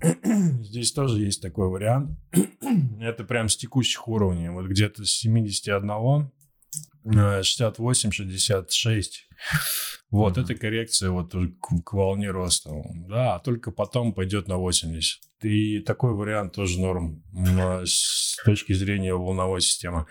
Здесь 0.63 0.93
тоже 0.93 1.21
есть 1.23 1.43
такой 1.43 1.69
вариант. 1.69 2.19
это 3.01 3.25
прям 3.25 3.49
с 3.49 3.57
текущих 3.57 4.09
уровней. 4.09 4.49
Вот 4.49 4.67
где-то 4.67 5.05
с 5.05 5.11
71 5.11 6.31
68, 7.13 8.11
66. 8.11 9.29
Вот, 10.11 10.37
mm-hmm. 10.37 10.43
это 10.43 10.55
коррекция 10.55 11.11
вот 11.11 11.33
к, 11.33 11.83
к 11.85 11.93
волне 11.93 12.31
роста. 12.31 12.71
Да, 13.09 13.37
а 13.37 13.39
только 13.39 13.71
потом 13.71 14.13
пойдет 14.13 14.49
на 14.49 14.57
80. 14.57 15.21
И 15.43 15.81
такой 15.81 16.15
вариант 16.15 16.55
тоже 16.55 16.81
норм 16.81 17.23
с 17.85 18.37
точки 18.45 18.73
зрения 18.73 19.15
волновой 19.15 19.61
системы. 19.61 20.07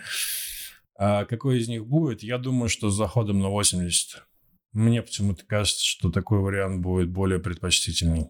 А 0.97 1.25
какой 1.25 1.59
из 1.59 1.67
них 1.67 1.85
будет? 1.85 2.23
Я 2.23 2.37
думаю, 2.37 2.69
что 2.69 2.89
с 2.89 2.95
заходом 2.95 3.39
на 3.39 3.49
80. 3.49 4.23
Мне 4.71 5.01
почему-то 5.01 5.45
кажется, 5.45 5.83
что 5.83 6.11
такой 6.11 6.39
вариант 6.39 6.81
будет 6.81 7.09
более 7.09 7.39
предпочтительный. 7.39 8.29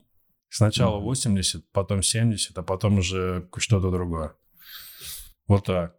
Сначала 0.50 1.00
80, 1.00 1.72
потом 1.72 2.02
70, 2.02 2.58
а 2.58 2.64
потом 2.64 3.00
уже 3.00 3.50
что-то 3.58 3.92
другое. 3.92 4.36
Вот 5.48 5.66
так. 5.66 5.96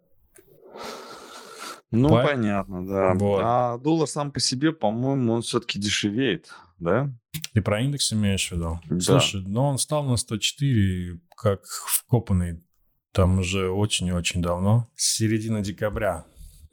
Ну, 1.90 2.08
По... 2.08 2.22
понятно, 2.24 2.86
да. 2.86 3.14
Вот. 3.14 3.40
А 3.42 3.78
доллар 3.78 4.08
сам 4.08 4.32
по 4.32 4.40
себе, 4.40 4.72
по-моему, 4.72 5.34
он 5.34 5.42
все-таки 5.42 5.78
дешевеет, 5.78 6.52
да? 6.78 7.12
Ты 7.52 7.62
про 7.62 7.80
индекс 7.80 8.12
имеешь 8.12 8.48
в 8.48 8.52
виду? 8.52 8.80
Да. 8.90 9.00
Слушай, 9.00 9.42
ну 9.46 9.62
он 9.62 9.78
стал 9.78 10.04
на 10.04 10.16
104, 10.16 11.20
как 11.36 11.64
вкопанный 11.64 12.62
там 13.12 13.38
уже 13.38 13.70
очень 13.70 14.08
и 14.08 14.12
очень 14.12 14.42
давно. 14.42 14.88
С 14.94 15.16
середины 15.16 15.62
декабря. 15.62 16.26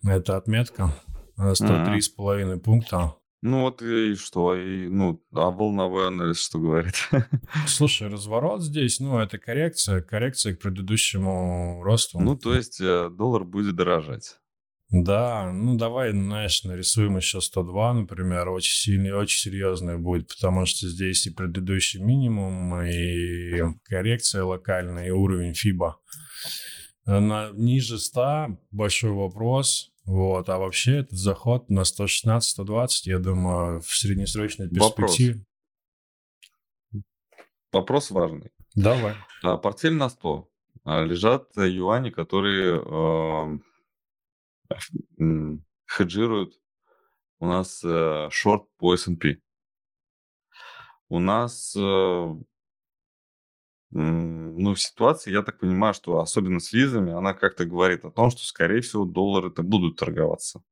Это 0.03 0.35
отметка. 0.35 0.93
103,5 1.37 2.01
mm-hmm. 2.17 2.59
пункта. 2.59 3.15
Ну 3.41 3.61
вот 3.61 3.81
и 3.81 4.15
что, 4.15 4.55
и, 4.55 4.87
ну, 4.87 5.21
а 5.33 5.51
волновой 5.51 6.07
анализ 6.07 6.41
что 6.41 6.59
говорит? 6.59 6.95
Слушай, 7.67 8.09
разворот 8.09 8.61
здесь, 8.61 8.99
ну, 8.99 9.19
это 9.19 9.37
коррекция, 9.37 10.01
коррекция 10.01 10.55
к 10.55 10.59
предыдущему 10.59 11.81
росту. 11.83 12.19
Ну, 12.19 12.37
то 12.37 12.53
есть 12.53 12.79
э, 12.79 13.09
доллар 13.09 13.43
будет 13.43 13.75
дорожать. 13.75 14.37
Да, 14.95 15.51
ну 15.51 15.75
давай, 15.75 16.11
знаешь, 16.11 16.63
нарисуем 16.63 17.17
еще 17.17 17.41
102, 17.41 17.93
например, 17.95 18.49
очень 18.49 18.75
сильный, 18.75 19.11
очень 19.11 19.39
серьезный 19.39 19.97
будет, 19.97 20.27
потому 20.27 20.67
что 20.67 20.87
здесь 20.87 21.25
и 21.25 21.31
предыдущий 21.31 21.99
минимум, 21.99 22.79
и 22.83 23.73
коррекция 23.85 24.43
локальная, 24.43 25.07
и 25.07 25.09
уровень 25.09 25.53
FIBA. 25.53 25.93
На, 27.07 27.49
ниже 27.53 27.97
100 27.97 28.59
большой 28.69 29.13
вопрос, 29.13 29.91
вот, 30.05 30.47
а 30.47 30.59
вообще 30.59 30.97
этот 30.97 31.17
заход 31.17 31.71
на 31.71 31.81
116-120, 31.81 32.87
я 33.05 33.17
думаю, 33.17 33.81
в 33.81 33.87
среднесрочной 33.87 34.69
перспективе. 34.69 35.43
Вопрос, 36.91 37.03
вопрос 37.71 38.11
важный. 38.11 38.51
Давай. 38.75 39.15
А, 39.41 39.57
портфель 39.57 39.95
на 39.95 40.09
100. 40.09 40.49
А, 40.83 41.03
лежат 41.03 41.49
юани, 41.57 42.11
которые 42.11 42.79
э, 42.79 43.59
хеджируют 45.85 46.59
у 47.39 47.45
нас 47.45 47.83
э, 47.83 48.29
шорт 48.31 48.63
по 48.77 48.93
S&P. 48.93 49.41
У 51.09 51.19
нас 51.19 51.75
э, 51.75 52.35
ну, 53.95 54.73
в 54.73 54.79
ситуации, 54.79 55.31
я 55.31 55.43
так 55.43 55.59
понимаю, 55.59 55.93
что 55.93 56.19
особенно 56.19 56.59
с 56.59 56.73
визами, 56.73 57.11
она 57.11 57.33
как-то 57.33 57.65
говорит 57.65 58.05
о 58.05 58.11
том, 58.11 58.31
что, 58.31 58.45
скорее 58.45 58.81
всего, 58.81 59.05
доллары-то 59.05 59.61
будут 59.61 59.97
торговаться 59.97 60.63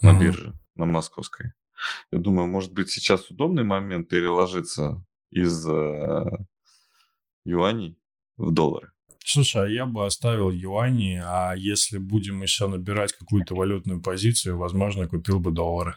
на 0.00 0.08
mm-hmm. 0.10 0.20
бирже, 0.20 0.58
на 0.74 0.86
московской. 0.86 1.52
Я 2.10 2.18
думаю, 2.18 2.48
может 2.48 2.72
быть, 2.72 2.90
сейчас 2.90 3.30
удобный 3.30 3.62
момент 3.62 4.08
переложиться 4.08 5.04
из 5.30 5.68
э, 5.68 6.24
юаней 7.44 7.98
в 8.38 8.50
доллары. 8.50 8.92
Слушай, 9.28 9.64
а 9.64 9.68
я 9.68 9.86
бы 9.86 10.06
оставил 10.06 10.52
юани, 10.52 11.20
а 11.20 11.54
если 11.56 11.98
будем 11.98 12.42
еще 12.42 12.68
набирать 12.68 13.12
какую-то 13.12 13.56
валютную 13.56 14.00
позицию, 14.00 14.56
возможно, 14.56 15.08
купил 15.08 15.40
бы 15.40 15.50
доллары. 15.50 15.96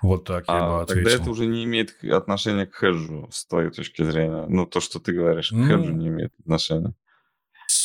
Вот 0.00 0.26
так 0.26 0.44
я 0.46 0.54
а, 0.54 0.68
бы 0.68 0.82
ответил. 0.82 1.10
Тогда 1.10 1.22
это 1.22 1.30
уже 1.30 1.46
не 1.46 1.64
имеет 1.64 1.96
отношения 2.04 2.66
к 2.66 2.76
хеджу, 2.76 3.28
с 3.32 3.46
твоей 3.46 3.70
точки 3.70 4.04
зрения. 4.04 4.46
Ну, 4.48 4.64
то, 4.64 4.78
что 4.78 5.00
ты 5.00 5.12
говоришь, 5.12 5.48
к 5.48 5.54
ну, 5.54 5.66
хеджу 5.66 5.92
не 5.92 6.06
имеет 6.06 6.32
отношения. 6.38 6.94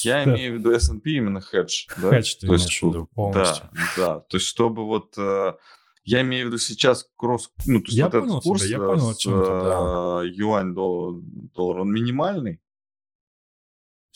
Я 0.04 0.26
да. 0.26 0.36
имею 0.36 0.54
в 0.54 0.60
виду 0.60 0.72
S&P 0.74 1.10
именно 1.10 1.42
хедж. 1.42 1.88
Да? 2.00 2.12
Хедж 2.12 2.36
ты 2.36 2.42
то 2.42 2.48
имеешь 2.48 2.62
есть, 2.62 2.82
в 2.84 2.88
виду 2.88 3.10
полностью. 3.16 3.70
Да, 3.74 3.92
да. 3.98 4.20
То 4.20 4.38
есть, 4.38 4.46
чтобы 4.46 4.86
вот... 4.86 5.18
Э, 5.18 5.54
я 6.04 6.22
имею 6.22 6.46
в 6.46 6.48
виду 6.50 6.60
сейчас 6.60 7.10
кросс... 7.16 7.50
Ну, 7.66 7.80
то 7.80 7.88
есть, 7.88 7.98
я 7.98 8.06
вот 8.06 8.12
понял 8.12 8.26
этот 8.26 8.44
курс 8.44 8.62
тебя, 8.62 8.72
я 8.74 8.78
понял, 8.78 9.14
с, 9.16 9.26
да. 9.26 10.22
юань 10.24 10.76
доллар, 10.76 11.20
доллар, 11.56 11.80
он 11.80 11.92
минимальный, 11.92 12.62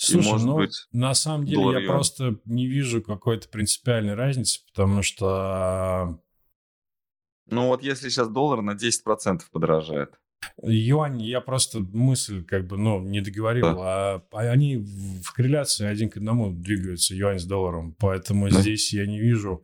Слушай, 0.06 0.32
может 0.32 0.48
ну, 0.48 0.56
быть, 0.58 0.88
на 0.92 1.14
самом 1.14 1.46
деле 1.46 1.82
я 1.82 1.88
просто 1.88 2.40
не 2.46 2.68
вижу 2.68 3.02
какой-то 3.02 3.50
принципиальной 3.50 4.14
разницы, 4.14 4.62
потому 4.68 5.02
что... 5.02 6.20
Ну 7.48 7.68
вот 7.68 7.84
если 7.84 8.10
сейчас 8.10 8.30
доллар 8.30 8.62
на 8.62 8.72
10% 8.72 9.42
подорожает. 9.52 10.12
Юань, 10.62 11.22
я 11.22 11.42
просто 11.42 11.80
мысль 11.80 12.44
как 12.44 12.68
бы, 12.68 12.78
ну, 12.78 13.02
не 13.02 13.22
договорил, 13.22 13.76
да. 13.76 14.16
а, 14.16 14.22
а 14.32 14.40
они 14.52 14.78
в 14.78 15.32
корреляции 15.34 15.86
один 15.86 16.10
к 16.10 16.18
одному 16.18 16.52
двигаются, 16.52 17.16
юань 17.16 17.40
с 17.40 17.46
долларом, 17.46 17.96
поэтому 18.00 18.50
да. 18.50 18.62
здесь 18.62 18.94
я 18.94 19.06
не 19.06 19.20
вижу 19.20 19.64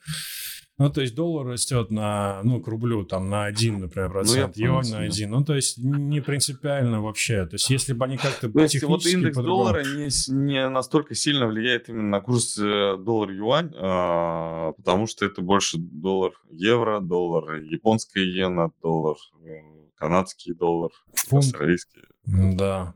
ну, 0.82 0.90
то 0.90 1.02
есть 1.02 1.14
доллар 1.14 1.46
растет 1.46 1.92
на, 1.92 2.42
ну, 2.44 2.60
к 2.60 2.68
рублю 2.68 3.06
там 3.06 3.30
на 3.30 3.46
1, 3.46 3.80
например, 3.80 4.08
ну, 4.10 4.14
процент, 4.14 4.58
ну, 4.58 4.66
юань 4.66 4.90
на 4.90 5.00
1. 5.02 5.30
Ну, 5.30 5.44
то 5.44 5.56
есть 5.56 5.78
не 5.78 6.22
принципиально 6.22 7.02
вообще. 7.02 7.46
То 7.46 7.56
есть 7.56 7.70
если 7.70 7.94
бы 7.94 8.06
они 8.06 8.18
как-то 8.18 8.50
То 8.50 8.62
есть 8.62 8.82
вот 8.84 9.06
индекс 9.06 9.38
доллара 9.38 9.84
не, 9.84 10.10
не 10.34 10.68
настолько 10.70 11.14
сильно 11.14 11.46
влияет 11.46 11.90
именно 11.90 12.10
на 12.10 12.22
курс 12.22 12.58
э, 12.58 12.98
доллар-юань, 12.98 13.72
а, 13.76 14.72
потому 14.72 15.06
что 15.06 15.24
это 15.24 15.42
больше 15.42 15.78
доллар-евро, 15.78 17.00
доллар 17.00 17.62
японская 17.62 18.24
иена, 18.24 18.72
доллар 18.82 19.18
э, 19.46 19.62
канадский 19.98 20.56
доллар, 20.56 20.90
фунт. 21.14 21.44
австралийский. 21.44 22.02
Да. 22.26 22.96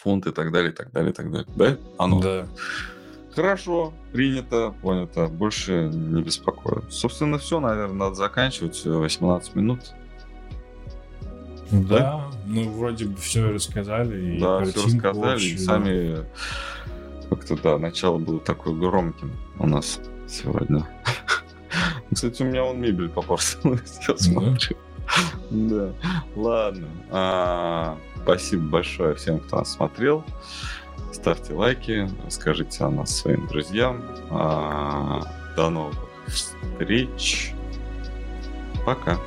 Фунт 0.00 0.26
и 0.26 0.32
так 0.32 0.52
далее, 0.52 0.72
и 0.72 0.74
так 0.74 0.90
далее, 0.90 1.10
и 1.10 1.14
так 1.14 1.30
далее. 1.30 1.48
Да? 1.54 2.06
Ну. 2.06 2.20
Да. 2.20 2.48
Хорошо, 3.34 3.92
принято, 4.12 4.74
понято. 4.80 5.26
Больше 5.26 5.90
не 5.92 6.22
беспокою. 6.22 6.84
Собственно, 6.88 7.38
все, 7.38 7.58
наверное, 7.58 7.94
надо 7.94 8.14
заканчивать. 8.14 8.84
18 8.84 9.54
минут. 9.56 9.80
Да, 11.70 11.98
да? 11.98 12.30
ну 12.46 12.70
вроде 12.70 13.06
бы 13.06 13.16
все 13.16 13.50
рассказали. 13.50 14.38
Да, 14.38 14.64
все 14.64 14.84
рассказали. 14.84 15.34
Общую, 15.34 15.54
и 15.54 15.58
сами 15.58 16.24
как-то, 17.28 17.56
да, 17.56 17.78
начало 17.78 18.18
было 18.18 18.38
такое 18.38 18.74
громким 18.74 19.32
у 19.58 19.66
нас 19.66 20.00
сегодня. 20.28 20.86
Кстати, 22.12 22.42
у 22.42 22.46
меня 22.46 22.62
вон 22.62 22.80
мебель 22.80 23.08
попортилась, 23.08 23.98
я 24.08 24.16
смотрю. 24.16 24.76
Да, 25.50 25.92
ладно. 26.36 26.88
А, 27.10 27.98
спасибо 28.22 28.62
большое 28.62 29.14
всем, 29.16 29.40
кто 29.40 29.58
нас 29.58 29.72
смотрел 29.72 30.24
ставьте 31.14 31.54
лайки, 31.54 32.08
расскажите 32.24 32.84
о 32.84 32.90
нас 32.90 33.16
своим 33.16 33.46
друзьям. 33.46 34.02
А, 34.30 35.22
до 35.56 35.70
новых 35.70 35.96
встреч. 36.26 37.54
Пока. 38.84 39.18